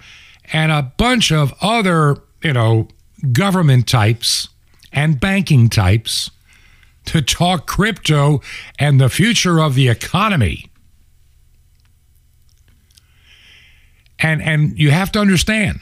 and 0.53 0.71
a 0.71 0.93
bunch 0.97 1.31
of 1.31 1.53
other, 1.61 2.17
you 2.43 2.53
know, 2.53 2.87
government 3.31 3.87
types 3.87 4.49
and 4.91 5.19
banking 5.19 5.69
types 5.69 6.31
to 7.05 7.21
talk 7.21 7.67
crypto 7.67 8.41
and 8.79 8.99
the 8.99 9.09
future 9.09 9.59
of 9.59 9.75
the 9.75 9.89
economy. 9.89 10.69
And 14.19 14.41
and 14.41 14.77
you 14.77 14.91
have 14.91 15.11
to 15.11 15.19
understand 15.19 15.81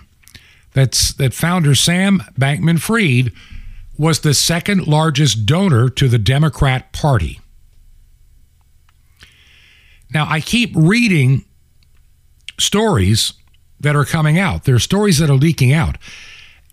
that's 0.73 1.13
that 1.13 1.33
founder 1.33 1.75
Sam 1.75 2.23
Bankman 2.37 2.79
Fried 2.79 3.31
was 3.97 4.21
the 4.21 4.33
second 4.33 4.87
largest 4.87 5.45
donor 5.45 5.87
to 5.89 6.07
the 6.07 6.17
Democrat 6.17 6.91
Party. 6.93 7.39
Now 10.13 10.25
I 10.27 10.41
keep 10.41 10.71
reading 10.75 11.45
stories 12.59 13.33
that 13.83 13.95
are 13.95 14.05
coming 14.05 14.39
out. 14.39 14.63
There 14.63 14.75
are 14.75 14.79
stories 14.79 15.19
that 15.19 15.29
are 15.29 15.35
leaking 15.35 15.71
out. 15.71 15.97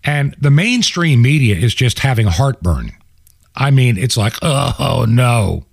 And 0.03 0.35
the 0.39 0.49
mainstream 0.49 1.21
media 1.21 1.55
is 1.55 1.75
just 1.75 1.99
having 1.99 2.25
heartburn. 2.25 2.91
I 3.55 3.69
mean, 3.69 3.97
it's 3.97 4.17
like, 4.17 4.33
oh 4.41 5.05
no. 5.07 5.65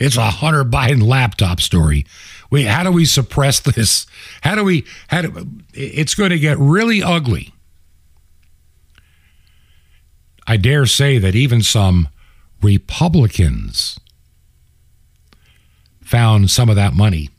It's 0.00 0.16
a 0.16 0.24
Hunter 0.24 0.64
Biden 0.64 1.06
laptop 1.06 1.60
story. 1.60 2.04
We, 2.50 2.64
how 2.64 2.82
do 2.82 2.90
we 2.90 3.04
suppress 3.04 3.60
this? 3.60 4.06
How 4.42 4.54
do 4.54 4.64
we? 4.64 4.84
How 5.08 5.22
do? 5.22 5.46
It's 5.72 6.14
going 6.14 6.30
to 6.30 6.38
get 6.38 6.58
really 6.58 7.02
ugly. 7.02 7.52
I 10.46 10.56
dare 10.56 10.86
say 10.86 11.18
that 11.18 11.34
even 11.34 11.62
some 11.62 12.08
Republicans 12.60 13.98
found 16.02 16.50
some 16.50 16.68
of 16.68 16.76
that 16.76 16.92
money 16.92 17.30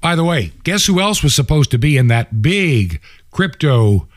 By 0.00 0.14
the 0.14 0.24
way, 0.24 0.52
guess 0.64 0.86
who 0.86 1.00
else 1.00 1.22
was 1.22 1.34
supposed 1.34 1.70
to 1.72 1.78
be 1.78 1.96
in 1.96 2.06
that 2.08 2.40
big 2.40 3.00
crypto 3.30 4.08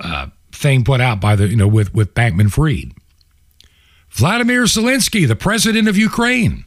uh, 0.00 0.28
thing 0.52 0.84
put 0.84 1.00
out 1.00 1.20
by 1.20 1.36
the 1.36 1.48
you 1.48 1.56
know 1.56 1.68
with 1.68 1.94
with 1.94 2.14
Bankman 2.14 2.50
Fried? 2.50 2.92
Vladimir 4.10 4.64
Zelensky, 4.64 5.26
the 5.26 5.36
president 5.36 5.88
of 5.88 5.96
Ukraine. 5.96 6.64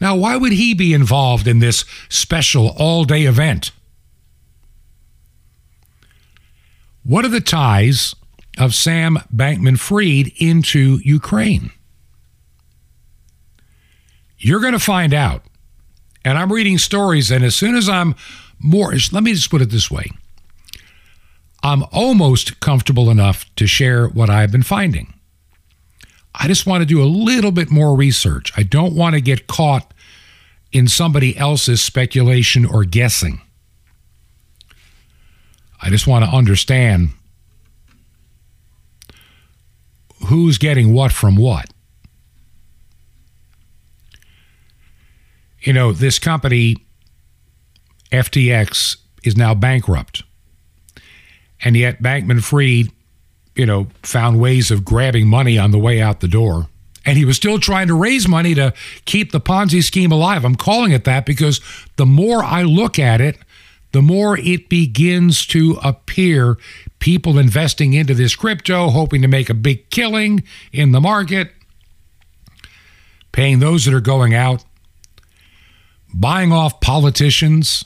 Now, 0.00 0.16
why 0.16 0.36
would 0.36 0.52
he 0.52 0.74
be 0.74 0.94
involved 0.94 1.46
in 1.46 1.60
this 1.60 1.84
special 2.08 2.74
all 2.76 3.04
day 3.04 3.22
event? 3.24 3.70
What 7.04 7.24
are 7.24 7.28
the 7.28 7.40
ties 7.40 8.14
of 8.58 8.74
Sam 8.74 9.18
Bankman 9.34 9.78
Fried 9.78 10.32
into 10.36 11.00
Ukraine? 11.04 11.70
You're 14.38 14.60
going 14.60 14.72
to 14.72 14.78
find 14.78 15.14
out. 15.14 15.44
And 16.24 16.38
I'm 16.38 16.52
reading 16.52 16.78
stories, 16.78 17.30
and 17.30 17.44
as 17.44 17.54
soon 17.56 17.76
as 17.76 17.88
I'm 17.88 18.14
more, 18.58 18.94
let 19.10 19.22
me 19.22 19.32
just 19.34 19.50
put 19.50 19.62
it 19.62 19.70
this 19.70 19.90
way 19.90 20.10
I'm 21.62 21.84
almost 21.92 22.60
comfortable 22.60 23.10
enough 23.10 23.52
to 23.56 23.66
share 23.66 24.08
what 24.08 24.28
I've 24.28 24.52
been 24.52 24.62
finding. 24.62 25.14
I 26.34 26.48
just 26.48 26.66
want 26.66 26.82
to 26.82 26.86
do 26.86 27.02
a 27.02 27.04
little 27.04 27.52
bit 27.52 27.70
more 27.70 27.96
research. 27.96 28.52
I 28.56 28.62
don't 28.62 28.94
want 28.94 29.14
to 29.14 29.20
get 29.20 29.46
caught 29.46 29.92
in 30.72 30.88
somebody 30.88 31.36
else's 31.36 31.82
speculation 31.82 32.64
or 32.64 32.84
guessing. 32.84 33.40
I 35.80 35.90
just 35.90 36.06
want 36.06 36.24
to 36.24 36.30
understand 36.30 37.10
who's 40.26 40.58
getting 40.58 40.94
what 40.94 41.12
from 41.12 41.36
what. 41.36 41.71
You 45.62 45.72
know, 45.72 45.92
this 45.92 46.18
company, 46.18 46.76
FTX, 48.10 48.96
is 49.24 49.36
now 49.36 49.54
bankrupt. 49.54 50.24
And 51.64 51.76
yet, 51.76 52.02
Bankman 52.02 52.42
Fried, 52.42 52.90
you 53.54 53.66
know, 53.66 53.86
found 54.02 54.40
ways 54.40 54.70
of 54.70 54.84
grabbing 54.84 55.28
money 55.28 55.58
on 55.58 55.70
the 55.70 55.78
way 55.78 56.00
out 56.00 56.20
the 56.20 56.28
door. 56.28 56.68
And 57.04 57.16
he 57.16 57.24
was 57.24 57.36
still 57.36 57.58
trying 57.58 57.88
to 57.88 57.94
raise 57.94 58.28
money 58.28 58.54
to 58.54 58.72
keep 59.04 59.32
the 59.32 59.40
Ponzi 59.40 59.82
scheme 59.82 60.12
alive. 60.12 60.44
I'm 60.44 60.56
calling 60.56 60.92
it 60.92 61.04
that 61.04 61.26
because 61.26 61.60
the 61.96 62.06
more 62.06 62.42
I 62.42 62.62
look 62.62 62.98
at 62.98 63.20
it, 63.20 63.38
the 63.92 64.02
more 64.02 64.38
it 64.38 64.68
begins 64.68 65.46
to 65.48 65.78
appear 65.84 66.56
people 66.98 67.38
investing 67.38 67.92
into 67.92 68.14
this 68.14 68.34
crypto, 68.34 68.88
hoping 68.88 69.22
to 69.22 69.28
make 69.28 69.50
a 69.50 69.54
big 69.54 69.90
killing 69.90 70.42
in 70.72 70.92
the 70.92 71.00
market, 71.00 71.52
paying 73.32 73.58
those 73.58 73.84
that 73.84 73.94
are 73.94 74.00
going 74.00 74.34
out, 74.34 74.64
buying 76.14 76.52
off 76.52 76.80
politicians. 76.80 77.84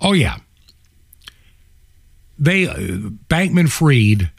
Oh, 0.00 0.12
yeah. 0.12 0.36
They, 2.38 2.68
uh, 2.68 2.76
Bankman 3.28 3.68
Fried, 3.68 4.30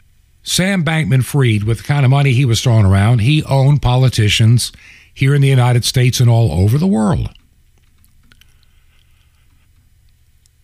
Sam 0.42 0.84
Bankman 0.84 1.24
Fried, 1.24 1.64
with 1.64 1.78
the 1.78 1.84
kind 1.84 2.04
of 2.04 2.10
money 2.10 2.32
he 2.32 2.44
was 2.44 2.62
throwing 2.62 2.86
around, 2.86 3.20
he 3.20 3.44
owned 3.44 3.82
politicians 3.82 4.72
here 5.12 5.34
in 5.34 5.42
the 5.42 5.48
United 5.48 5.84
States 5.84 6.18
and 6.20 6.30
all 6.30 6.50
over 6.52 6.78
the 6.78 6.86
world. 6.86 7.30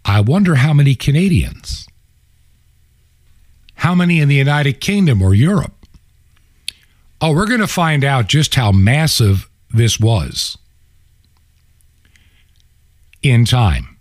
I 0.04 0.20
wonder 0.20 0.54
how 0.54 0.72
many 0.72 0.94
Canadians, 0.94 1.86
how 3.74 3.94
many 3.94 4.20
in 4.20 4.28
the 4.28 4.36
United 4.36 4.80
Kingdom 4.80 5.20
or 5.20 5.34
Europe. 5.34 5.74
Oh, 7.20 7.32
we're 7.32 7.46
going 7.46 7.60
to 7.60 7.66
find 7.66 8.04
out 8.04 8.28
just 8.28 8.54
how 8.54 8.70
massive 8.70 9.50
this 9.70 9.98
was 9.98 10.56
in 13.30 13.44
time. 13.44 13.98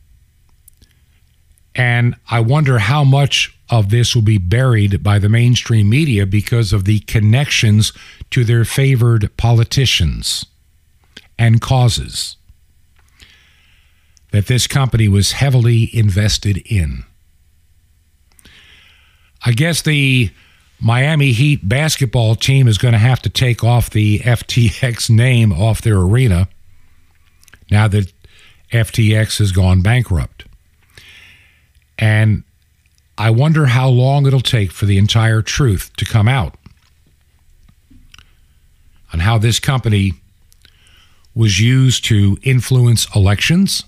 And 1.76 2.15
I 2.30 2.39
wonder 2.39 2.80
how 2.80 3.03
much 3.03 3.57
of 3.69 3.89
this 3.89 4.15
will 4.15 4.21
be 4.21 4.38
buried 4.38 5.03
by 5.03 5.19
the 5.19 5.30
mainstream 5.30 5.89
media 5.89 6.26
because 6.26 6.71
of 6.71 6.86
the 6.86 6.99
connections 6.99 7.91
to 8.32 8.43
their 8.43 8.63
favored 8.63 9.36
politicians 9.38 10.45
and 11.38 11.61
causes 11.61 12.38
that 14.32 14.47
this 14.47 14.67
company 14.67 15.07
was 15.07 15.34
heavily 15.34 15.89
invested 15.93 16.57
in. 16.65 17.03
I 19.45 19.51
guess 19.51 19.82
the 19.82 20.32
Miami 20.80 21.32
Heat 21.32 21.67
basketball 21.67 22.36
team 22.36 22.67
is 22.67 22.78
going 22.78 22.93
to 22.93 22.97
have 22.97 23.21
to 23.23 23.30
take 23.30 23.63
off 23.63 23.89
the 23.89 24.19
FTX 24.19 25.09
name 25.09 25.51
off 25.53 25.82
their 25.82 25.97
arena 25.97 26.47
now 27.71 27.88
that 27.88 28.14
FTX 28.76 29.39
has 29.39 29.51
gone 29.51 29.82
bankrupt. 29.82 30.45
And 31.97 32.43
I 33.17 33.30
wonder 33.30 33.67
how 33.67 33.88
long 33.89 34.26
it'll 34.26 34.41
take 34.41 34.71
for 34.71 34.86
the 34.86 34.97
entire 34.97 35.41
truth 35.41 35.91
to 35.97 36.05
come 36.05 36.28
out 36.28 36.55
on 39.13 39.19
how 39.19 39.38
this 39.38 39.59
company 39.59 40.13
was 41.34 41.59
used 41.59 42.03
to 42.05 42.38
influence 42.43 43.07
elections 43.15 43.84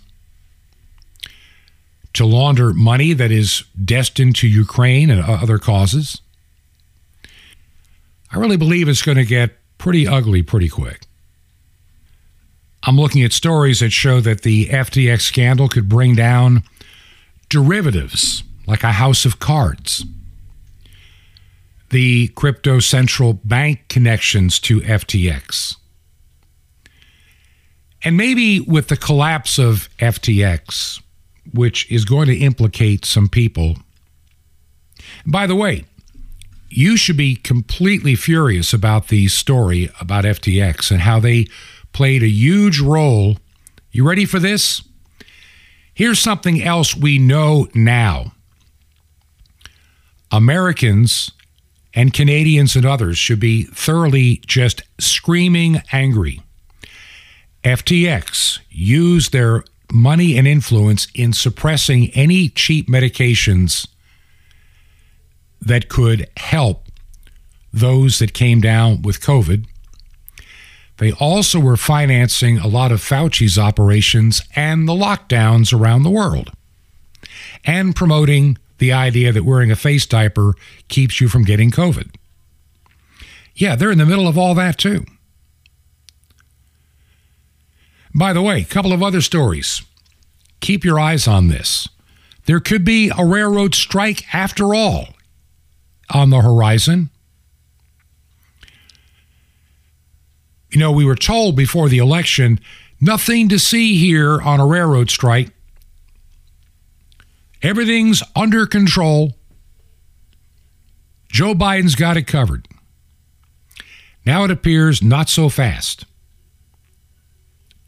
to 2.14 2.26
launder 2.26 2.74
money 2.74 3.14
that 3.14 3.32
is 3.32 3.64
destined 3.84 4.36
to 4.38 4.48
Ukraine 4.48 5.10
and 5.10 5.22
other 5.22 5.58
causes. 5.58 6.22
I 8.32 8.38
really 8.38 8.58
believe 8.58 8.88
it's 8.88 9.02
going 9.02 9.18
to 9.18 9.26
get 9.26 9.52
pretty 9.78 10.08
ugly 10.08 10.44
pretty 10.44 10.70
quick. 10.70 11.07
I'm 12.88 12.96
looking 12.96 13.22
at 13.22 13.34
stories 13.34 13.82
that 13.82 13.92
show 13.92 14.22
that 14.22 14.44
the 14.44 14.68
FTX 14.68 15.20
scandal 15.20 15.68
could 15.68 15.90
bring 15.90 16.16
down 16.16 16.64
derivatives 17.50 18.44
like 18.66 18.82
a 18.82 18.94
house 18.94 19.26
of 19.26 19.40
cards. 19.40 20.06
The 21.90 22.30
crypto 22.30 22.80
central 22.80 23.34
bank 23.34 23.90
connections 23.90 24.58
to 24.62 24.80
FTX. 24.80 25.76
And 28.06 28.16
maybe 28.16 28.62
with 28.62 28.88
the 28.88 28.96
collapse 28.96 29.60
of 29.60 29.90
FTX, 30.00 31.02
which 31.54 31.92
is 31.92 32.06
going 32.06 32.28
to 32.28 32.38
implicate 32.38 33.04
some 33.04 33.28
people. 33.28 33.76
By 35.26 35.46
the 35.46 35.56
way, 35.56 35.84
you 36.70 36.96
should 36.96 37.18
be 37.18 37.36
completely 37.36 38.16
furious 38.16 38.72
about 38.72 39.10
the 39.10 39.28
story 39.28 39.90
about 40.00 40.24
FTX 40.24 40.90
and 40.90 41.02
how 41.02 41.20
they 41.20 41.48
played 41.98 42.22
a 42.22 42.30
huge 42.30 42.80
role. 42.80 43.38
You 43.92 44.08
ready 44.08 44.26
for 44.26 44.38
this? 44.38 44.84
Here's 45.96 46.20
something 46.20 46.62
else 46.62 46.96
we 46.96 47.18
know 47.18 47.70
now 47.74 48.34
Americans 50.32 51.32
and 51.96 52.14
Canadians 52.14 52.76
and 52.76 52.86
others 52.86 53.18
should 53.18 53.40
be 53.40 53.64
thoroughly 53.64 54.44
just 54.46 54.84
screaming 55.00 55.82
angry. 55.92 56.40
FTX 57.64 58.60
used 58.70 59.32
their 59.32 59.64
money 59.92 60.38
and 60.38 60.48
influence 60.48 61.08
in 61.16 61.34
suppressing 61.34 62.12
any 62.12 62.48
cheap 62.48 62.88
medications 62.88 63.88
that 65.60 65.90
could 65.90 66.30
help 66.38 66.90
those 67.74 68.20
that 68.20 68.36
came 68.36 68.62
down 68.62 69.02
with 69.02 69.20
COVID. 69.20 69.66
They 70.98 71.12
also 71.14 71.60
were 71.60 71.78
financing 71.78 72.58
a 72.58 72.68
lot 72.68 72.92
of 72.92 73.02
Fauci's 73.02 73.58
operations 73.58 74.42
and 74.56 74.88
the 74.88 74.94
lockdowns 74.94 75.78
around 75.78 76.04
the 76.04 76.10
world, 76.10 76.52
and 77.64 77.96
promoting 77.96 78.58
the 78.80 78.92
idea 78.92 79.32
that 79.32 79.46
wearing 79.46 79.72
a 79.72 79.76
face 79.76 80.06
diaper 80.06 80.54
keeps 80.88 81.22
you 81.22 81.30
from 81.30 81.44
getting 81.44 81.72
COVID. 81.72 82.16
Yeah, 83.56 83.76
they're 83.76 83.92
in 83.92 83.98
the 83.98 84.06
middle 84.06 84.28
of 84.28 84.38
all 84.38 84.54
that 84.56 84.78
too. 84.78 85.06
By 88.14 88.34
the 88.34 88.42
way, 88.42 88.62
a 88.62 88.66
couple 88.66 88.94
of 88.94 89.04
other 89.04 89.22
stories. 89.22 89.84
Keep 90.60 90.84
your 90.84 91.00
eyes 91.00 91.28
on 91.28 91.50
this. 91.50 91.88
There 92.46 92.60
could 92.60 92.84
be 92.84 93.12
a 93.16 93.26
railroad 93.26 93.76
strike 93.76 94.34
after 94.34 94.74
all 94.74 95.10
on 96.12 96.30
the 96.30 96.42
horizon. 96.42 97.10
You 100.70 100.80
know, 100.80 100.92
we 100.92 101.06
were 101.06 101.16
told 101.16 101.56
before 101.56 101.90
the 101.90 101.98
election 101.98 102.60
nothing 103.00 103.50
to 103.50 103.60
see 103.60 103.98
here 103.98 104.42
on 104.42 104.60
a 104.60 104.66
railroad 104.66 105.10
strike. 105.10 105.52
Everything's 107.62 108.22
under 108.36 108.66
control. 108.66 109.38
Joe 111.30 111.54
Biden's 111.54 111.96
got 111.96 112.18
it 112.18 112.28
covered. 112.28 112.68
Now 114.26 114.44
it 114.44 114.52
appears 114.52 115.02
not 115.02 115.30
so 115.30 115.50
fast. 115.50 116.06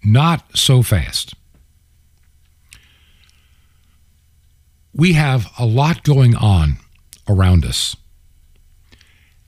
Not 0.04 0.58
so 0.58 0.82
fast. 0.82 1.34
We 4.94 5.14
have 5.14 5.52
a 5.58 5.66
lot 5.66 6.04
going 6.04 6.36
on 6.36 6.78
around 7.28 7.66
us. 7.66 7.96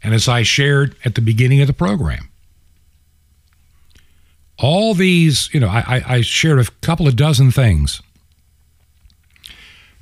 And 0.04 0.14
as 0.14 0.28
I 0.28 0.44
shared 0.44 0.96
at 1.06 1.16
the 1.16 1.22
beginning 1.22 1.62
of 1.62 1.68
the 1.68 1.74
program, 1.74 2.31
all 4.62 4.94
these, 4.94 5.50
you 5.54 5.60
know, 5.60 5.68
I, 5.68 6.04
I 6.08 6.22
shared 6.22 6.60
a 6.60 6.70
couple 6.82 7.08
of 7.08 7.16
dozen 7.16 7.52
things 7.52 8.02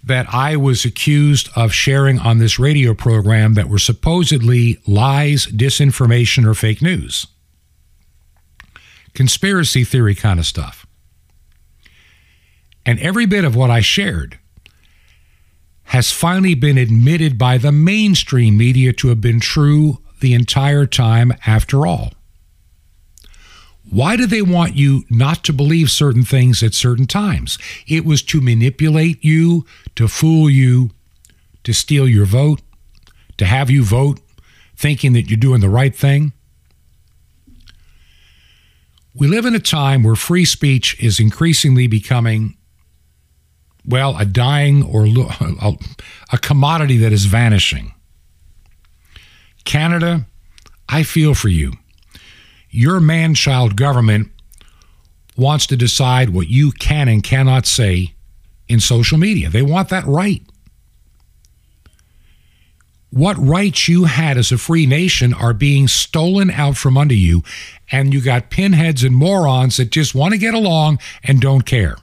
that 0.04 0.28
I 0.34 0.56
was 0.56 0.86
accused 0.86 1.50
of 1.56 1.74
sharing 1.74 2.20
on 2.20 2.38
this 2.38 2.60
radio 2.60 2.94
program 2.94 3.54
that 3.56 3.70
were 3.70 3.80
supposedly 3.80 4.80
lies, 4.88 5.46
disinformation, 5.48 6.46
or 6.46 6.54
fake 6.54 6.82
news. 6.82 7.28
Conspiracy 9.14 9.84
theory 9.84 10.16
kind 10.16 10.40
of 10.40 10.46
stuff. 10.46 10.86
And 12.86 13.00
every 13.00 13.26
bit 13.26 13.44
of 13.44 13.56
what 13.56 13.70
I 13.70 13.82
shared 13.82 14.40
has 15.84 16.12
finally 16.12 16.54
been 16.54 16.78
admitted 16.78 17.38
by 17.38 17.58
the 17.58 17.72
mainstream 17.72 18.58
media 18.58 18.94
to 18.94 19.08
have 19.10 19.22
been 19.22 19.40
true 19.40 20.00
the 20.22 20.34
entire 20.34 20.86
time 20.86 21.34
after 21.46 21.86
all. 21.86 22.14
Why 23.90 24.16
do 24.16 24.28
they 24.28 24.44
want 24.44 24.76
you 24.76 25.04
not 25.10 25.44
to 25.46 25.54
believe 25.54 25.90
certain 25.90 26.24
things 26.24 26.62
at 26.62 26.76
certain 26.76 27.08
times? 27.08 27.58
It 27.88 28.06
was 28.06 28.22
to 28.24 28.40
manipulate 28.40 29.24
you, 29.24 29.66
to 29.96 30.08
fool 30.08 30.50
you, 30.50 30.92
to 31.64 31.74
steal 31.74 32.08
your 32.08 32.26
vote, 32.26 32.62
to 33.38 33.46
have 33.46 33.70
you 33.70 33.84
vote 33.84 34.20
thinking 34.76 35.14
that 35.14 35.30
you're 35.30 35.38
doing 35.38 35.62
the 35.62 35.70
right 35.70 35.96
thing. 35.96 36.34
We 39.16 39.28
live 39.28 39.46
in 39.46 39.56
a 39.56 39.60
time 39.60 40.04
where 40.04 40.16
free 40.16 40.46
speech 40.46 40.96
is 41.04 41.20
increasingly 41.20 41.88
becoming, 41.88 42.58
well, 43.84 44.16
a 44.18 44.26
dying 44.26 44.84
or 44.84 45.06
a 46.32 46.38
commodity 46.38 46.98
that 46.98 47.12
is 47.12 47.26
vanishing. 47.26 47.94
Canada, 49.66 50.28
I 50.88 51.04
feel 51.04 51.34
for 51.34 51.50
you 51.50 51.74
your 52.70 53.00
man 53.00 53.34
child 53.34 53.76
government 53.76 54.32
wants 55.36 55.66
to 55.68 55.78
decide 55.78 56.30
what 56.30 56.50
you 56.50 56.72
can 56.72 57.08
and 57.08 57.24
cannot 57.24 57.66
say 57.66 58.14
in 58.68 58.80
social 58.80 59.18
media. 59.18 59.50
They 59.50 59.62
want 59.62 59.90
that 59.90 60.06
right. 60.06 60.42
What 63.12 63.38
rights 63.38 63.88
you 63.88 64.04
had 64.04 64.38
as 64.38 64.52
a 64.52 64.58
free 64.58 64.86
nation 64.86 65.34
are 65.34 65.54
being 65.54 65.88
stolen 65.88 66.52
out 66.52 66.78
from 66.78 66.96
under 66.96 67.16
you, 67.16 67.44
and 67.92 68.14
you 68.14 68.22
got 68.22 68.52
pinheads 68.52 69.04
and 69.04 69.16
morons 69.16 69.78
that 69.78 69.90
just 69.90 70.14
want 70.14 70.34
to 70.34 70.38
get 70.38 70.54
along 70.54 71.00
and 71.24 71.42
don't 71.42 71.66
care. 71.66 71.96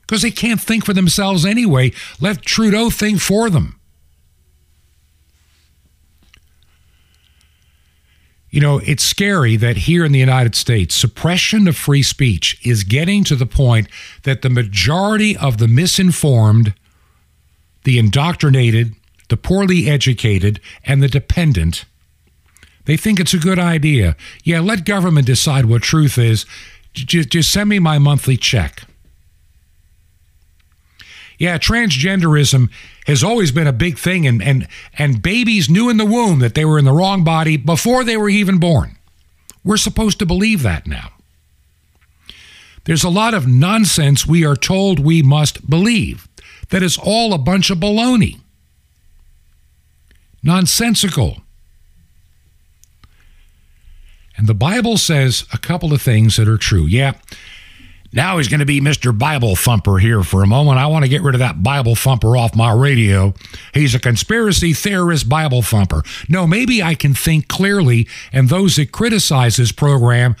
Because 0.00 0.22
they 0.22 0.30
can't 0.30 0.60
think 0.60 0.86
for 0.86 0.94
themselves 0.94 1.44
anyway. 1.44 1.92
Let 2.20 2.42
Trudeau 2.42 2.88
think 2.88 3.20
for 3.20 3.50
them. 3.50 3.79
You 8.50 8.60
know, 8.60 8.78
it's 8.78 9.04
scary 9.04 9.56
that 9.56 9.76
here 9.76 10.04
in 10.04 10.12
the 10.12 10.18
United 10.18 10.56
States, 10.56 10.94
suppression 10.94 11.68
of 11.68 11.76
free 11.76 12.02
speech 12.02 12.60
is 12.66 12.82
getting 12.82 13.22
to 13.24 13.36
the 13.36 13.46
point 13.46 13.86
that 14.24 14.42
the 14.42 14.50
majority 14.50 15.36
of 15.36 15.58
the 15.58 15.68
misinformed, 15.68 16.74
the 17.84 17.98
indoctrinated, 17.98 18.94
the 19.28 19.36
poorly 19.36 19.88
educated, 19.88 20.60
and 20.84 21.00
the 21.00 21.08
dependent, 21.08 21.84
they 22.86 22.96
think 22.96 23.20
it's 23.20 23.34
a 23.34 23.38
good 23.38 23.58
idea. 23.58 24.16
Yeah, 24.42 24.60
let 24.60 24.84
government 24.84 25.26
decide 25.26 25.66
what 25.66 25.82
truth 25.82 26.18
is. 26.18 26.44
Just, 26.92 27.28
just 27.28 27.52
send 27.52 27.68
me 27.68 27.78
my 27.78 27.98
monthly 27.98 28.36
check. 28.36 28.82
Yeah, 31.40 31.56
transgenderism 31.56 32.68
has 33.06 33.24
always 33.24 33.50
been 33.50 33.66
a 33.66 33.72
big 33.72 33.98
thing, 33.98 34.26
and, 34.26 34.42
and, 34.42 34.68
and 34.98 35.22
babies 35.22 35.70
knew 35.70 35.88
in 35.88 35.96
the 35.96 36.04
womb 36.04 36.40
that 36.40 36.54
they 36.54 36.66
were 36.66 36.78
in 36.78 36.84
the 36.84 36.92
wrong 36.92 37.24
body 37.24 37.56
before 37.56 38.04
they 38.04 38.18
were 38.18 38.28
even 38.28 38.58
born. 38.58 38.98
We're 39.64 39.78
supposed 39.78 40.18
to 40.18 40.26
believe 40.26 40.62
that 40.62 40.86
now. 40.86 41.12
There's 42.84 43.04
a 43.04 43.08
lot 43.08 43.32
of 43.32 43.46
nonsense 43.46 44.26
we 44.26 44.44
are 44.44 44.54
told 44.54 44.98
we 44.98 45.22
must 45.22 45.68
believe 45.68 46.28
that 46.68 46.82
is 46.82 46.98
all 47.02 47.32
a 47.32 47.38
bunch 47.38 47.70
of 47.70 47.78
baloney. 47.78 48.40
Nonsensical. 50.42 51.38
And 54.36 54.46
the 54.46 54.54
Bible 54.54 54.98
says 54.98 55.46
a 55.54 55.58
couple 55.58 55.94
of 55.94 56.02
things 56.02 56.36
that 56.36 56.48
are 56.48 56.58
true. 56.58 56.84
Yeah, 56.84 57.14
now 58.12 58.38
he's 58.38 58.48
going 58.48 58.60
to 58.60 58.66
be 58.66 58.80
Mr. 58.80 59.16
Bible 59.16 59.54
Thumper 59.54 59.98
here 59.98 60.22
for 60.22 60.42
a 60.42 60.46
moment. 60.46 60.78
I 60.78 60.86
want 60.86 61.04
to 61.04 61.08
get 61.08 61.22
rid 61.22 61.34
of 61.34 61.38
that 61.38 61.62
Bible 61.62 61.94
Thumper 61.94 62.36
off 62.36 62.56
my 62.56 62.72
radio. 62.72 63.34
He's 63.72 63.94
a 63.94 64.00
conspiracy 64.00 64.72
theorist 64.72 65.28
Bible 65.28 65.62
Thumper. 65.62 66.02
No, 66.28 66.46
maybe 66.46 66.82
I 66.82 66.94
can 66.94 67.14
think 67.14 67.46
clearly, 67.48 68.08
and 68.32 68.48
those 68.48 68.76
that 68.76 68.90
criticize 68.90 69.56
this 69.56 69.72
program 69.72 70.34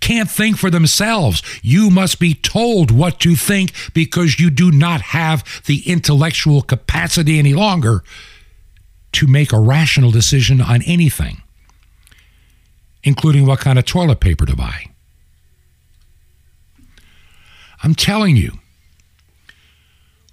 can't 0.00 0.30
think 0.30 0.56
for 0.56 0.68
themselves. 0.68 1.42
You 1.62 1.88
must 1.88 2.18
be 2.18 2.34
told 2.34 2.90
what 2.90 3.20
to 3.20 3.36
think 3.36 3.72
because 3.94 4.40
you 4.40 4.50
do 4.50 4.72
not 4.72 5.00
have 5.00 5.62
the 5.66 5.88
intellectual 5.88 6.60
capacity 6.60 7.38
any 7.38 7.54
longer 7.54 8.02
to 9.12 9.26
make 9.28 9.52
a 9.52 9.60
rational 9.60 10.10
decision 10.10 10.60
on 10.60 10.82
anything, 10.82 11.42
including 13.04 13.46
what 13.46 13.60
kind 13.60 13.78
of 13.78 13.84
toilet 13.84 14.20
paper 14.20 14.44
to 14.44 14.56
buy. 14.56 14.91
I'm 17.82 17.94
telling 17.94 18.36
you, 18.36 18.58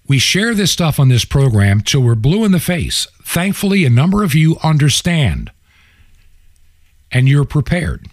we 0.08 0.20
share 0.20 0.54
this 0.54 0.72
stuff 0.72 1.00
on 1.00 1.10
this 1.10 1.26
program 1.26 1.82
till 1.82 2.02
we're 2.02 2.16
blue 2.16 2.44
in 2.44 2.52
the 2.52 2.60
face. 2.60 3.08
Thankfully, 3.24 3.86
a 3.86 3.90
number 3.90 4.24
of 4.24 4.36
you 4.36 4.58
understand 4.64 5.52
and 7.12 7.28
you're 7.28 7.46
prepared. 7.46 8.08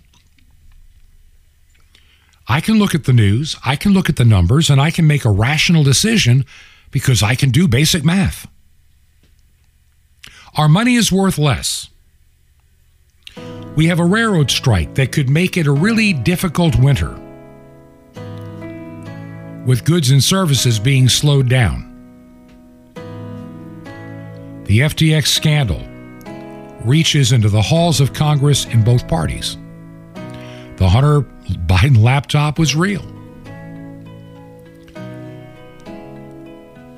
I 2.49 2.61
can 2.61 2.79
look 2.79 2.95
at 2.95 3.05
the 3.05 3.13
news, 3.13 3.57
I 3.65 3.77
can 3.77 3.93
look 3.93 4.09
at 4.09 4.17
the 4.17 4.25
numbers, 4.25 4.71
and 4.71 4.81
I 4.81 4.91
can 4.91 5.07
make 5.07 5.25
a 5.25 5.31
rational 5.31 5.83
decision 5.83 6.45
because 6.91 7.23
I 7.23 7.35
can 7.35 7.51
do 7.51 7.67
basic 7.67 8.05
math. 8.05 8.47
Our 10.57 10.69
money 10.69 10.95
is 10.95 11.11
worth 11.11 11.39
less. 11.39 11.89
We 13.75 13.87
have 13.87 14.01
a 14.01 14.05
railroad 14.05 14.51
strike 14.51 14.95
that 14.95 15.13
could 15.13 15.29
make 15.29 15.57
it 15.57 15.67
a 15.67 15.73
really 15.73 16.13
difficult 16.13 16.79
winter 16.79 17.19
with 19.67 19.85
goods 19.85 20.11
and 20.11 20.23
services 20.23 20.79
being 20.79 21.09
slowed 21.09 21.49
down. 21.49 21.93
The 24.65 24.81
FTX 24.81 25.27
scandal 25.27 25.85
reaches 26.85 27.33
into 27.33 27.49
the 27.49 27.63
halls 27.63 28.01
of 28.01 28.13
Congress 28.13 28.65
in 28.67 28.85
both 28.85 29.07
parties. 29.09 29.57
The 30.77 30.89
Hunter 30.89 31.23
Biden 31.67 31.99
laptop 31.99 32.59
was 32.59 32.77
real. 32.77 33.03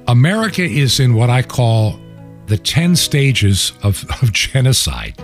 America 0.06 0.62
is 0.62 1.00
in 1.00 1.14
what 1.14 1.30
I 1.30 1.42
call 1.42 1.98
the 2.46 2.58
10 2.58 2.96
stages 2.96 3.72
of, 3.82 4.04
of 4.22 4.32
genocide. 4.32 5.14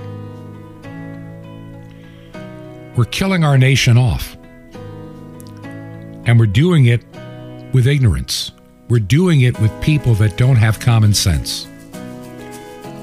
We're 2.97 3.07
killing 3.07 3.45
our 3.45 3.59
nation 3.59 3.99
off. 3.99 4.37
And 6.27 6.39
we're 6.39 6.47
doing 6.47 6.87
it 6.87 7.03
with 7.75 7.87
ignorance. 7.87 8.53
We're 8.89 9.01
doing 9.01 9.43
it 9.43 9.61
with 9.61 9.83
people 9.83 10.15
that 10.15 10.39
don't 10.39 10.57
have 10.57 10.81
common 10.81 11.13
sense. 11.13 11.67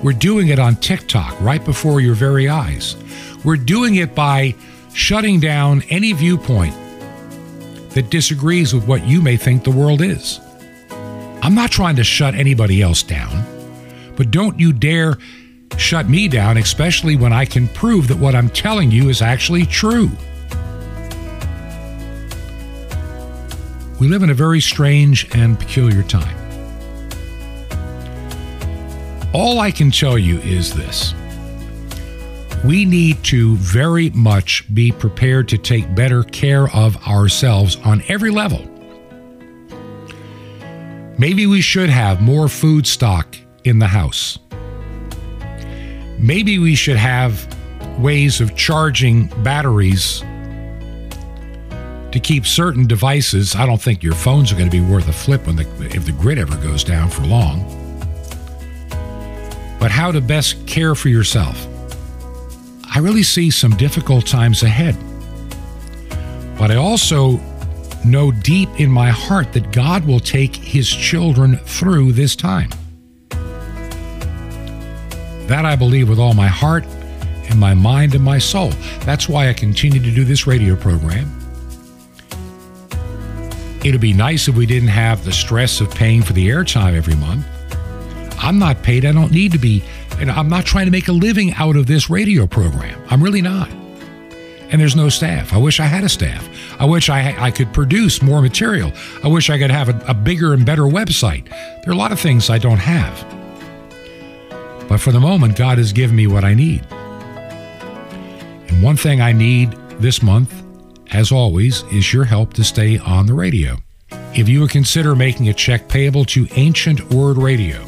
We're 0.02 0.14
doing 0.14 0.48
it 0.48 0.58
on 0.58 0.78
TikTok 0.78 1.40
right 1.42 1.64
before 1.64 2.02
your 2.02 2.16
very 2.16 2.50
eyes. 2.50 2.96
We're 3.44 3.58
doing 3.58 3.96
it 3.96 4.16
by 4.16 4.56
shutting 4.94 5.40
down 5.40 5.84
any 5.90 6.14
viewpoint 6.14 6.74
that 7.92 8.10
disagrees 8.10 8.74
with 8.74 8.88
what 8.88 9.06
you 9.06 9.22
may 9.22 9.38
think 9.38 9.64
the 9.64 9.72
world 9.72 10.02
is. 10.02 10.40
I'm 11.44 11.54
not 11.54 11.72
trying 11.72 11.98
to 11.98 12.04
shut 12.04 12.34
anybody 12.34 12.82
else 12.82 13.04
down, 13.04 13.44
but 14.16 14.32
don't 14.32 14.60
you 14.60 14.74
dare 14.74 15.18
shut 15.78 16.08
me 16.08 16.28
down, 16.28 16.58
especially 16.58 17.16
when 17.16 17.34
I 17.34 17.46
can 17.46 17.68
prove 17.68 18.08
that 18.08 18.18
what 18.18 18.36
I'm 18.36 18.50
telling 18.50 18.92
you 18.92 19.10
is 19.10 19.22
actually 19.22 19.66
true. 19.66 20.10
We 24.02 24.08
live 24.08 24.24
in 24.24 24.32
a 24.32 24.34
very 24.34 24.62
strange 24.62 25.30
and 25.36 25.60
peculiar 25.60 26.02
time. 26.02 26.36
All 29.32 29.60
I 29.60 29.70
can 29.70 29.92
tell 29.92 30.18
you 30.18 30.40
is 30.40 30.74
this 30.74 31.14
we 32.66 32.84
need 32.84 33.24
to 33.26 33.58
very 33.58 34.10
much 34.10 34.66
be 34.74 34.92
prepared 34.92 35.48
to 35.50 35.58
take 35.60 35.94
better 35.94 36.24
care 36.24 36.68
of 36.76 36.98
ourselves 37.08 37.76
on 37.86 38.02
every 38.08 38.32
level. 38.32 38.68
Maybe 41.20 41.46
we 41.46 41.62
should 41.62 41.92
have 41.92 42.24
more 42.24 42.48
food 42.48 42.88
stock 42.88 43.38
in 43.66 43.78
the 43.78 43.86
house. 43.86 44.40
Maybe 46.18 46.58
we 46.58 46.74
should 46.74 46.98
have 46.98 47.48
ways 48.00 48.42
of 48.42 48.56
charging 48.56 49.28
batteries 49.44 50.24
to 52.12 52.20
keep 52.20 52.46
certain 52.46 52.88
devices. 52.88 53.56
I 53.56 53.66
don't 53.66 53.82
think 53.82 54.04
your 54.04 54.14
phones 54.14 54.52
are 54.52 54.56
going 54.56 54.70
to 54.70 54.72
be 54.72 54.86
worth 54.86 55.08
a 55.08 55.14
flip 55.14 55.48
when 55.48 55.56
the, 55.56 55.68
if 55.96 56.06
the 56.06 56.12
grid 56.12 56.38
ever 56.38 56.58
goes 56.58 56.84
down 56.84 57.10
for 57.10 57.24
long. 57.24 57.66
But 59.80 59.92
how 59.92 60.12
to 60.12 60.22
best 60.22 60.68
care 60.68 60.94
for 60.94 61.10
yourself. 61.10 61.68
I 62.94 63.00
really 63.00 63.24
see 63.24 63.50
some 63.50 63.76
difficult 63.78 64.28
times 64.28 64.64
ahead. 64.64 64.98
But 66.58 66.72
I 66.72 66.76
also 66.76 67.40
know 68.06 68.32
deep 68.32 68.70
in 68.80 68.92
my 68.92 69.10
heart 69.10 69.54
that 69.54 69.72
God 69.72 70.06
will 70.06 70.20
take 70.20 70.56
his 70.56 70.90
children 70.90 71.58
through 71.58 72.12
this 72.12 72.36
time. 72.36 72.70
That 75.48 75.66
I 75.66 75.76
believe 75.76 76.10
with 76.10 76.20
all 76.20 76.34
my 76.34 76.48
heart 76.48 76.86
and 77.50 77.60
my 77.60 77.74
mind 77.74 78.14
and 78.14 78.24
my 78.24 78.38
soul. 78.38 78.70
That's 79.06 79.28
why 79.28 79.50
I 79.50 79.54
continue 79.54 80.02
to 80.02 80.12
do 80.12 80.24
this 80.24 80.46
radio 80.46 80.76
program. 80.76 81.41
It'd 83.84 84.00
be 84.00 84.14
nice 84.14 84.48
if 84.48 84.56
we 84.56 84.68
didn't 84.68 84.90
have 84.90 85.26
the 85.26 85.32
stress 85.32 85.82
of 85.82 85.90
paying 85.90 86.22
for 86.22 86.34
the 86.34 86.50
airtime 86.50 86.94
every 86.94 87.16
month. 87.16 87.48
I'm 88.38 88.60
not 88.60 88.84
paid. 88.84 89.06
I 89.06 89.12
don't 89.12 89.32
need 89.32 89.52
to 89.54 89.58
be. 89.58 89.84
And 90.20 90.30
I'm 90.30 90.50
not 90.50 90.66
trying 90.66 90.86
to 90.86 90.92
make 90.92 91.08
a 91.08 91.12
living 91.12 91.54
out 91.54 91.76
of 91.76 91.88
this 91.88 92.10
radio 92.10 92.46
program. 92.46 93.02
I'm 93.10 93.24
really 93.24 93.42
not. 93.42 93.70
And 94.70 94.80
there's 94.80 94.96
no 94.96 95.10
staff. 95.10 95.52
I 95.52 95.58
wish 95.58 95.80
I 95.80 95.86
had 95.86 96.04
a 96.04 96.10
staff. 96.10 96.48
I 96.80 96.86
wish 96.86 97.10
I, 97.10 97.36
I 97.40 97.52
could 97.52 97.74
produce 97.74 98.22
more 98.22 98.42
material. 98.42 98.92
I 99.24 99.28
wish 99.28 99.50
I 99.50 99.58
could 99.58 99.72
have 99.72 99.90
a, 99.90 100.06
a 100.08 100.14
bigger 100.14 100.54
and 100.54 100.66
better 100.66 100.84
website. 100.84 101.50
There 101.50 101.90
are 101.90 101.94
a 101.94 101.96
lot 101.96 102.12
of 102.12 102.20
things 102.20 102.50
I 102.50 102.60
don't 102.60 102.78
have. 102.78 103.28
But 104.88 105.00
for 105.00 105.12
the 105.12 105.20
moment, 105.20 105.58
God 105.58 105.78
has 105.78 105.92
given 105.92 106.16
me 106.16 106.28
what 106.28 106.44
I 106.44 106.54
need. 106.54 106.86
And 108.68 108.84
one 108.84 108.96
thing 108.96 109.22
I 109.22 109.32
need 109.32 109.72
this 110.00 110.22
month, 110.22 110.64
as 111.12 111.32
always, 111.32 111.84
is 111.92 112.14
your 112.14 112.26
help 112.26 112.54
to 112.54 112.64
stay 112.64 112.98
on 112.98 113.26
the 113.26 113.34
radio. 113.34 113.78
If 114.34 114.48
you 114.48 114.62
would 114.62 114.70
consider 114.70 115.16
making 115.16 115.50
a 115.50 115.54
check 115.54 115.90
payable 115.90 116.26
to 116.26 116.48
Ancient 116.56 117.02
Word 117.14 117.38
Radio, 117.38 117.86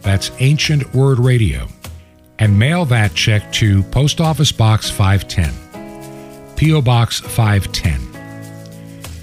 that's 0.00 0.30
Ancient 0.38 0.94
Word 0.94 1.18
Radio, 1.18 1.68
and 2.38 2.58
mail 2.58 2.84
that 2.86 3.14
check 3.14 3.52
to 3.54 3.82
Post 3.84 4.20
Office 4.20 4.52
Box 4.52 4.90
510, 4.90 6.56
P.O. 6.56 6.82
Box 6.82 7.20
510. 7.20 8.00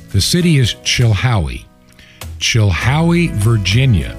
The 0.09 0.21
city 0.21 0.57
is 0.57 0.75
Chilhowie, 0.75 1.65
Chilhowie, 2.39 3.31
Virginia. 3.31 4.17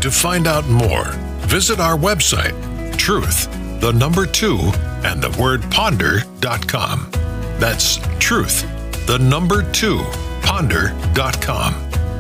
To 0.02 0.12
find 0.12 0.48
out 0.48 0.68
more, 0.68 1.12
visit 1.48 1.80
our 1.80 1.98
website, 1.98 2.54
truth, 2.98 3.48
the 3.80 3.92
number 3.92 4.26
two, 4.26 4.58
and 5.04 5.22
the 5.22 5.30
word 5.42 5.62
ponder.com. 5.72 7.10
That's 7.58 7.98
truth, 8.20 8.64
the 9.08 9.18
number 9.20 9.64
two, 9.72 10.04
ponder.com. 10.44 11.74